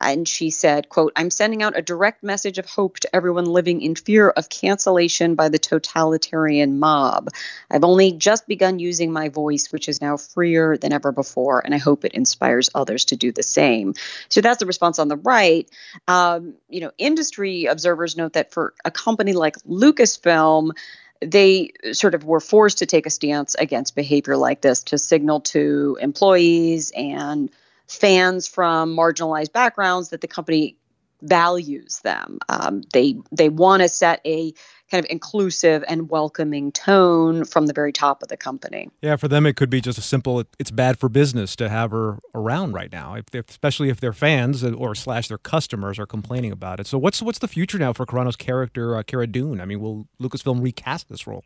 and 0.00 0.28
she 0.28 0.50
said 0.50 0.88
quote 0.88 1.12
i'm 1.16 1.30
sending 1.30 1.62
out 1.62 1.78
a 1.78 1.82
direct 1.82 2.22
message 2.22 2.58
of 2.58 2.66
hope 2.66 2.98
to 2.98 3.14
everyone 3.14 3.44
living 3.44 3.80
in 3.80 3.94
fear 3.94 4.28
of 4.28 4.48
cancellation 4.48 5.34
by 5.34 5.48
the 5.48 5.58
totalitarian 5.58 6.78
mob. 6.78 7.28
I've 7.70 7.84
only 7.84 8.12
just 8.12 8.46
begun 8.46 8.78
using 8.78 9.12
my 9.12 9.28
voice 9.28 9.72
which 9.72 9.88
is 9.88 10.00
now 10.00 10.16
freer 10.16 10.76
than 10.76 10.92
ever 10.92 11.12
before 11.12 11.62
and 11.64 11.74
i 11.74 11.78
hope 11.78 12.04
it 12.04 12.12
inspires 12.12 12.70
others 12.74 13.06
to 13.06 13.16
do 13.16 13.32
the 13.32 13.42
same. 13.42 13.94
So 14.28 14.40
that's 14.40 14.58
the 14.58 14.66
response 14.66 14.98
on 14.98 15.08
the 15.08 15.16
right. 15.16 15.68
Um, 16.08 16.54
you 16.68 16.80
know 16.80 16.90
industry 16.98 17.66
observers 17.66 18.16
note 18.16 18.34
that 18.34 18.52
for 18.52 18.74
a 18.84 18.90
company 18.90 19.32
like 19.32 19.56
lucasfilm 19.64 20.72
they 21.20 21.72
sort 21.92 22.14
of 22.14 22.24
were 22.24 22.40
forced 22.40 22.78
to 22.78 22.86
take 22.86 23.06
a 23.06 23.10
stance 23.10 23.54
against 23.54 23.94
behavior 23.94 24.36
like 24.36 24.60
this 24.60 24.82
to 24.84 24.98
signal 24.98 25.40
to 25.40 25.96
employees 26.00 26.92
and 26.94 27.50
fans 27.88 28.46
from 28.46 28.96
marginalized 28.96 29.52
backgrounds 29.52 30.10
that 30.10 30.20
the 30.20 30.28
company 30.28 30.76
values 31.24 32.00
them. 32.00 32.38
Um, 32.48 32.82
they 32.92 33.16
they 33.32 33.48
want 33.48 33.82
to 33.82 33.88
set 33.88 34.20
a 34.26 34.52
kind 34.90 35.04
of 35.04 35.10
inclusive 35.10 35.82
and 35.88 36.10
welcoming 36.10 36.70
tone 36.70 37.44
from 37.44 37.66
the 37.66 37.72
very 37.72 37.92
top 37.92 38.22
of 38.22 38.28
the 38.28 38.36
company. 38.36 38.90
Yeah, 39.00 39.16
for 39.16 39.28
them 39.28 39.46
it 39.46 39.56
could 39.56 39.70
be 39.70 39.80
just 39.80 39.98
a 39.98 40.02
simple. 40.02 40.44
It's 40.58 40.70
bad 40.70 40.98
for 40.98 41.08
business 41.08 41.56
to 41.56 41.68
have 41.68 41.90
her 41.90 42.18
around 42.34 42.72
right 42.72 42.92
now, 42.92 43.14
if 43.14 43.48
especially 43.48 43.88
if 43.88 44.00
their 44.00 44.12
fans 44.12 44.62
or 44.62 44.94
slash 44.94 45.28
their 45.28 45.38
customers 45.38 45.98
are 45.98 46.06
complaining 46.06 46.52
about 46.52 46.78
it. 46.78 46.86
So 46.86 46.98
what's 46.98 47.22
what's 47.22 47.38
the 47.38 47.48
future 47.48 47.78
now 47.78 47.92
for 47.92 48.06
Carano's 48.06 48.36
character, 48.36 48.96
uh, 48.96 49.02
Cara 49.02 49.26
Dune? 49.26 49.60
I 49.60 49.64
mean, 49.64 49.80
will 49.80 50.06
Lucasfilm 50.20 50.62
recast 50.62 51.08
this 51.08 51.26
role? 51.26 51.44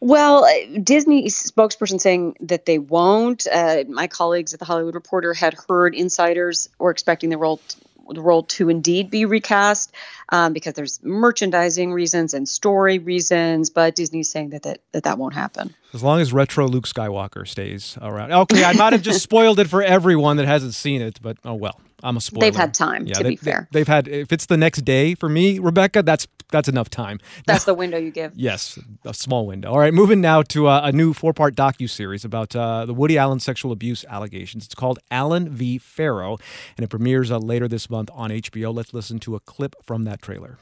Well, 0.00 0.44
uh, 0.44 0.78
Disney 0.82 1.26
spokesperson 1.26 2.00
saying 2.00 2.36
that 2.40 2.64
they 2.64 2.78
won't. 2.78 3.46
Uh, 3.46 3.84
my 3.86 4.06
colleagues 4.06 4.54
at 4.54 4.58
the 4.58 4.64
Hollywood 4.64 4.94
Reporter 4.94 5.34
had 5.34 5.54
heard 5.68 5.94
insiders 5.94 6.70
were 6.78 6.90
expecting 6.90 7.28
the 7.28 7.36
role 7.36 7.60
the 8.08 8.20
role 8.20 8.42
to 8.42 8.68
indeed 8.68 9.08
be 9.08 9.24
recast 9.24 9.92
um, 10.30 10.52
because 10.52 10.74
there's 10.74 11.00
merchandising 11.02 11.92
reasons 11.92 12.34
and 12.34 12.48
story 12.48 12.98
reasons, 12.98 13.70
but 13.70 13.94
Disney's 13.94 14.28
saying 14.28 14.50
that 14.50 14.64
that, 14.64 14.80
that 14.90 15.04
that 15.04 15.18
won't 15.18 15.34
happen. 15.34 15.74
As 15.92 16.02
long 16.02 16.20
as 16.20 16.32
retro 16.32 16.68
Luke 16.68 16.86
Skywalker 16.86 17.46
stays 17.46 17.98
around. 18.00 18.32
Okay, 18.32 18.64
I 18.64 18.72
might 18.74 18.92
have 18.92 19.02
just 19.02 19.22
spoiled 19.28 19.58
it 19.58 19.68
for 19.68 19.82
everyone 19.82 20.36
that 20.36 20.46
hasn't 20.46 20.74
seen 20.74 21.02
it, 21.02 21.20
but 21.20 21.36
oh 21.44 21.54
well. 21.54 21.80
I'm 22.02 22.16
a 22.16 22.20
spoiler. 22.20 22.46
They've 22.46 22.56
had 22.56 22.74
time, 22.74 23.06
yeah, 23.06 23.14
to 23.14 23.22
they, 23.22 23.30
be 23.30 23.36
fair. 23.36 23.68
They, 23.72 23.80
have 23.80 23.88
had, 23.88 24.08
if 24.08 24.32
it's 24.32 24.46
the 24.46 24.56
next 24.56 24.86
day 24.86 25.14
for 25.14 25.28
me, 25.28 25.58
Rebecca, 25.58 26.02
that's 26.02 26.26
that's 26.50 26.68
enough 26.68 26.90
time. 26.90 27.20
That's 27.46 27.64
the 27.64 27.74
window 27.74 27.96
you 27.96 28.10
give. 28.10 28.32
Yes, 28.34 28.78
a 29.04 29.14
small 29.14 29.46
window. 29.46 29.70
All 29.70 29.78
right, 29.78 29.94
moving 29.94 30.20
now 30.20 30.42
to 30.42 30.66
uh, 30.66 30.80
a 30.84 30.92
new 30.92 31.12
four 31.12 31.32
part 31.32 31.54
docu 31.54 31.88
series 31.88 32.24
about 32.24 32.56
uh, 32.56 32.86
the 32.86 32.94
Woody 32.94 33.18
Allen 33.18 33.40
sexual 33.40 33.70
abuse 33.70 34.04
allegations. 34.08 34.64
It's 34.64 34.74
called 34.74 34.98
Allen 35.10 35.48
v. 35.48 35.78
Farrow, 35.78 36.38
and 36.76 36.84
it 36.84 36.88
premieres 36.88 37.30
uh, 37.30 37.38
later 37.38 37.68
this 37.68 37.88
month 37.88 38.10
on 38.12 38.30
HBO. 38.30 38.74
Let's 38.74 38.92
listen 38.92 39.18
to 39.20 39.36
a 39.36 39.40
clip 39.40 39.76
from 39.84 40.04
that 40.04 40.22
trailer. 40.22 40.58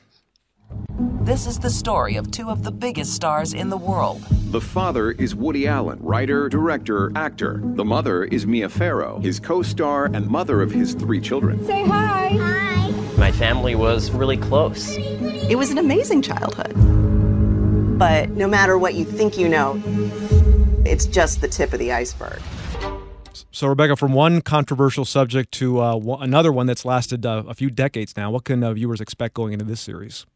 This 1.29 1.47
is 1.47 1.59
the 1.59 1.71
story 1.71 2.17
of 2.17 2.31
two 2.31 2.49
of 2.49 2.65
the 2.65 2.73
biggest 2.73 3.13
stars 3.13 3.53
in 3.53 3.69
the 3.69 3.77
world. 3.77 4.21
The 4.51 4.61
father 4.61 5.13
is 5.13 5.35
Woody 5.35 5.69
Allen, 5.69 5.99
writer, 6.01 6.49
director, 6.49 7.13
actor. 7.15 7.61
The 7.63 7.85
mother 7.85 8.25
is 8.25 8.47
Mia 8.47 8.69
Farrow, 8.69 9.21
his 9.21 9.39
co 9.39 9.63
star 9.63 10.07
and 10.07 10.27
mother 10.27 10.63
of 10.63 10.71
his 10.71 10.95
three 10.95 11.21
children. 11.21 11.65
Say 11.67 11.85
hi. 11.85 12.29
Hi. 12.29 12.91
My 13.17 13.31
family 13.31 13.75
was 13.75 14.11
really 14.11 14.37
close. 14.37 14.97
It 14.97 15.57
was 15.57 15.71
an 15.71 15.79
amazing 15.79 16.23
childhood. 16.23 16.73
But 17.99 18.31
no 18.31 18.49
matter 18.49 18.79
what 18.79 18.95
you 18.95 19.05
think 19.05 19.39
you 19.39 19.49
know, 19.49 19.81
it's 20.87 21.05
just 21.07 21.41
the 21.41 21.49
tip 21.49 21.73
of 21.73 21.79
the 21.79 21.93
iceberg. 21.93 22.41
So, 23.51 23.67
Rebecca, 23.69 23.97
from 23.97 24.15
one 24.15 24.41
controversial 24.41 25.05
subject 25.05 25.53
to 25.53 25.81
uh, 25.81 26.17
another 26.21 26.53
one 26.53 26.67
that's 26.67 26.85
lasted 26.85 27.27
uh, 27.27 27.45
a 27.47 27.55
few 27.55 27.71
decades 27.71 28.17
now, 28.17 28.31
what 28.31 28.45
can 28.45 28.65
uh, 28.65 28.73
viewers 28.73 29.01
expect 29.01 29.35
going 29.35 29.53
into 29.53 29.65
this 29.65 29.81
series? 29.81 30.27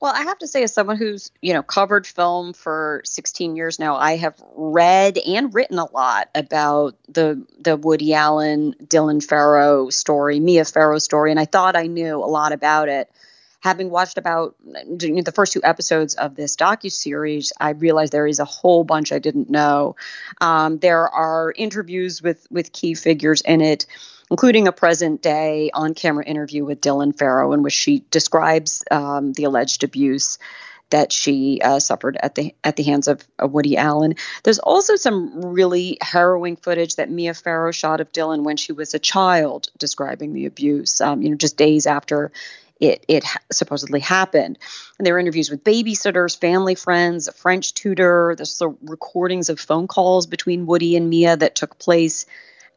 Well, 0.00 0.14
I 0.14 0.22
have 0.22 0.38
to 0.38 0.46
say, 0.46 0.62
as 0.62 0.72
someone 0.72 0.96
who's 0.96 1.30
you 1.42 1.52
know 1.52 1.62
covered 1.62 2.06
film 2.06 2.54
for 2.54 3.02
16 3.04 3.54
years 3.54 3.78
now, 3.78 3.96
I 3.96 4.16
have 4.16 4.34
read 4.56 5.18
and 5.18 5.54
written 5.54 5.78
a 5.78 5.90
lot 5.92 6.30
about 6.34 6.96
the 7.08 7.44
the 7.58 7.76
Woody 7.76 8.14
Allen, 8.14 8.74
Dylan 8.82 9.22
Farrow 9.22 9.90
story, 9.90 10.40
Mia 10.40 10.64
Farrow 10.64 10.98
story, 10.98 11.30
and 11.30 11.38
I 11.38 11.44
thought 11.44 11.76
I 11.76 11.86
knew 11.86 12.16
a 12.16 12.24
lot 12.24 12.52
about 12.52 12.88
it. 12.88 13.10
Having 13.60 13.90
watched 13.90 14.16
about 14.16 14.56
the 14.64 15.32
first 15.34 15.52
two 15.52 15.60
episodes 15.62 16.14
of 16.14 16.34
this 16.34 16.56
docu 16.56 16.90
series, 16.90 17.52
I 17.60 17.70
realized 17.72 18.10
there 18.10 18.26
is 18.26 18.38
a 18.38 18.46
whole 18.46 18.84
bunch 18.84 19.12
I 19.12 19.18
didn't 19.18 19.50
know. 19.50 19.96
Um, 20.40 20.78
there 20.78 21.06
are 21.06 21.52
interviews 21.54 22.22
with 22.22 22.46
with 22.50 22.72
key 22.72 22.94
figures 22.94 23.42
in 23.42 23.60
it 23.60 23.84
including 24.30 24.68
a 24.68 24.72
present 24.72 25.22
day 25.22 25.70
on 25.74 25.94
camera 25.94 26.24
interview 26.24 26.64
with 26.64 26.80
Dylan 26.80 27.16
Farrow, 27.16 27.52
in 27.52 27.62
which 27.62 27.72
she 27.72 28.04
describes 28.10 28.84
um, 28.90 29.32
the 29.32 29.44
alleged 29.44 29.84
abuse 29.84 30.38
that 30.90 31.12
she 31.12 31.60
uh, 31.62 31.78
suffered 31.78 32.16
at 32.20 32.34
the 32.34 32.54
at 32.62 32.76
the 32.76 32.82
hands 32.82 33.08
of, 33.08 33.26
Woody 33.40 33.76
Allen. 33.76 34.14
There's 34.42 34.58
also 34.58 34.96
some 34.96 35.40
really 35.40 35.98
harrowing 36.00 36.56
footage 36.56 36.96
that 36.96 37.10
Mia 37.10 37.34
Farrow 37.34 37.70
shot 37.70 38.00
of 38.00 38.12
Dylan 38.12 38.42
when 38.42 38.56
she 38.56 38.72
was 38.72 38.92
a 38.92 38.98
child, 38.98 39.68
describing 39.78 40.32
the 40.32 40.46
abuse. 40.46 41.00
Um, 41.00 41.22
you 41.22 41.30
know, 41.30 41.36
just 41.36 41.56
days 41.56 41.86
after 41.86 42.32
it 42.80 43.04
it 43.08 43.24
supposedly 43.52 44.00
happened. 44.00 44.58
And 44.98 45.06
there 45.06 45.14
were 45.14 45.20
interviews 45.20 45.50
with 45.50 45.64
babysitters, 45.64 46.38
family 46.38 46.74
friends, 46.74 47.28
a 47.28 47.32
French 47.32 47.74
tutor. 47.74 48.34
There's 48.36 48.58
the 48.58 48.74
recordings 48.82 49.48
of 49.48 49.60
phone 49.60 49.86
calls 49.86 50.26
between 50.26 50.66
Woody 50.66 50.96
and 50.96 51.08
Mia 51.08 51.36
that 51.36 51.54
took 51.54 51.78
place 51.78 52.26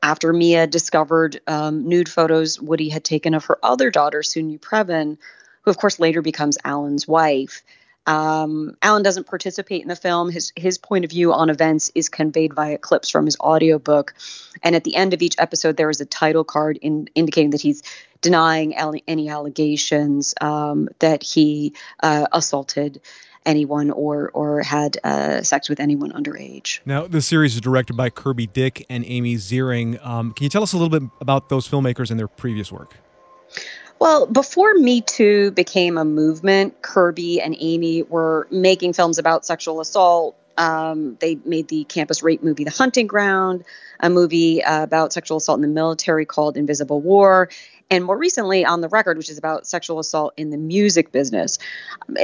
after 0.03 0.33
Mia 0.33 0.67
discovered 0.67 1.39
um, 1.47 1.87
nude 1.87 2.09
photos 2.09 2.59
Woody 2.59 2.89
had 2.89 3.05
taken 3.05 3.33
of 3.33 3.45
her 3.45 3.57
other 3.63 3.89
daughter, 3.89 4.21
Soon-Yi 4.21 4.57
Previn, 4.57 5.17
who 5.61 5.71
of 5.71 5.77
course 5.77 5.97
later 5.97 6.21
becomes 6.21 6.57
Allen's 6.63 7.07
wife. 7.07 7.63
Um, 8.05 8.75
Allen 8.81 9.01
doesn't 9.01 9.27
participate 9.27 9.81
in 9.81 9.87
the 9.87 9.95
film. 9.95 10.29
His 10.29 10.51
his 10.57 10.77
point 10.77 11.05
of 11.05 11.11
view 11.11 11.31
on 11.31 11.49
events 11.49 11.89
is 11.95 12.09
conveyed 12.09 12.53
via 12.53 12.77
clips 12.77 13.09
from 13.09 13.25
his 13.25 13.39
audiobook. 13.39 14.13
And 14.61 14.75
at 14.75 14.83
the 14.83 14.97
end 14.97 15.13
of 15.13 15.21
each 15.21 15.35
episode, 15.39 15.77
there 15.77 15.89
is 15.89 16.01
a 16.01 16.05
title 16.05 16.43
card 16.43 16.77
in, 16.81 17.07
indicating 17.15 17.51
that 17.51 17.61
he's 17.61 17.81
denying 18.19 18.75
any 19.07 19.29
allegations 19.29 20.33
um, 20.41 20.89
that 20.99 21.23
he 21.23 21.73
uh, 22.01 22.27
assaulted 22.33 22.99
anyone 23.45 23.91
or 23.91 24.29
or 24.33 24.61
had 24.61 24.97
uh, 25.03 25.41
sex 25.41 25.69
with 25.69 25.79
anyone 25.79 26.11
underage. 26.11 26.79
Now, 26.85 27.07
the 27.07 27.21
series 27.21 27.55
is 27.55 27.61
directed 27.61 27.95
by 27.95 28.09
Kirby 28.09 28.47
Dick 28.47 28.85
and 28.89 29.03
Amy 29.07 29.35
Ziering. 29.35 30.03
Um, 30.05 30.33
can 30.33 30.43
you 30.43 30.49
tell 30.49 30.63
us 30.63 30.73
a 30.73 30.77
little 30.77 30.99
bit 30.99 31.09
about 31.21 31.49
those 31.49 31.67
filmmakers 31.67 32.09
and 32.11 32.19
their 32.19 32.27
previous 32.27 32.71
work? 32.71 32.95
Well, 33.99 34.25
before 34.25 34.73
Me 34.73 35.01
Too 35.01 35.51
became 35.51 35.97
a 35.97 36.05
movement, 36.05 36.81
Kirby 36.81 37.39
and 37.39 37.55
Amy 37.59 38.03
were 38.03 38.47
making 38.51 38.93
films 38.93 39.17
about 39.17 39.45
sexual 39.45 39.79
assault. 39.79 40.35
Um, 40.57 41.17
they 41.19 41.35
made 41.45 41.67
the 41.67 41.83
campus 41.85 42.21
rape 42.21 42.43
movie 42.43 42.63
The 42.63 42.71
Hunting 42.71 43.07
Ground, 43.07 43.63
a 43.99 44.09
movie 44.09 44.63
uh, 44.63 44.83
about 44.83 45.13
sexual 45.13 45.37
assault 45.37 45.57
in 45.57 45.61
the 45.61 45.67
military 45.67 46.25
called 46.25 46.57
Invisible 46.57 47.01
War, 47.01 47.49
and 47.89 48.03
more 48.03 48.17
recently 48.17 48.65
on 48.65 48.81
the 48.81 48.89
record 48.89 49.17
which 49.17 49.29
is 49.29 49.37
about 49.37 49.67
sexual 49.67 49.99
assault 49.99 50.33
in 50.37 50.49
the 50.49 50.57
music 50.57 51.11
business 51.11 51.59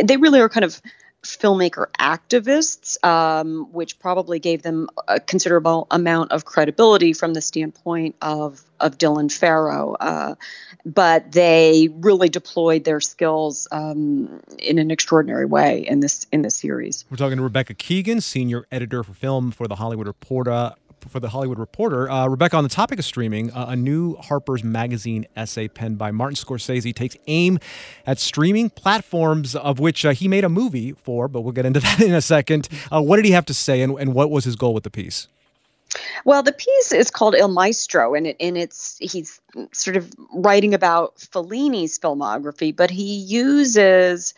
they 0.04 0.18
really 0.18 0.40
are 0.40 0.50
kind 0.50 0.64
of 0.64 0.82
filmmaker 1.24 1.88
activists, 2.00 3.04
um, 3.04 3.68
which 3.72 4.00
probably 4.00 4.40
gave 4.40 4.62
them 4.62 4.90
a 5.08 5.20
considerable 5.20 5.88
amount 5.92 6.32
of 6.32 6.46
credibility 6.46 7.14
from 7.14 7.34
the 7.34 7.42
standpoint 7.42 8.16
of 8.22 8.64
of 8.80 8.98
Dylan 8.98 9.32
Farrow. 9.32 9.96
Uh, 10.00 10.36
but 10.86 11.32
they 11.32 11.90
really 12.00 12.30
deployed 12.30 12.86
their 12.86 13.02
skills 13.02 13.68
um, 13.72 14.42
in 14.58 14.80
an 14.80 14.92
extraordinary 14.92 15.46
way 15.46 15.86
in 15.86 16.00
this 16.00 16.26
in 16.32 16.42
this 16.42 16.56
series. 16.56 17.06
We're 17.10 17.18
talking 17.18 17.38
to 17.38 17.44
Rebecca 17.44 17.74
Keegan, 17.74 18.22
senior 18.22 18.66
editor 18.72 19.04
for 19.04 19.14
film 19.14 19.52
for 19.52 19.68
the 19.68 19.76
Hollywood 19.76 20.08
Reporter 20.08 20.74
for 21.08 21.20
the 21.20 21.30
Hollywood 21.30 21.60
Reporter. 21.60 22.10
Uh, 22.10 22.28
Rebecca, 22.28 22.58
on 22.58 22.64
the 22.64 22.70
topic 22.70 23.00
of 23.00 23.06
streaming, 23.06 23.52
uh, 23.52 23.68
a 23.70 23.76
new 23.76 24.16
Harper's 24.16 24.64
Magazine 24.64 25.26
essay 25.36 25.68
penned 25.68 25.98
by 25.98 26.12
Martin 26.12 26.36
Scorsese 26.36 26.94
takes 26.94 27.16
aim 27.28 27.60
at 28.06 28.20
streaming 28.20 28.70
platforms 28.70 29.56
of 29.56 29.80
which 29.80 30.06
uh, 30.06 30.12
he 30.12 30.28
made 30.28 30.44
a 30.44 30.50
movie 30.50 30.94
for, 30.94 31.28
but 31.28 31.42
we'll 31.42 31.54
get 31.54 31.66
into 31.66 31.80
that 31.82 32.02
in 32.02 32.14
a 32.14 32.22
second. 32.22 32.68
Uh, 32.92 33.02
what 33.02 33.16
did 33.18 33.26
he 33.26 33.32
have 33.32 33.46
to 33.46 33.54
say, 33.54 33.82
and, 33.82 33.98
and 34.00 34.14
what 34.14 34.30
was 34.30 34.46
his 34.46 34.56
goal 34.56 34.74
with 34.74 34.84
the 34.84 34.92
piece? 34.92 35.28
Well, 36.26 36.44
the 36.44 36.52
piece 36.52 36.92
is 36.92 37.10
called 37.10 37.36
Il 37.36 37.48
Maestro, 37.48 38.14
and 38.14 38.28
it 38.28 38.38
and 38.40 38.58
it's 38.58 38.98
he's 39.00 39.42
sort 39.72 39.98
of 39.98 40.12
writing 40.34 40.74
about 40.74 41.18
Fellini's 41.18 41.98
filmography, 41.98 42.76
but 42.76 42.92
he 42.92 43.16
uses 43.16 44.34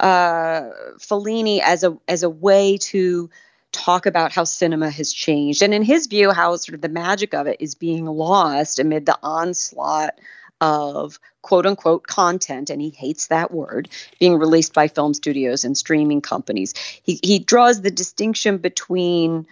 uh, 0.00 0.62
Fellini 0.98 1.60
as 1.60 1.84
a 1.84 1.96
as 2.08 2.22
a 2.22 2.30
way 2.30 2.76
to 2.78 3.30
talk 3.72 4.06
about 4.06 4.32
how 4.32 4.44
cinema 4.44 4.90
has 4.90 5.12
changed. 5.12 5.62
And 5.62 5.72
in 5.72 5.82
his 5.82 6.06
view, 6.06 6.32
how 6.32 6.56
sort 6.56 6.74
of 6.74 6.80
the 6.80 6.88
magic 6.88 7.34
of 7.34 7.46
it 7.46 7.58
is 7.60 7.74
being 7.74 8.06
lost 8.06 8.78
amid 8.78 9.06
the 9.06 9.18
onslaught 9.22 10.18
of 10.60 11.18
quote 11.42 11.66
unquote 11.66 12.06
content, 12.06 12.70
and 12.70 12.80
he 12.82 12.90
hates 12.90 13.28
that 13.28 13.50
word, 13.50 13.88
being 14.18 14.38
released 14.38 14.74
by 14.74 14.88
film 14.88 15.14
studios 15.14 15.64
and 15.64 15.76
streaming 15.76 16.20
companies. 16.20 16.74
He, 17.02 17.18
he 17.22 17.38
draws 17.38 17.80
the 17.80 17.90
distinction 17.90 18.58
between 18.58 19.46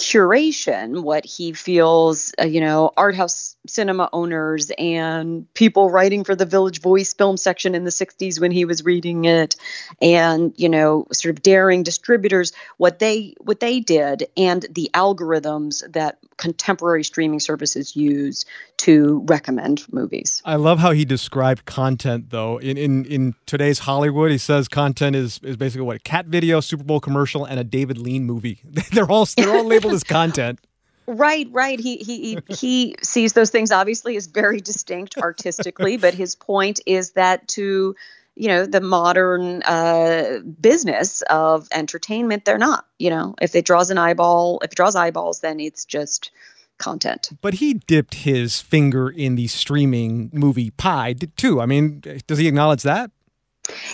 curation, 0.00 1.02
what 1.02 1.24
he 1.24 1.52
feels, 1.52 2.32
uh, 2.40 2.44
you 2.44 2.60
know, 2.60 2.90
art 2.96 3.14
house 3.14 3.56
cinema 3.66 4.08
owners 4.12 4.70
and 4.78 5.52
people 5.54 5.90
writing 5.90 6.24
for 6.24 6.34
the 6.34 6.46
Village 6.46 6.80
Voice 6.80 7.12
film 7.12 7.36
section 7.36 7.74
in 7.74 7.84
the 7.84 7.90
60s 7.90 8.40
when 8.40 8.50
he 8.50 8.64
was 8.64 8.84
reading 8.84 9.26
it, 9.26 9.56
and 10.00 10.52
you 10.56 10.68
know, 10.68 11.06
sort 11.12 11.36
of 11.36 11.42
daring 11.42 11.82
distributors, 11.82 12.52
what 12.78 12.98
they 12.98 13.34
what 13.40 13.60
they 13.60 13.80
did, 13.80 14.28
and 14.36 14.66
the 14.70 14.90
algorithms 14.94 15.90
that 15.92 16.18
contemporary 16.40 17.04
streaming 17.04 17.38
services 17.38 17.94
use 17.94 18.46
to 18.78 19.22
recommend 19.26 19.84
movies. 19.92 20.40
I 20.44 20.56
love 20.56 20.78
how 20.78 20.92
he 20.92 21.04
described 21.04 21.66
content 21.66 22.30
though. 22.30 22.58
In 22.58 22.78
in, 22.78 23.04
in 23.04 23.34
today's 23.44 23.80
Hollywood, 23.80 24.30
he 24.30 24.38
says 24.38 24.66
content 24.66 25.14
is, 25.14 25.38
is 25.42 25.56
basically 25.58 25.84
what 25.84 25.96
a 25.96 26.00
cat 26.00 26.26
video, 26.26 26.60
Super 26.60 26.82
Bowl 26.82 26.98
commercial, 26.98 27.44
and 27.44 27.60
a 27.60 27.64
David 27.64 27.98
Lean 27.98 28.24
movie. 28.24 28.60
they're 28.92 29.10
all 29.10 29.26
they're 29.36 29.54
all 29.54 29.66
labeled 29.66 29.89
as 29.92 30.04
content. 30.04 30.60
Right, 31.06 31.48
right. 31.50 31.80
He 31.80 31.96
he 31.96 32.38
he 32.48 32.94
sees 33.02 33.32
those 33.32 33.50
things 33.50 33.72
obviously 33.72 34.16
as 34.16 34.26
very 34.26 34.60
distinct 34.60 35.18
artistically, 35.18 35.96
but 35.96 36.14
his 36.14 36.36
point 36.36 36.80
is 36.86 37.12
that 37.12 37.48
to 37.48 37.96
you 38.36 38.48
know 38.48 38.64
the 38.64 38.80
modern 38.80 39.62
uh, 39.64 40.38
business 40.60 41.22
of 41.22 41.66
entertainment, 41.72 42.44
they're 42.44 42.58
not. 42.58 42.86
You 42.98 43.10
know, 43.10 43.34
if 43.40 43.56
it 43.56 43.64
draws 43.64 43.90
an 43.90 43.98
eyeball, 43.98 44.60
if 44.62 44.72
it 44.72 44.76
draws 44.76 44.94
eyeballs, 44.94 45.40
then 45.40 45.58
it's 45.58 45.84
just 45.84 46.30
content. 46.78 47.30
But 47.40 47.54
he 47.54 47.74
dipped 47.74 48.14
his 48.14 48.60
finger 48.60 49.08
in 49.08 49.34
the 49.34 49.48
streaming 49.48 50.30
movie 50.32 50.70
pie 50.70 51.14
too. 51.36 51.60
I 51.60 51.66
mean, 51.66 52.02
does 52.26 52.38
he 52.38 52.46
acknowledge 52.46 52.82
that? 52.84 53.10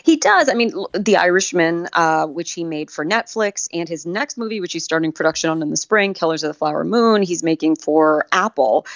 He 0.05 0.16
does. 0.16 0.49
I 0.49 0.55
mean, 0.55 0.72
The 0.93 1.16
Irishman, 1.16 1.89
uh, 1.93 2.27
which 2.27 2.53
he 2.53 2.64
made 2.64 2.91
for 2.91 3.05
Netflix, 3.05 3.68
and 3.72 3.89
his 3.89 4.07
next 4.07 4.37
movie, 4.39 4.61
which 4.61 4.72
he's 4.72 4.85
starting 4.85 5.12
production 5.12 5.51
on 5.51 5.62
in 5.62 5.70
the 5.70 5.77
spring, 5.77 6.14
Killers 6.14 6.43
of 6.43 6.49
the 6.49 6.55
Flower 6.55 6.85
Moon, 6.85 7.22
he's 7.22 7.43
making 7.43 7.77
for 7.77 8.27
Apple. 8.33 8.87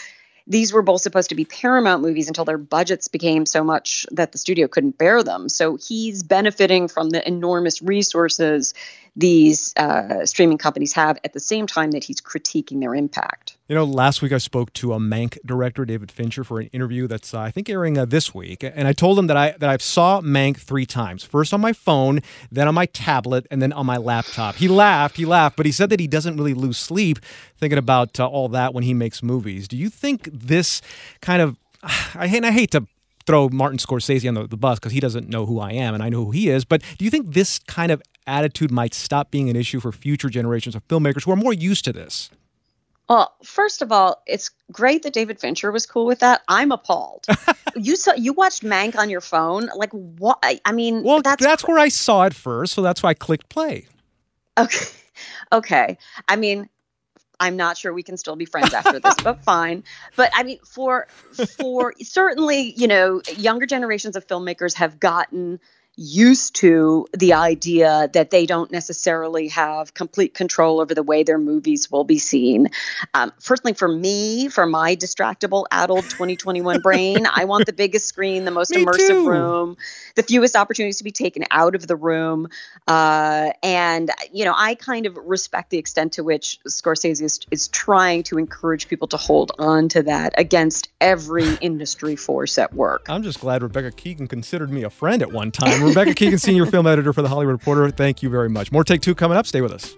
These 0.46 0.72
were 0.72 0.82
both 0.82 1.00
supposed 1.00 1.28
to 1.28 1.36
be 1.36 1.44
Paramount 1.44 2.02
movies 2.02 2.26
until 2.26 2.44
their 2.44 2.58
budgets 2.58 3.06
became 3.06 3.46
so 3.46 3.62
much 3.62 4.04
that 4.10 4.32
the 4.32 4.38
studio 4.38 4.66
couldn't 4.66 4.98
bear 4.98 5.22
them. 5.22 5.48
So 5.48 5.76
he's 5.76 6.24
benefiting 6.24 6.88
from 6.88 7.10
the 7.10 7.26
enormous 7.26 7.80
resources 7.80 8.74
these 9.16 9.74
uh, 9.76 10.24
streaming 10.24 10.58
companies 10.58 10.92
have 10.92 11.18
at 11.24 11.32
the 11.32 11.40
same 11.40 11.66
time 11.66 11.90
that 11.92 12.04
he's 12.04 12.20
critiquing 12.20 12.80
their 12.80 12.94
impact. 12.94 13.56
You 13.68 13.74
know, 13.74 13.84
last 13.84 14.22
week 14.22 14.32
I 14.32 14.38
spoke 14.38 14.72
to 14.74 14.92
a 14.92 14.98
Mank 14.98 15.38
director, 15.44 15.84
David 15.84 16.10
Fincher, 16.10 16.44
for 16.44 16.60
an 16.60 16.66
interview 16.68 17.06
that's 17.06 17.34
uh, 17.34 17.40
I 17.40 17.50
think 17.50 17.68
airing 17.68 17.98
uh, 17.98 18.04
this 18.04 18.34
week, 18.34 18.62
and 18.62 18.88
I 18.88 18.92
told 18.92 19.18
him 19.18 19.26
that 19.28 19.36
I 19.36 19.52
that 19.58 19.68
I've 19.68 19.82
saw 19.82 20.20
Mank 20.20 20.58
three 20.58 20.86
times. 20.86 21.24
First 21.24 21.54
on 21.54 21.60
my 21.60 21.72
phone, 21.72 22.20
then 22.50 22.68
on 22.68 22.74
my 22.74 22.86
tablet, 22.86 23.46
and 23.50 23.60
then 23.60 23.72
on 23.72 23.86
my 23.86 23.96
laptop. 23.96 24.56
He 24.56 24.68
laughed, 24.68 25.16
he 25.16 25.24
laughed, 25.24 25.56
but 25.56 25.66
he 25.66 25.72
said 25.72 25.90
that 25.90 26.00
he 26.00 26.06
doesn't 26.06 26.36
really 26.36 26.54
lose 26.54 26.78
sleep 26.78 27.18
thinking 27.56 27.78
about 27.78 28.18
uh, 28.18 28.26
all 28.26 28.48
that 28.48 28.74
when 28.74 28.84
he 28.84 28.94
makes 28.94 29.22
movies. 29.22 29.68
Do 29.68 29.76
you 29.76 29.88
think 29.88 30.28
this 30.32 30.82
kind 31.20 31.42
of 31.42 31.56
I 32.14 32.26
hate, 32.28 32.44
I 32.44 32.50
hate 32.50 32.70
to 32.72 32.86
throw 33.26 33.48
Martin 33.48 33.78
Scorsese 33.78 34.26
on 34.26 34.34
the, 34.34 34.46
the 34.46 34.56
bus 34.56 34.78
because 34.78 34.92
he 34.92 35.00
doesn't 35.00 35.28
know 35.28 35.46
who 35.46 35.60
I 35.60 35.72
am 35.72 35.94
and 35.94 36.02
I 36.02 36.08
know 36.08 36.24
who 36.24 36.30
he 36.30 36.48
is. 36.48 36.64
But 36.64 36.82
do 36.98 37.04
you 37.04 37.10
think 37.10 37.32
this 37.32 37.58
kind 37.60 37.92
of 37.92 38.02
attitude 38.26 38.70
might 38.70 38.94
stop 38.94 39.30
being 39.30 39.48
an 39.50 39.56
issue 39.56 39.80
for 39.80 39.92
future 39.92 40.28
generations 40.28 40.74
of 40.74 40.86
filmmakers 40.88 41.24
who 41.24 41.32
are 41.32 41.36
more 41.36 41.52
used 41.52 41.84
to 41.84 41.92
this? 41.92 42.30
Well, 43.08 43.34
first 43.42 43.82
of 43.82 43.90
all, 43.90 44.22
it's 44.26 44.50
great 44.70 45.02
that 45.02 45.12
David 45.12 45.40
Fincher 45.40 45.72
was 45.72 45.84
cool 45.84 46.06
with 46.06 46.20
that. 46.20 46.42
I'm 46.46 46.70
appalled. 46.70 47.26
you 47.76 47.96
saw 47.96 48.14
you 48.14 48.32
watched 48.32 48.62
Mank 48.62 48.96
on 48.96 49.10
your 49.10 49.20
phone. 49.20 49.68
Like 49.74 49.90
what? 49.90 50.38
I 50.64 50.70
mean, 50.70 51.02
well, 51.02 51.20
that's 51.20 51.42
that's 51.42 51.66
where 51.66 51.78
I 51.78 51.88
saw 51.88 52.22
it 52.26 52.34
first, 52.34 52.72
so 52.72 52.82
that's 52.82 53.02
why 53.02 53.10
I 53.10 53.14
clicked 53.14 53.48
play. 53.48 53.88
Okay, 54.56 54.86
okay. 55.52 55.98
I 56.28 56.36
mean, 56.36 56.68
I'm 57.40 57.56
not 57.56 57.76
sure 57.78 57.92
we 57.92 58.04
can 58.04 58.16
still 58.16 58.36
be 58.36 58.44
friends 58.44 58.72
after 58.72 59.00
this, 59.00 59.14
but 59.24 59.42
fine. 59.44 59.82
But 60.14 60.30
I 60.32 60.44
mean, 60.44 60.60
for 60.64 61.08
for 61.58 61.94
certainly, 62.00 62.74
you 62.76 62.86
know, 62.86 63.22
younger 63.34 63.66
generations 63.66 64.14
of 64.14 64.26
filmmakers 64.26 64.74
have 64.74 65.00
gotten 65.00 65.58
used 65.96 66.54
to 66.56 67.06
the 67.12 67.34
idea 67.34 68.08
that 68.14 68.30
they 68.30 68.46
don't 68.46 68.70
necessarily 68.70 69.48
have 69.48 69.92
complete 69.92 70.32
control 70.32 70.80
over 70.80 70.94
the 70.94 71.02
way 71.02 71.24
their 71.24 71.38
movies 71.38 71.90
will 71.90 72.04
be 72.04 72.18
seen. 72.18 72.68
Um, 73.12 73.32
personally, 73.44 73.74
for 73.74 73.88
me, 73.88 74.48
for 74.48 74.66
my 74.66 74.96
distractible 74.96 75.66
adult 75.70 76.08
2021 76.08 76.80
brain, 76.82 77.26
I 77.26 77.44
want 77.44 77.66
the 77.66 77.72
biggest 77.72 78.06
screen, 78.06 78.44
the 78.44 78.50
most 78.50 78.70
immersive 78.70 79.08
too. 79.08 79.28
room, 79.28 79.76
the 80.14 80.22
fewest 80.22 80.56
opportunities 80.56 80.98
to 80.98 81.04
be 81.04 81.10
taken 81.10 81.44
out 81.50 81.74
of 81.74 81.86
the 81.86 81.96
room. 81.96 82.48
Uh, 82.86 83.50
and, 83.62 84.10
you 84.32 84.44
know, 84.44 84.54
I 84.56 84.76
kind 84.76 85.06
of 85.06 85.16
respect 85.16 85.70
the 85.70 85.78
extent 85.78 86.14
to 86.14 86.24
which 86.24 86.60
Scorsese 86.68 87.20
is, 87.20 87.40
is 87.50 87.68
trying 87.68 88.22
to 88.24 88.38
encourage 88.38 88.88
people 88.88 89.08
to 89.08 89.16
hold 89.16 89.52
on 89.58 89.88
to 89.90 90.04
that 90.04 90.34
against 90.38 90.88
every 91.00 91.54
industry 91.60 92.16
force 92.16 92.56
at 92.58 92.72
work. 92.72 93.06
I'm 93.08 93.22
just 93.22 93.40
glad 93.40 93.62
Rebecca 93.62 93.90
Keegan 93.90 94.28
considered 94.28 94.70
me 94.70 94.82
a 94.82 94.90
friend 94.90 95.20
at 95.20 95.32
one 95.32 95.50
time. 95.50 95.89
Rebecca 95.90 96.14
Keegan, 96.14 96.38
senior 96.38 96.66
film 96.66 96.86
editor 96.86 97.12
for 97.12 97.22
The 97.22 97.28
Hollywood 97.28 97.52
Reporter, 97.52 97.90
thank 97.90 98.22
you 98.22 98.30
very 98.30 98.48
much. 98.48 98.72
More 98.72 98.84
Take 98.84 99.00
Two 99.00 99.14
coming 99.14 99.36
up. 99.36 99.46
Stay 99.46 99.60
with 99.60 99.72
us. 99.72 99.96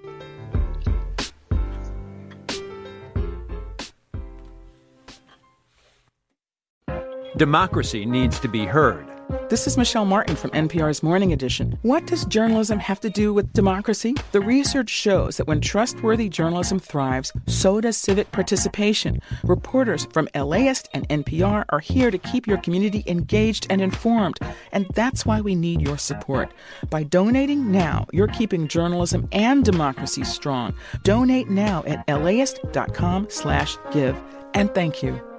Democracy 7.36 8.05
needs 8.05 8.38
to 8.40 8.49
be 8.49 8.64
heard. 8.66 9.12
This 9.53 9.67
is 9.67 9.77
Michelle 9.77 10.07
Martin 10.07 10.35
from 10.35 10.51
NPR's 10.53 11.03
Morning 11.03 11.35
Edition. 11.35 11.79
What 11.83 12.07
does 12.07 12.25
journalism 12.25 12.79
have 12.79 13.01
to 13.01 13.11
do 13.11 13.35
with 13.35 13.53
democracy? 13.53 14.15
The 14.31 14.41
research 14.41 14.89
shows 14.89 15.37
that 15.37 15.47
when 15.47 15.61
trustworthy 15.61 16.31
journalism 16.31 16.79
thrives, 16.79 17.35
so 17.49 17.79
does 17.79 17.99
civic 17.99 18.33
participation. 18.33 19.21
Reporters 19.45 20.07
from 20.07 20.27
LAist 20.35 20.89
and 20.95 21.07
NPR 21.11 21.67
are 21.69 21.81
here 21.81 22.11
to 22.11 22.17
keep 22.17 22.47
your 22.47 22.57
community 22.57 23.05
engaged 23.07 23.67
and 23.69 23.83
informed, 23.83 24.39
and 24.73 24.87
that's 24.95 25.27
why 25.27 25.43
we 25.43 25.55
need 25.55 25.83
your 25.83 25.99
support. 25.99 26.51
By 26.89 27.03
donating 27.03 27.71
now, 27.71 28.07
you're 28.11 28.29
keeping 28.29 28.69
journalism 28.69 29.29
and 29.33 29.63
democracy 29.63 30.25
strong. 30.25 30.73
Donate 31.03 31.51
now 31.51 31.85
at 31.87 32.09
laist.com/give. 32.09 34.17
And 34.55 34.75
thank 34.75 35.03
you. 35.03 35.32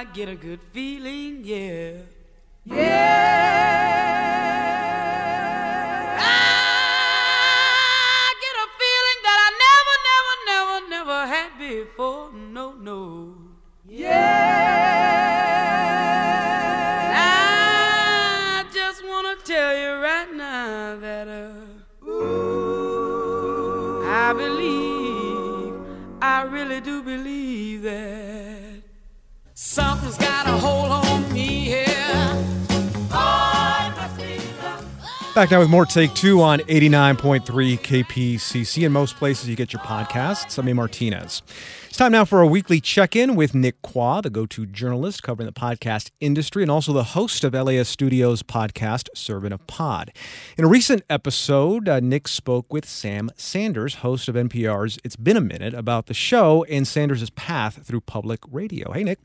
I 0.00 0.04
get 0.04 0.30
a 0.30 0.34
good 0.34 0.60
feeling, 0.72 1.44
yeah. 1.44 1.92
Yeah. 2.64 3.99
Back 35.40 35.52
now 35.52 35.60
with 35.60 35.70
more 35.70 35.86
Take 35.86 36.12
Two 36.12 36.42
on 36.42 36.58
89.3 36.58 37.40
KPCC. 37.78 38.84
In 38.84 38.92
most 38.92 39.16
places, 39.16 39.48
you 39.48 39.56
get 39.56 39.72
your 39.72 39.80
podcasts. 39.80 40.58
I'm 40.58 40.68
A. 40.68 40.74
Martinez. 40.74 41.40
It's 41.88 41.96
time 41.96 42.12
now 42.12 42.26
for 42.26 42.42
a 42.42 42.46
weekly 42.46 42.78
check 42.78 43.16
in 43.16 43.36
with 43.36 43.54
Nick 43.54 43.80
Quah, 43.80 44.20
the 44.20 44.28
go 44.28 44.44
to 44.44 44.66
journalist 44.66 45.22
covering 45.22 45.46
the 45.46 45.52
podcast 45.58 46.10
industry 46.20 46.60
and 46.60 46.70
also 46.70 46.92
the 46.92 47.04
host 47.04 47.42
of 47.42 47.54
LAist 47.54 47.90
Studios 47.90 48.42
podcast, 48.42 49.08
Servant 49.14 49.54
of 49.54 49.66
Pod. 49.66 50.12
In 50.58 50.64
a 50.66 50.68
recent 50.68 51.04
episode, 51.08 51.88
uh, 51.88 52.00
Nick 52.00 52.28
spoke 52.28 52.70
with 52.70 52.86
Sam 52.86 53.30
Sanders, 53.34 53.94
host 53.94 54.28
of 54.28 54.34
NPR's 54.34 54.98
It's 55.04 55.16
Been 55.16 55.38
a 55.38 55.40
Minute, 55.40 55.72
about 55.72 56.04
the 56.04 56.12
show 56.12 56.64
and 56.64 56.86
Sanders' 56.86 57.30
path 57.30 57.86
through 57.86 58.02
public 58.02 58.40
radio. 58.52 58.92
Hey, 58.92 59.04
Nick. 59.04 59.20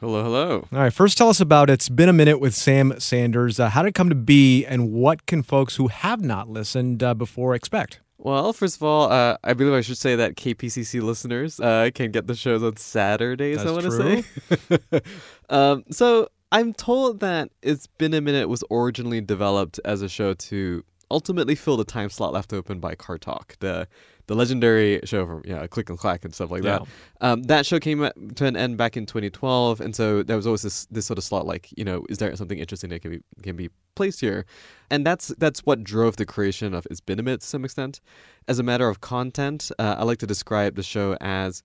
Hello, 0.00 0.22
hello. 0.22 0.68
All 0.72 0.78
right, 0.78 0.92
first 0.92 1.18
tell 1.18 1.28
us 1.28 1.40
about 1.40 1.68
It's 1.68 1.88
Been 1.88 2.08
a 2.08 2.12
Minute 2.12 2.38
with 2.38 2.54
Sam 2.54 3.00
Sanders. 3.00 3.58
Uh, 3.58 3.68
how 3.68 3.82
did 3.82 3.88
it 3.88 3.94
come 3.96 4.08
to 4.10 4.14
be, 4.14 4.64
and 4.64 4.92
what 4.92 5.26
can 5.26 5.42
folks 5.42 5.74
who 5.74 5.88
have 5.88 6.22
not 6.22 6.48
listened 6.48 7.02
uh, 7.02 7.14
before 7.14 7.52
expect? 7.52 7.98
Well, 8.16 8.52
first 8.52 8.76
of 8.76 8.84
all, 8.84 9.10
uh, 9.10 9.38
I 9.42 9.54
believe 9.54 9.74
I 9.74 9.80
should 9.80 9.98
say 9.98 10.14
that 10.14 10.36
KPCC 10.36 11.02
listeners 11.02 11.58
uh, 11.58 11.90
can 11.92 12.12
get 12.12 12.28
the 12.28 12.36
shows 12.36 12.62
on 12.62 12.76
Saturdays, 12.76 13.56
That's 13.56 13.70
I 13.70 13.72
want 13.72 13.86
to 13.86 14.92
say. 14.92 15.00
um, 15.50 15.82
so 15.90 16.28
I'm 16.52 16.74
told 16.74 17.18
that 17.18 17.50
It's 17.60 17.88
Been 17.88 18.14
a 18.14 18.20
Minute 18.20 18.48
was 18.48 18.62
originally 18.70 19.20
developed 19.20 19.80
as 19.84 20.00
a 20.02 20.08
show 20.08 20.32
to 20.32 20.84
ultimately 21.10 21.56
fill 21.56 21.76
the 21.76 21.84
time 21.84 22.08
slot 22.08 22.32
left 22.32 22.52
open 22.52 22.78
by 22.78 22.94
Car 22.94 23.18
Talk, 23.18 23.56
the 23.58 23.88
the 24.28 24.36
legendary 24.36 25.00
show 25.04 25.26
from 25.26 25.42
yeah, 25.44 25.66
Click 25.66 25.88
and 25.90 25.98
Clack 25.98 26.24
and 26.24 26.34
stuff 26.34 26.50
like 26.50 26.62
that. 26.62 26.82
Um, 27.20 27.42
that 27.44 27.66
show 27.66 27.80
came 27.80 28.08
to 28.36 28.44
an 28.44 28.56
end 28.56 28.76
back 28.76 28.96
in 28.96 29.06
2012, 29.06 29.80
and 29.80 29.96
so 29.96 30.22
there 30.22 30.36
was 30.36 30.46
always 30.46 30.62
this 30.62 30.86
this 30.86 31.06
sort 31.06 31.18
of 31.18 31.24
slot 31.24 31.46
like 31.46 31.70
you 31.76 31.84
know, 31.84 32.04
is 32.08 32.18
there 32.18 32.34
something 32.36 32.58
interesting 32.58 32.90
that 32.90 33.02
can 33.02 33.10
be 33.10 33.20
can 33.42 33.56
be 33.56 33.70
placed 33.96 34.20
here? 34.20 34.44
And 34.90 35.04
that's 35.04 35.28
that's 35.38 35.60
what 35.60 35.82
drove 35.82 36.16
the 36.16 36.26
creation 36.26 36.74
of 36.74 36.86
It's 36.90 37.00
Been 37.00 37.18
a 37.18 37.22
Minute 37.22 37.40
to 37.40 37.46
some 37.46 37.64
extent. 37.64 38.00
As 38.46 38.58
a 38.58 38.62
matter 38.62 38.88
of 38.88 39.00
content, 39.00 39.72
uh, 39.78 39.96
I 39.98 40.04
like 40.04 40.18
to 40.18 40.26
describe 40.26 40.76
the 40.76 40.82
show 40.82 41.16
as 41.20 41.62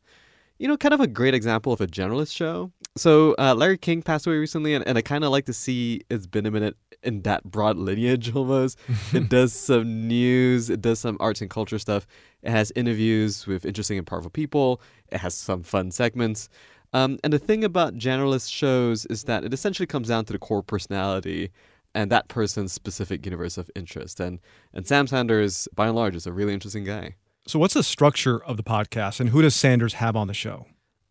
you 0.64 0.70
know, 0.70 0.78
kind 0.78 0.93
of 0.93 1.01
a 1.01 1.07
great 1.07 1.34
example 1.34 1.74
of 1.74 1.82
a 1.82 1.88
generalist 1.88 2.34
show. 2.34 2.72
So 2.95 3.36
uh, 3.38 3.53
Larry 3.53 3.78
King 3.78 4.01
passed 4.01 4.26
away 4.26 4.38
recently, 4.38 4.74
and, 4.74 4.88
and 4.88 4.97
I 4.97 5.01
kind 5.01 5.26
of 5.26 5.30
like 5.30 5.45
to 5.47 5.53
see 5.53 5.99
It's 6.09 6.26
Been 6.26 6.45
a 6.45 6.51
Minute 6.51 6.78
in 7.03 7.24
that 7.24 7.43
broad 7.43 7.76
lineage 7.76 8.34
almost. 8.36 8.80
it 9.11 9.28
does 9.28 9.51
some 9.51 10.07
news, 10.07 10.70
it 10.70 10.80
does 10.80 11.01
some 11.01 11.18
arts 11.20 11.41
and 11.41 11.49
culture 11.49 11.78
stuff. 11.78 12.07
It 12.43 12.51
has 12.51 12.72
interviews 12.78 13.45
with 13.45 13.66
interesting 13.66 13.97
and 13.97 14.07
powerful 14.07 14.30
people. 14.30 14.80
It 15.11 15.18
has 15.18 15.34
some 15.34 15.64
fun 15.64 15.91
segments. 15.91 16.47
Um, 16.93 17.20
and 17.26 17.34
the 17.34 17.39
thing 17.39 17.66
about 17.66 17.95
generalist 17.95 18.49
shows 18.49 19.05
is 19.07 19.26
that 19.26 19.43
it 19.43 19.53
essentially 19.53 19.88
comes 19.88 20.07
down 20.07 20.24
to 20.26 20.32
the 20.32 20.39
core 20.39 20.64
personality 20.64 21.51
and 21.93 22.09
that 22.09 22.30
person's 22.30 22.72
specific 22.72 23.26
universe 23.26 23.57
of 23.57 23.70
interest. 23.76 24.22
And 24.22 24.39
and 24.74 24.88
Sam 24.88 25.07
Sanders, 25.07 25.68
by 25.76 25.88
and 25.88 25.95
large, 25.97 26.16
is 26.16 26.26
a 26.26 26.32
really 26.32 26.53
interesting 26.53 26.86
guy. 26.86 27.16
So, 27.46 27.60
what's 27.60 27.74
the 27.74 27.84
structure 27.84 28.41
of 28.41 28.56
the 28.56 28.64
podcast, 28.64 29.20
and 29.20 29.30
who 29.30 29.41
does 29.41 29.54
Sanders 29.54 29.96
have 29.96 30.16
on 30.16 30.28
the 30.28 30.34
show? 30.34 30.66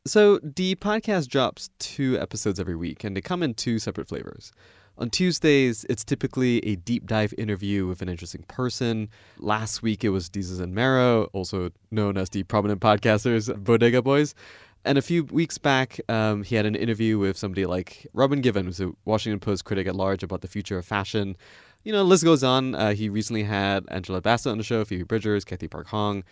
So 0.07 0.41
the 0.43 0.75
podcast 0.77 1.29
drops 1.29 1.69
two 1.79 2.19
episodes 2.19 2.59
every 2.59 2.75
week, 2.75 3.05
and 3.05 3.15
they 3.15 3.21
come 3.21 3.43
in 3.43 3.53
two 3.55 3.79
separate 3.79 4.09
flavors. 4.09 4.51
On 4.97 5.11
Tuesdays, 5.11 5.85
it's 5.91 6.05
typically 6.05 6.59
a 6.67 6.77
deep 6.77 7.07
dive 7.07 7.35
interview 7.37 7.87
with 7.87 8.01
an 8.01 8.09
interesting 8.09 8.45
person. 8.49 9.11
Last 9.39 9.83
week, 9.83 10.05
it 10.05 10.09
was 10.09 10.31
Desus 10.31 10.61
and 10.61 10.75
Mero, 10.75 11.25
also 11.35 11.71
known 11.91 12.17
as 12.17 12.31
the 12.31 12.43
prominent 12.45 12.81
podcasters 12.81 13.55
Bodega 13.63 14.01
Boys. 14.01 14.35
And 14.85 14.99
a 14.99 15.03
few 15.03 15.25
weeks 15.25 15.59
back, 15.59 16.01
um, 16.09 16.43
he 16.43 16.57
had 16.57 16.67
an 16.67 16.75
interview 16.75 17.19
with 17.19 17.37
somebody 17.37 17.67
like 17.67 18.07
Robin 18.13 18.43
Givhan, 18.43 18.65
who's 18.65 18.81
a 18.81 18.91
Washington 19.05 19.39
Post 19.39 19.65
critic 19.65 19.87
at 19.87 19.95
large 19.95 20.23
about 20.23 20.41
the 20.41 20.49
future 20.49 20.79
of 20.79 20.85
fashion. 20.85 21.37
You 21.85 21.93
know, 21.93 21.99
the 21.99 22.05
list 22.05 22.25
goes 22.25 22.45
on. 22.45 22.75
Uh, 22.75 22.95
he 22.95 23.09
recently 23.09 23.43
had 23.43 23.85
Angela 23.89 24.21
Bassett 24.21 24.53
on 24.53 24.59
the 24.59 24.65
show, 24.65 24.85
Phoebe 24.85 25.03
Bridgers, 25.03 25.45
Cathy 25.45 25.69
Park 25.69 25.89
Hong. 25.89 26.23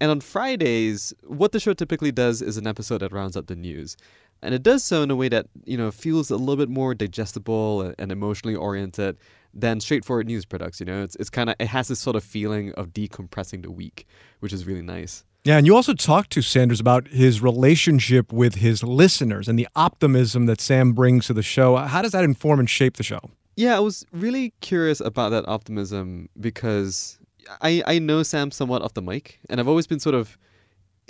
And 0.00 0.10
on 0.10 0.20
Fridays, 0.20 1.12
what 1.24 1.52
the 1.52 1.60
show 1.60 1.72
typically 1.72 2.12
does 2.12 2.40
is 2.42 2.56
an 2.56 2.66
episode 2.66 2.98
that 2.98 3.12
rounds 3.12 3.36
up 3.36 3.46
the 3.46 3.56
news. 3.56 3.96
And 4.42 4.54
it 4.54 4.62
does 4.62 4.84
so 4.84 5.02
in 5.02 5.10
a 5.10 5.16
way 5.16 5.28
that, 5.28 5.46
you 5.64 5.76
know, 5.76 5.90
feels 5.90 6.30
a 6.30 6.36
little 6.36 6.56
bit 6.56 6.68
more 6.68 6.94
digestible 6.94 7.92
and 7.98 8.12
emotionally 8.12 8.54
oriented 8.54 9.18
than 9.52 9.80
straightforward 9.80 10.26
news 10.26 10.44
products, 10.44 10.78
you 10.78 10.86
know. 10.86 11.02
It's 11.02 11.16
it's 11.16 11.30
kind 11.30 11.50
of 11.50 11.56
it 11.58 11.66
has 11.66 11.88
this 11.88 11.98
sort 11.98 12.14
of 12.14 12.22
feeling 12.22 12.72
of 12.74 12.88
decompressing 12.88 13.62
the 13.62 13.70
week, 13.72 14.06
which 14.38 14.52
is 14.52 14.66
really 14.66 14.82
nice. 14.82 15.24
Yeah, 15.44 15.56
and 15.56 15.66
you 15.66 15.74
also 15.74 15.94
talked 15.94 16.30
to 16.32 16.42
Sanders 16.42 16.78
about 16.78 17.08
his 17.08 17.40
relationship 17.40 18.32
with 18.32 18.56
his 18.56 18.82
listeners 18.82 19.48
and 19.48 19.58
the 19.58 19.68
optimism 19.74 20.46
that 20.46 20.60
Sam 20.60 20.92
brings 20.92 21.26
to 21.26 21.32
the 21.32 21.42
show. 21.42 21.76
How 21.76 22.02
does 22.02 22.12
that 22.12 22.24
inform 22.24 22.60
and 22.60 22.68
shape 22.68 22.96
the 22.96 23.02
show? 23.02 23.30
Yeah, 23.58 23.76
I 23.76 23.80
was 23.80 24.06
really 24.12 24.52
curious 24.60 25.00
about 25.00 25.30
that 25.30 25.44
optimism 25.48 26.28
because 26.38 27.18
I 27.60 27.82
I 27.94 27.98
know 27.98 28.22
Sam 28.22 28.50
somewhat 28.52 28.82
off 28.82 28.94
the 28.94 29.02
mic, 29.02 29.40
and 29.50 29.58
I've 29.58 29.66
always 29.72 29.88
been 29.88 29.98
sort 30.00 30.14
of 30.14 30.38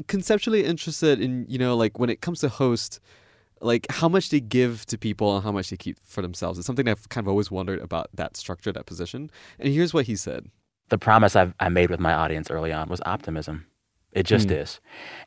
conceptually 0.07 0.65
interested 0.65 1.21
in 1.21 1.45
you 1.49 1.59
know 1.59 1.77
like 1.77 1.99
when 1.99 2.09
it 2.11 2.21
comes 2.23 2.41
to 2.41 2.49
host, 2.49 3.01
like 3.61 3.87
how 3.91 4.09
much 4.09 4.31
they 4.31 4.41
give 4.41 4.87
to 4.87 4.97
people 4.97 5.35
and 5.35 5.45
how 5.45 5.53
much 5.53 5.69
they 5.71 5.77
keep 5.77 5.99
for 6.05 6.23
themselves. 6.23 6.59
It's 6.59 6.67
something 6.67 6.89
I've 6.89 7.09
kind 7.11 7.25
of 7.27 7.29
always 7.29 7.51
wondered 7.51 7.81
about 7.81 8.07
that 8.15 8.37
structure, 8.37 8.73
that 8.73 8.87
position. 8.87 9.31
And 9.59 9.69
here's 9.75 9.93
what 9.93 10.07
he 10.07 10.17
said. 10.17 10.47
the 10.91 10.97
promise 10.99 11.37
I've, 11.37 11.53
I 11.61 11.69
made 11.69 11.91
with 11.91 12.01
my 12.01 12.15
audience 12.15 12.51
early 12.51 12.73
on 12.73 12.89
was 12.89 13.03
optimism. 13.05 13.67
It 14.13 14.25
just 14.25 14.49
Mm. 14.49 14.63
is. 14.63 14.81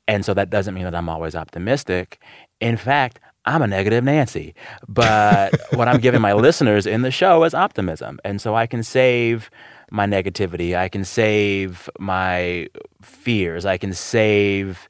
And 0.08 0.26
so 0.26 0.34
that 0.34 0.50
doesn't 0.50 0.74
mean 0.74 0.86
that 0.86 0.96
I'm 0.96 1.08
always 1.10 1.36
optimistic. 1.36 2.20
In 2.60 2.78
fact, 2.78 3.20
I'm 3.46 3.62
a 3.62 3.68
negative 3.68 4.04
Nancy. 4.04 4.54
But 4.88 5.54
what 5.74 5.88
I'm 5.88 6.00
giving 6.00 6.22
my 6.22 6.34
listeners 6.34 6.86
in 6.86 7.02
the 7.02 7.12
show 7.12 7.44
is 7.44 7.54
optimism. 7.54 8.20
And 8.24 8.42
so 8.42 8.56
I 8.56 8.68
can 8.68 8.84
save 8.84 9.50
my 9.89 10.06
negativity, 10.06 10.76
I 10.76 10.88
can 10.88 11.04
save 11.04 11.89
my 12.00 12.68
fears, 13.02 13.66
I 13.66 13.78
can 13.78 13.94
save 13.94 14.88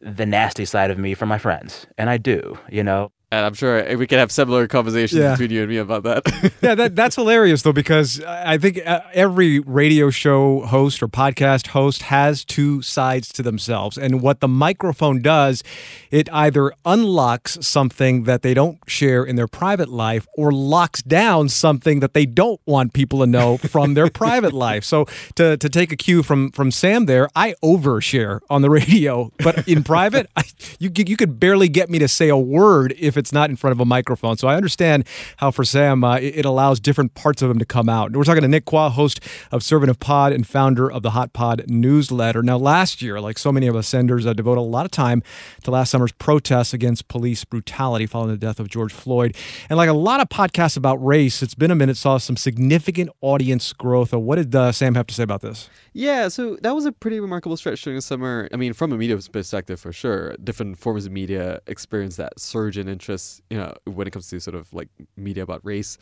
the 0.00 0.26
nasty 0.26 0.64
side 0.64 0.90
of 0.90 0.98
me 0.98 1.14
for 1.14 1.26
my 1.26 1.38
friends. 1.38 1.86
And 1.98 2.08
I 2.08 2.16
do, 2.16 2.58
you 2.70 2.82
know. 2.82 3.12
And 3.32 3.46
I'm 3.46 3.54
sure 3.54 3.96
we 3.96 4.06
can 4.06 4.18
have 4.18 4.30
similar 4.30 4.68
conversations 4.68 5.18
Yeah. 5.18 5.30
between 5.30 5.50
you 5.50 5.60
and 5.62 5.70
me 5.70 5.78
about 5.78 6.02
that. 6.02 6.52
yeah, 6.62 6.74
that, 6.74 6.94
that's 6.94 7.16
hilarious 7.16 7.62
though 7.62 7.72
because 7.72 8.22
I 8.22 8.58
think 8.58 8.78
uh, 8.86 9.00
every 9.14 9.58
radio 9.60 10.10
show 10.10 10.60
host 10.66 11.02
or 11.02 11.08
podcast 11.08 11.68
host 11.68 12.02
has 12.02 12.44
two 12.44 12.82
sides 12.82 13.32
to 13.32 13.42
themselves, 13.42 13.96
and 13.96 14.20
what 14.20 14.40
the 14.40 14.48
microphone 14.48 15.22
does, 15.22 15.62
it 16.10 16.28
either 16.30 16.74
unlocks 16.84 17.56
something 17.66 18.24
that 18.24 18.42
they 18.42 18.52
don't 18.52 18.78
share 18.86 19.24
in 19.24 19.36
their 19.36 19.48
private 19.48 19.88
life, 19.88 20.26
or 20.36 20.52
locks 20.52 21.00
down 21.02 21.48
something 21.48 22.00
that 22.00 22.12
they 22.12 22.26
don't 22.26 22.60
want 22.66 22.92
people 22.92 23.20
to 23.20 23.26
know 23.26 23.56
from 23.56 23.94
their 23.94 24.10
private 24.24 24.52
life. 24.52 24.84
So 24.84 25.06
to 25.36 25.56
to 25.56 25.68
take 25.70 25.90
a 25.90 25.96
cue 25.96 26.22
from 26.22 26.50
from 26.50 26.70
Sam 26.70 27.06
there, 27.06 27.30
I 27.34 27.54
overshare 27.64 28.40
on 28.50 28.60
the 28.60 28.68
radio, 28.68 29.32
but 29.38 29.66
in 29.66 29.82
private, 29.84 30.28
I, 30.36 30.42
you 30.78 30.90
you 30.94 31.16
could 31.16 31.40
barely 31.40 31.68
get 31.70 31.88
me 31.88 31.98
to 31.98 32.08
say 32.08 32.28
a 32.28 32.36
word 32.36 32.92
if 32.98 33.16
it's 33.16 33.21
not 33.30 33.50
in 33.50 33.56
front 33.56 33.72
of 33.72 33.80
a 33.80 33.84
microphone. 33.84 34.38
So 34.38 34.48
I 34.48 34.56
understand 34.56 35.06
how 35.36 35.50
for 35.50 35.64
Sam 35.64 36.02
uh, 36.02 36.16
it, 36.16 36.38
it 36.38 36.44
allows 36.46 36.80
different 36.80 37.12
parts 37.12 37.42
of 37.42 37.50
him 37.50 37.58
to 37.58 37.66
come 37.66 37.90
out. 37.90 38.12
We're 38.12 38.24
talking 38.24 38.40
to 38.40 38.48
Nick 38.48 38.64
Quah, 38.64 38.88
host 38.88 39.20
of 39.50 39.62
Servant 39.62 39.90
of 39.90 40.00
Pod 40.00 40.32
and 40.32 40.46
founder 40.46 40.90
of 40.90 41.02
the 41.02 41.10
Hot 41.10 41.34
Pod 41.34 41.66
newsletter. 41.68 42.42
Now, 42.42 42.56
last 42.56 43.02
year, 43.02 43.20
like 43.20 43.38
so 43.38 43.52
many 43.52 43.66
of 43.66 43.76
us 43.76 43.86
Sanders, 43.86 44.24
uh, 44.24 44.32
devoted 44.32 44.60
a 44.60 44.62
lot 44.62 44.86
of 44.86 44.90
time 44.90 45.22
to 45.64 45.70
last 45.70 45.90
summer's 45.90 46.12
protests 46.12 46.72
against 46.72 47.08
police 47.08 47.44
brutality 47.44 48.06
following 48.06 48.30
the 48.30 48.38
death 48.38 48.58
of 48.58 48.68
George 48.68 48.92
Floyd. 48.92 49.36
And 49.68 49.76
like 49.76 49.90
a 49.90 49.92
lot 49.92 50.20
of 50.20 50.30
podcasts 50.30 50.78
about 50.78 50.96
race, 51.04 51.42
it's 51.42 51.54
been 51.54 51.70
a 51.70 51.74
minute 51.74 51.98
saw 51.98 52.16
some 52.16 52.36
significant 52.36 53.10
audience 53.20 53.72
growth. 53.72 54.14
Uh, 54.14 54.18
what 54.18 54.36
did 54.36 54.54
uh, 54.54 54.72
Sam 54.72 54.94
have 54.94 55.06
to 55.08 55.14
say 55.14 55.22
about 55.22 55.42
this? 55.42 55.68
Yeah, 55.92 56.28
so 56.28 56.56
that 56.62 56.74
was 56.74 56.86
a 56.86 56.92
pretty 56.92 57.20
remarkable 57.20 57.56
stretch 57.58 57.82
during 57.82 57.98
the 57.98 58.02
summer. 58.02 58.48
I 58.52 58.56
mean, 58.56 58.72
from 58.72 58.92
a 58.92 58.96
media 58.96 59.16
perspective, 59.16 59.78
for 59.78 59.92
sure, 59.92 60.34
different 60.42 60.78
forms 60.78 61.04
of 61.04 61.12
media 61.12 61.60
experienced 61.66 62.16
that 62.16 62.40
surge 62.40 62.78
in 62.78 62.88
interest. 62.88 63.11
You 63.50 63.58
know, 63.58 63.74
when 63.84 64.06
it 64.06 64.10
comes 64.10 64.28
to 64.28 64.40
sort 64.40 64.54
of 64.54 64.72
like 64.72 64.88
media 65.16 65.42
about 65.42 65.64
race, 65.64 65.98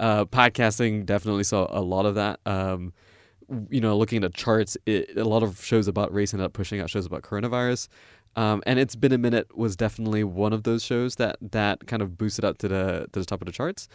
uh, 0.00 0.24
podcasting 0.24 1.06
definitely 1.06 1.44
saw 1.44 1.66
a 1.70 1.80
lot 1.80 2.06
of 2.06 2.14
that. 2.16 2.40
Um, 2.46 2.92
you 3.70 3.80
know, 3.80 3.96
looking 3.96 4.22
at 4.22 4.32
the 4.32 4.36
charts, 4.36 4.76
it, 4.86 5.16
a 5.16 5.24
lot 5.24 5.42
of 5.42 5.62
shows 5.62 5.88
about 5.88 6.12
race 6.12 6.32
ended 6.32 6.46
up 6.46 6.52
pushing 6.52 6.80
out 6.80 6.90
shows 6.90 7.06
about 7.06 7.22
coronavirus. 7.22 7.88
Um, 8.34 8.62
and 8.66 8.78
it's 8.78 8.96
been 8.96 9.12
a 9.12 9.18
minute 9.18 9.56
was 9.56 9.76
definitely 9.76 10.24
one 10.24 10.52
of 10.52 10.62
those 10.62 10.82
shows 10.82 11.16
that 11.16 11.36
that 11.42 11.86
kind 11.86 12.00
of 12.00 12.16
boosted 12.16 12.44
up 12.44 12.58
to 12.58 12.68
the 12.68 13.06
to 13.12 13.20
the 13.20 13.26
top 13.26 13.42
of 13.42 13.46
the 13.46 13.52
charts. 13.52 13.88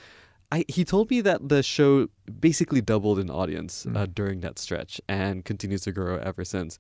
I, 0.52 0.64
he 0.70 0.86
told 0.86 1.10
me 1.10 1.22
that 1.22 1.50
the 1.50 1.62
show 1.62 2.08
basically 2.40 2.80
doubled 2.80 3.20
in 3.20 3.30
audience 3.30 3.86
uh, 3.94 4.06
during 4.14 4.40
that 4.42 4.60
stretch 4.60 5.02
and 5.10 5.44
continues 5.44 5.82
to 5.82 5.92
grow 5.92 6.18
ever 6.18 6.46
since. 6.46 6.80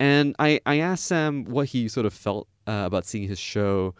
And 0.00 0.34
I, 0.40 0.60
I 0.66 0.78
asked 0.80 1.04
Sam 1.04 1.44
what 1.44 1.68
he 1.68 1.86
sort 1.88 2.06
of 2.06 2.12
felt 2.12 2.48
uh, 2.66 2.82
about 2.86 3.06
seeing 3.06 3.28
his 3.28 3.38
show 3.38 3.94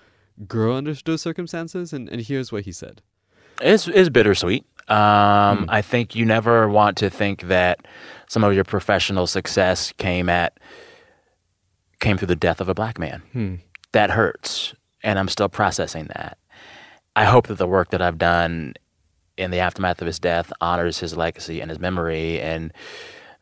grow 0.47 0.75
under 0.75 0.95
those 0.95 1.23
circumstances, 1.23 1.93
and, 1.93 2.09
and 2.09 2.23
here's 2.23 2.53
what 2.53 2.65
he 2.65 2.73
said. 2.73 3.03
It's, 3.61 3.87
it's 3.89 4.09
bittersweet. 4.09 4.65
Um, 4.89 5.67
I 5.69 5.81
think 5.81 6.15
you 6.15 6.27
never 6.27 6.69
want 6.69 6.99
to 6.99 7.09
think 7.09 7.43
that 7.43 7.87
some 8.29 8.45
of 8.45 8.53
your 8.53 8.65
professional 8.65 9.27
success 9.27 9.93
came 9.97 10.29
at 10.29 10.59
came 12.01 12.19
through 12.19 12.27
the 12.27 12.37
death 12.37 12.61
of 12.61 12.69
a 12.69 12.75
black 12.75 12.99
man. 12.99 13.23
Hmm. 13.33 13.55
That 13.93 14.11
hurts, 14.11 14.75
and 15.03 15.19
I'm 15.19 15.29
still 15.29 15.49
processing 15.49 16.09
that. 16.15 16.37
I 17.17 17.25
hope 17.25 17.47
that 17.47 17.57
the 17.57 17.67
work 17.67 17.91
that 17.91 18.03
I've 18.03 18.19
done 18.19 18.75
in 19.37 19.51
the 19.51 19.59
aftermath 19.59 20.01
of 20.01 20.07
his 20.07 20.19
death, 20.19 20.53
honors 20.61 20.99
his 20.99 21.17
legacy 21.17 21.61
and 21.61 21.71
his 21.71 21.79
memory 21.79 22.41
and 22.41 22.73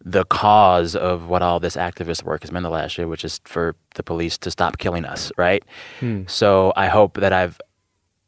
the 0.04 0.24
cause 0.24 0.96
of 0.96 1.28
what 1.28 1.42
all 1.42 1.60
this 1.60 1.76
activist 1.76 2.24
work 2.24 2.42
has 2.42 2.50
been 2.50 2.62
the 2.62 2.70
last 2.70 2.98
year, 2.98 3.06
which 3.06 3.24
is 3.24 3.40
for 3.44 3.76
the 3.94 4.02
police 4.02 4.36
to 4.38 4.50
stop 4.50 4.78
killing 4.78 5.04
us, 5.04 5.30
right? 5.36 5.64
Hmm. 6.00 6.22
So 6.26 6.72
I 6.76 6.88
hope 6.88 7.18
that 7.20 7.32
I've 7.32 7.60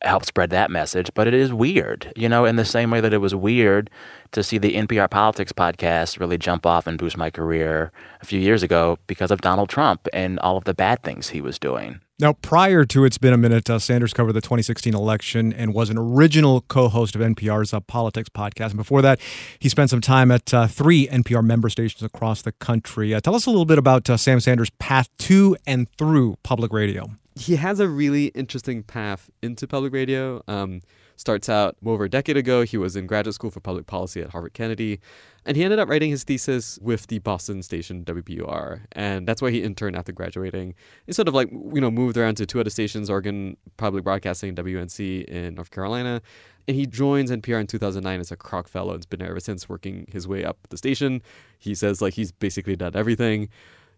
helped 0.05 0.27
spread 0.27 0.51
that 0.51 0.71
message. 0.71 1.11
But 1.15 1.27
it 1.27 1.35
is 1.35 1.53
weird, 1.53 2.13
you 2.17 2.29
know, 2.29 2.45
in 2.45 2.57
the 2.57 2.65
same 2.65 2.91
way 2.91 3.01
that 3.01 3.13
it 3.13 3.19
was 3.19 3.35
weird 3.35 3.91
to 4.33 4.43
see 4.43 4.59
the 4.59 4.75
NPR 4.75 5.11
Politics 5.11 5.53
podcast 5.53 6.21
really 6.21 6.39
jump 6.39 6.67
off 6.67 6.87
and 6.87 6.99
boost 6.99 7.17
my 7.17 7.31
career 7.31 7.93
a 8.21 8.27
few 8.27 8.41
years 8.41 8.63
ago 8.63 8.99
because 9.07 9.31
of 9.31 9.41
Donald 9.41 9.69
Trump 9.69 10.07
and 10.13 10.39
all 10.41 10.57
of 10.57 10.65
the 10.65 10.75
bad 10.75 11.03
things 11.03 11.31
he 11.31 11.41
was 11.41 11.59
doing. 11.59 12.01
Now, 12.21 12.33
prior 12.33 12.85
to 12.85 13.05
It's 13.05 13.19
Been 13.19 13.33
a 13.33 13.37
Minute, 13.37 13.69
uh, 13.69 13.81
Sanders 13.81 14.13
covered 14.13 14.35
the 14.35 14.41
2016 14.41 14.95
election 14.95 15.53
and 15.53 15.75
was 15.75 15.91
an 15.91 15.99
original 15.99 16.61
co 16.69 16.89
host 16.89 17.17
of 17.17 17.21
NPR's 17.21 17.75
uh, 17.75 17.81
Politics 17.81 18.29
podcast. 18.29 18.69
And 18.69 18.77
before 18.77 19.03
that, 19.03 19.19
he 19.59 19.69
spent 19.69 19.91
some 19.91 20.01
time 20.01 20.31
at 20.31 20.55
uh, 20.55 20.69
three 20.69 21.09
NPR 21.09 21.43
member 21.43 21.69
stations 21.69 22.05
across 22.05 22.43
the 22.43 22.53
country. 22.53 23.13
Uh, 23.13 23.19
tell 23.19 23.35
us 23.35 23.47
a 23.47 23.51
little 23.51 23.65
bit 23.65 23.79
about 23.79 24.09
uh, 24.09 24.17
Sam 24.17 24.39
Sanders' 24.39 24.71
path 24.79 25.09
to 25.19 25.57
and 25.67 25.91
through 25.99 26.37
public 26.45 26.73
radio. 26.73 27.11
he 27.35 27.57
has 27.57 27.81
a 27.81 27.89
really 27.89 28.27
interesting 28.27 28.85
path 28.85 29.29
into 29.43 29.67
public 29.67 29.93
radio. 29.93 30.41
Um, 30.47 30.83
starts 31.17 31.49
out 31.49 31.77
over 31.85 32.05
a 32.05 32.11
decade 32.11 32.37
ago. 32.37 32.63
He 32.63 32.77
was 32.77 32.97
in 32.97 33.07
graduate 33.07 33.35
school 33.35 33.51
for 33.51 33.61
public 33.61 33.87
policy 33.87 34.21
at 34.21 34.31
Harvard 34.31 34.55
Kennedy, 34.55 35.01
and 35.45 35.57
he 35.57 35.65
ended 35.65 35.79
up 35.79 35.89
writing 35.89 36.11
his 36.11 36.25
thesis 36.25 36.79
with 36.81 37.07
the 37.07 37.19
Boston 37.21 37.63
station 37.63 38.05
WBUR, 38.05 38.83
and 38.93 39.27
that's 39.27 39.43
why 39.43 39.51
he 39.51 39.63
interned 39.63 39.97
after 39.97 40.13
graduating. 40.13 40.75
He 41.07 41.13
sort 41.13 41.29
of 41.29 41.35
like 41.35 41.51
you 41.51 41.81
know 41.81 41.91
moved 41.91 42.17
around 42.17 42.37
to 42.37 42.47
two 42.47 42.61
other 42.61 42.71
stations, 42.71 43.11
Oregon 43.11 43.57
Public 43.77 44.05
Broadcasting, 44.05 44.55
WNC 44.55 45.25
in 45.25 45.55
North 45.55 45.71
Carolina. 45.71 46.23
And 46.67 46.75
he 46.75 46.87
joins 46.87 47.31
NPR 47.31 47.61
in 47.61 47.67
2009 47.67 48.21
as 48.21 48.33
a 48.33 48.39
Kroc 48.39 48.69
Fellow 48.69 48.93
and 48.93 49.01
has 49.01 49.05
been 49.05 49.19
there 49.19 49.29
ever 49.29 49.41
since, 49.41 49.69
working 49.69 50.07
his 50.11 50.27
way 50.27 50.45
up 50.45 50.57
the 50.71 50.79
station. 50.79 51.21
He 51.59 51.75
says 51.75 52.01
like 52.01 52.15
he's 52.15 52.33
basically 52.33 52.75
done 52.75 52.93
everything 52.95 53.51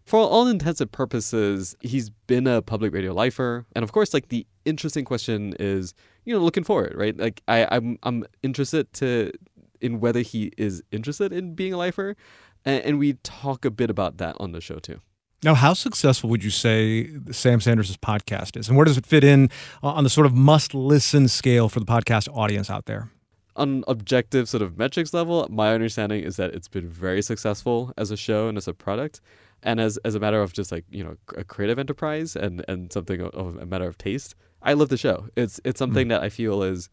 for 0.07 0.21
all 0.21 0.47
intents 0.47 0.79
and 0.79 0.89
purposes, 0.89 1.75
he's 1.81 2.09
been 2.27 2.47
a 2.47 2.61
public 2.61 2.93
radio 2.93 3.13
lifer. 3.13 3.65
And 3.75 3.83
of 3.83 3.91
course, 3.91 4.13
like 4.13 4.29
the 4.29 4.47
interesting 4.63 5.03
question 5.03 5.53
is, 5.59 5.93
you 6.27 6.33
know, 6.33 6.39
looking 6.39 6.65
forward, 6.65 6.93
right? 6.95 7.17
Like 7.17 7.41
I, 7.47 7.65
I'm 7.71 7.97
I'm 8.03 8.25
interested 8.43 8.91
to 8.93 9.31
in 9.79 9.99
whether 10.01 10.19
he 10.19 10.51
is 10.57 10.83
interested 10.91 11.31
in 11.31 11.55
being 11.55 11.73
a 11.73 11.77
lifer. 11.77 12.17
And, 12.65 12.83
and 12.83 12.99
we 12.99 13.13
talk 13.23 13.63
a 13.63 13.71
bit 13.71 13.89
about 13.89 14.17
that 14.17 14.35
on 14.39 14.51
the 14.51 14.59
show 14.59 14.79
too. 14.79 14.99
Now, 15.43 15.53
how 15.53 15.73
successful 15.73 16.29
would 16.31 16.43
you 16.43 16.49
say 16.49 17.11
Sam 17.31 17.61
Sanders' 17.61 17.95
podcast 17.95 18.57
is? 18.57 18.67
And 18.67 18.75
where 18.75 18.85
does 18.85 18.97
it 18.97 19.05
fit 19.05 19.23
in 19.23 19.49
on 19.81 20.03
the 20.03 20.09
sort 20.09 20.25
of 20.25 20.33
must 20.33 20.73
listen 20.73 21.27
scale 21.27 21.69
for 21.69 21.79
the 21.79 21.85
podcast 21.85 22.27
audience 22.35 22.69
out 22.69 22.87
there? 22.87 23.11
on 23.57 23.83
objective 23.87 24.47
sort 24.47 24.61
of 24.61 24.77
metrics 24.77 25.13
level, 25.15 25.47
my 25.49 25.73
understanding 25.73 26.23
is 26.23 26.35
that 26.35 26.53
it's 26.53 26.67
been 26.67 26.87
very 26.87 27.23
successful 27.23 27.91
as 27.97 28.11
a 28.11 28.17
show 28.17 28.47
and 28.47 28.55
as 28.55 28.67
a 28.67 28.73
product, 28.73 29.19
and 29.63 29.79
as 29.79 29.97
as 30.05 30.13
a 30.13 30.19
matter 30.19 30.39
of 30.41 30.53
just 30.53 30.71
like 30.71 30.85
you 30.91 31.03
know 31.03 31.17
a 31.35 31.43
creative 31.43 31.79
enterprise 31.79 32.35
and 32.35 32.63
and 32.67 32.93
something 32.93 33.19
of 33.21 33.57
a 33.57 33.65
matter 33.65 33.87
of 33.87 33.97
taste. 33.97 34.35
I 34.67 34.73
love 34.73 34.89
the 34.89 34.97
show. 34.97 35.27
It's 35.35 35.59
it's 35.65 35.79
something 35.79 36.05
Mm. 36.07 36.09
that 36.09 36.21
I 36.21 36.29
feel 36.29 36.61
is 36.61 36.89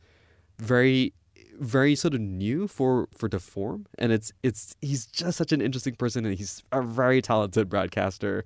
very 0.58 1.12
very 1.60 1.94
sort 1.94 2.14
of 2.14 2.20
new 2.20 2.66
for 2.66 3.08
for 3.16 3.28
the 3.28 3.38
form 3.38 3.86
and 3.98 4.10
it's 4.10 4.32
it's 4.42 4.74
he's 4.80 5.06
just 5.06 5.38
such 5.38 5.52
an 5.52 5.60
interesting 5.60 5.94
person 5.94 6.24
and 6.26 6.36
he's 6.36 6.62
a 6.72 6.82
very 6.82 7.22
talented 7.22 7.68
broadcaster 7.68 8.44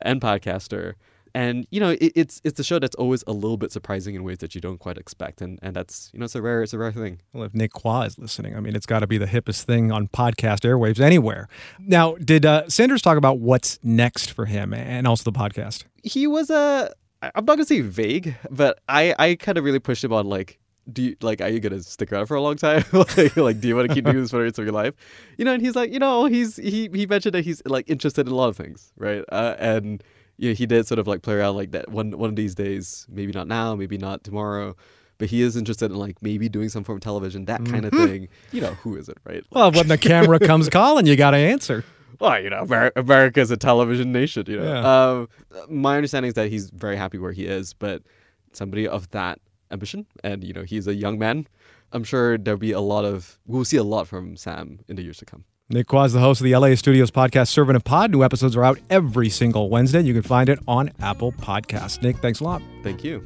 and 0.00 0.22
podcaster 0.22 0.94
and 1.34 1.66
you 1.70 1.78
know 1.80 1.90
it, 1.90 2.12
it's 2.14 2.40
it's 2.44 2.58
a 2.58 2.64
show 2.64 2.78
that's 2.78 2.94
always 2.96 3.22
a 3.26 3.32
little 3.32 3.58
bit 3.58 3.70
surprising 3.72 4.14
in 4.14 4.24
ways 4.24 4.38
that 4.38 4.54
you 4.54 4.60
don't 4.62 4.78
quite 4.78 4.96
expect 4.96 5.42
and 5.42 5.58
and 5.62 5.76
that's 5.76 6.08
you 6.14 6.18
know 6.18 6.24
it's 6.24 6.34
a 6.34 6.40
rare 6.40 6.62
it's 6.62 6.72
a 6.72 6.78
rare 6.78 6.92
thing 6.92 7.20
Well, 7.34 7.44
if 7.44 7.52
Nick 7.54 7.72
Quah 7.74 8.06
is 8.06 8.18
listening, 8.18 8.56
I 8.56 8.60
mean, 8.60 8.74
it's 8.74 8.86
got 8.86 9.00
to 9.00 9.06
be 9.06 9.18
the 9.18 9.26
hippest 9.26 9.64
thing 9.64 9.92
on 9.92 10.08
podcast 10.08 10.60
airwaves 10.64 10.98
anywhere. 11.00 11.48
Now, 11.78 12.14
did 12.16 12.46
uh, 12.46 12.68
Sanders 12.70 13.02
talk 13.02 13.18
about 13.18 13.38
what's 13.38 13.78
next 13.82 14.30
for 14.32 14.46
him 14.46 14.72
and 14.72 15.06
also 15.06 15.30
the 15.30 15.38
podcast? 15.38 15.84
he 16.02 16.26
was 16.26 16.48
a 16.48 16.94
I'm 17.22 17.44
not 17.44 17.54
gonna 17.56 17.64
say 17.64 17.80
vague, 17.80 18.34
but 18.50 18.78
I 18.88 19.14
I 19.18 19.34
kind 19.36 19.58
of 19.58 19.64
really 19.64 19.78
pushed 19.78 20.04
him 20.04 20.12
on 20.12 20.26
like 20.26 20.58
do 20.92 21.02
you 21.02 21.16
like 21.20 21.40
are 21.40 21.48
you 21.48 21.58
gonna 21.60 21.82
stick 21.82 22.12
around 22.12 22.26
for 22.26 22.36
a 22.36 22.40
long 22.40 22.56
time? 22.56 22.84
Like, 22.92 23.36
like 23.36 23.60
do 23.60 23.68
you 23.68 23.74
want 23.76 23.88
to 23.88 23.94
keep 23.94 24.04
doing 24.04 24.20
this 24.20 24.30
for 24.30 24.36
the 24.38 24.44
rest 24.44 24.58
of 24.58 24.64
your 24.64 24.72
life? 24.74 24.94
You 25.38 25.44
know 25.44 25.52
and 25.52 25.62
he's 25.62 25.74
like 25.74 25.92
you 25.92 25.98
know 25.98 26.26
he's 26.26 26.56
he 26.56 26.88
he 26.92 27.06
mentioned 27.06 27.34
that 27.34 27.44
he's 27.44 27.62
like 27.66 27.88
interested 27.90 28.26
in 28.26 28.32
a 28.32 28.36
lot 28.36 28.48
of 28.48 28.56
things 28.56 28.92
right? 28.96 29.24
Uh, 29.32 29.56
and 29.58 30.04
yeah 30.36 30.52
he 30.52 30.66
did 30.66 30.86
sort 30.86 30.98
of 30.98 31.06
like 31.06 31.22
play 31.22 31.34
around 31.34 31.56
like 31.56 31.70
that 31.72 31.88
one 31.90 32.10
one 32.16 32.28
of 32.30 32.36
these 32.36 32.54
days 32.54 33.06
maybe 33.10 33.32
not 33.32 33.48
now 33.48 33.74
maybe 33.74 33.96
not 33.98 34.22
tomorrow 34.22 34.76
but 35.18 35.28
he 35.30 35.40
is 35.40 35.56
interested 35.56 35.90
in 35.90 35.96
like 35.96 36.20
maybe 36.22 36.46
doing 36.48 36.68
some 36.68 36.84
form 36.84 36.96
of 36.98 37.02
television 37.02 37.46
that 37.46 37.64
kind 37.64 37.86
of 37.86 37.92
Mhm. 37.92 38.06
thing. 38.06 38.28
You 38.52 38.60
know 38.60 38.74
who 38.74 38.96
is 38.96 39.08
it 39.08 39.16
right? 39.24 39.42
Well, 39.50 39.72
when 39.72 39.88
the 39.88 39.96
camera 39.96 40.38
comes 40.38 40.68
calling, 40.78 41.06
you 41.06 41.16
got 41.16 41.30
to 41.30 41.38
answer. 41.38 41.84
Well, 42.20 42.42
you 42.42 42.50
know, 42.50 42.62
Amer- 42.62 42.92
America 42.96 43.40
is 43.40 43.50
a 43.50 43.56
television 43.56 44.12
nation. 44.12 44.44
You 44.48 44.58
know, 44.60 44.64
Yeah. 44.72 45.10
um, 45.10 45.28
my 45.68 45.96
understanding 45.96 46.28
is 46.28 46.34
that 46.34 46.48
he's 46.50 46.70
very 46.70 46.96
happy 46.96 47.18
where 47.18 47.32
he 47.32 47.44
is, 47.46 47.72
but 47.74 48.02
somebody 48.52 48.86
of 48.88 49.10
that 49.10 49.38
ambition, 49.70 50.06
and 50.24 50.42
you 50.44 50.52
know, 50.52 50.62
he's 50.62 50.86
a 50.86 50.94
young 50.94 51.18
man. 51.18 51.46
I'm 51.92 52.04
sure 52.04 52.36
there'll 52.38 52.58
be 52.58 52.72
a 52.72 52.80
lot 52.80 53.04
of 53.04 53.38
we'll 53.46 53.64
see 53.64 53.76
a 53.76 53.84
lot 53.84 54.08
from 54.08 54.36
Sam 54.36 54.80
in 54.88 54.96
the 54.96 55.02
years 55.02 55.18
to 55.18 55.24
come. 55.24 55.44
Nick 55.68 55.88
Quah 55.88 56.04
is 56.04 56.12
the 56.12 56.20
host 56.20 56.40
of 56.40 56.44
the 56.44 56.54
LAist 56.56 56.78
Studios 56.80 57.10
podcast 57.10 57.48
Servant 57.48 57.74
of 57.76 57.82
Pod. 57.84 58.12
New 58.12 58.22
episodes 58.22 58.54
are 58.56 58.64
out 58.64 58.78
every 58.88 59.28
single 59.28 59.68
Wednesday. 59.68 60.00
You 60.00 60.14
can 60.14 60.22
find 60.22 60.48
it 60.48 60.58
on 60.68 60.92
Apple 61.00 61.32
Podcasts. 61.32 62.00
Nick, 62.02 62.18
thanks 62.18 62.38
a 62.40 62.44
lot. 62.44 62.62
Thank 62.84 63.02
you. 63.02 63.24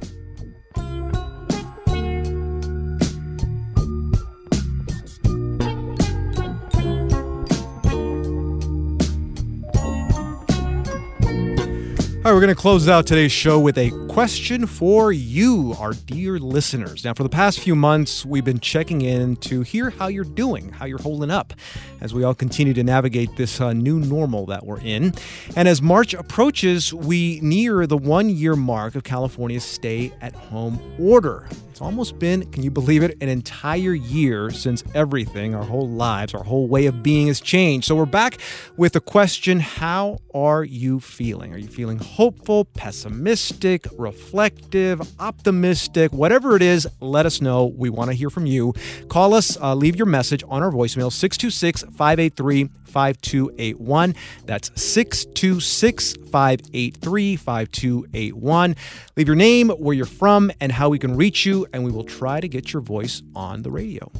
All 12.23 12.25
right, 12.25 12.35
we're 12.35 12.43
going 12.43 12.55
to 12.55 12.61
close 12.61 12.87
out 12.87 13.07
today's 13.07 13.33
show 13.33 13.59
with 13.59 13.79
a 13.79 13.89
question 14.09 14.66
for 14.66 15.11
you, 15.11 15.75
our 15.79 15.95
dear 15.95 16.39
listeners. 16.39 17.03
Now, 17.03 17.14
for 17.14 17.23
the 17.23 17.31
past 17.31 17.61
few 17.61 17.75
months, 17.75 18.27
we've 18.27 18.45
been 18.45 18.61
checking 18.61 19.01
in 19.01 19.37
to 19.37 19.62
hear 19.62 19.89
how 19.89 20.09
you're 20.09 20.25
doing, 20.25 20.71
how 20.71 20.85
you're 20.85 21.01
holding 21.01 21.31
up, 21.31 21.55
as 22.03 22.12
we 22.12 22.23
all 22.23 22.35
continue 22.35 22.75
to 22.75 22.85
navigate 22.85 23.35
this 23.39 23.59
uh, 23.59 23.73
new 23.73 23.99
normal 23.99 24.45
that 24.47 24.66
we're 24.66 24.81
in. 24.81 25.14
And 25.57 25.66
as 25.66 25.81
March 25.81 26.12
approaches, 26.12 26.93
we 26.93 27.41
near 27.43 27.87
the 27.87 27.97
one 27.97 28.29
year 28.29 28.55
mark 28.55 28.97
of 28.97 29.03
California's 29.03 29.64
stay 29.64 30.12
at 30.21 30.35
home 30.35 30.79
order. 30.99 31.49
It's 31.81 31.87
almost 31.87 32.18
been, 32.18 32.45
can 32.51 32.62
you 32.62 32.70
believe 32.70 33.03
it, 33.03 33.16
an 33.22 33.31
entire 33.31 33.95
year 33.95 34.51
since 34.51 34.85
everything, 34.95 35.55
our 35.55 35.64
whole 35.64 35.89
lives, 35.89 36.35
our 36.35 36.45
whole 36.45 36.68
way 36.68 36.85
of 36.85 37.03
being 37.03 37.28
has 37.28 37.41
changed. 37.41 37.87
So 37.87 37.97
we're 37.97 38.05
back 38.05 38.37
with 38.76 38.93
the 38.93 39.01
question 39.01 39.61
How 39.61 40.18
are 40.35 40.62
you 40.62 41.01
feeling? 41.01 41.55
Are 41.55 41.57
you 41.57 41.68
feeling 41.68 41.97
hopeful, 41.97 42.66
pessimistic, 42.66 43.87
reflective, 43.97 45.01
optimistic? 45.18 46.12
Whatever 46.12 46.55
it 46.55 46.61
is, 46.61 46.87
let 47.01 47.24
us 47.24 47.41
know. 47.41 47.64
We 47.64 47.89
want 47.89 48.11
to 48.11 48.14
hear 48.14 48.28
from 48.28 48.45
you. 48.45 48.74
Call 49.09 49.33
us, 49.33 49.57
uh, 49.59 49.74
leave 49.74 49.97
your 49.97 50.05
message 50.05 50.45
on 50.51 50.62
our 50.62 50.70
voicemail 50.70 51.11
626 51.11 51.85
583 51.97 52.68
5281. 52.91 54.14
That's 54.45 54.70
626 54.81 56.16
583 56.31 57.37
5281. 57.37 58.76
Leave 59.16 59.26
your 59.26 59.37
name, 59.37 59.70
where 59.70 59.95
you're 59.95 60.07
from, 60.07 60.51
and 60.61 60.72
how 60.72 60.89
we 60.89 60.99
can 60.99 61.16
reach 61.16 61.47
you, 61.47 61.66
and 61.73 61.85
we 61.85 61.91
will 61.91 62.05
try 62.05 62.41
to 62.41 62.49
get 62.49 62.73
your 62.73 62.83
voice 62.83 63.23
on 63.35 63.62
the 63.62 63.71
radio. 63.71 64.11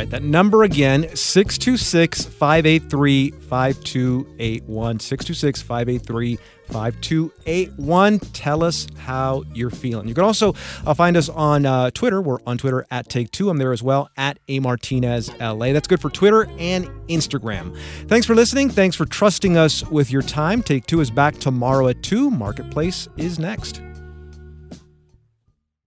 Right, 0.00 0.10
that 0.10 0.22
number 0.22 0.62
again, 0.62 1.14
626 1.14 2.24
583 2.24 3.30
5281. 3.30 5.00
626 5.00 5.62
583 5.62 6.38
5281. 6.68 8.18
Tell 8.18 8.62
us 8.62 8.86
how 8.96 9.42
you're 9.52 9.70
feeling. 9.70 10.08
You 10.08 10.14
can 10.14 10.24
also 10.24 10.54
uh, 10.86 10.94
find 10.94 11.16
us 11.16 11.28
on 11.28 11.66
uh, 11.66 11.90
Twitter. 11.90 12.22
We're 12.22 12.38
on 12.46 12.58
Twitter 12.58 12.86
at 12.90 13.08
Take 13.08 13.30
Two. 13.30 13.50
I'm 13.50 13.58
there 13.58 13.72
as 13.72 13.82
well 13.82 14.08
at 14.16 14.38
A 14.48 14.60
Martinez 14.60 15.30
LA. 15.40 15.72
That's 15.72 15.88
good 15.88 16.00
for 16.00 16.10
Twitter 16.10 16.48
and 16.58 16.86
Instagram. 17.08 17.76
Thanks 18.06 18.26
for 18.26 18.34
listening. 18.34 18.70
Thanks 18.70 18.96
for 18.96 19.04
trusting 19.04 19.56
us 19.56 19.84
with 19.90 20.10
your 20.10 20.22
time. 20.22 20.62
Take 20.62 20.86
Two 20.86 21.00
is 21.00 21.10
back 21.10 21.36
tomorrow 21.38 21.88
at 21.88 22.02
2. 22.02 22.30
Marketplace 22.30 23.08
is 23.16 23.38
next. 23.38 23.82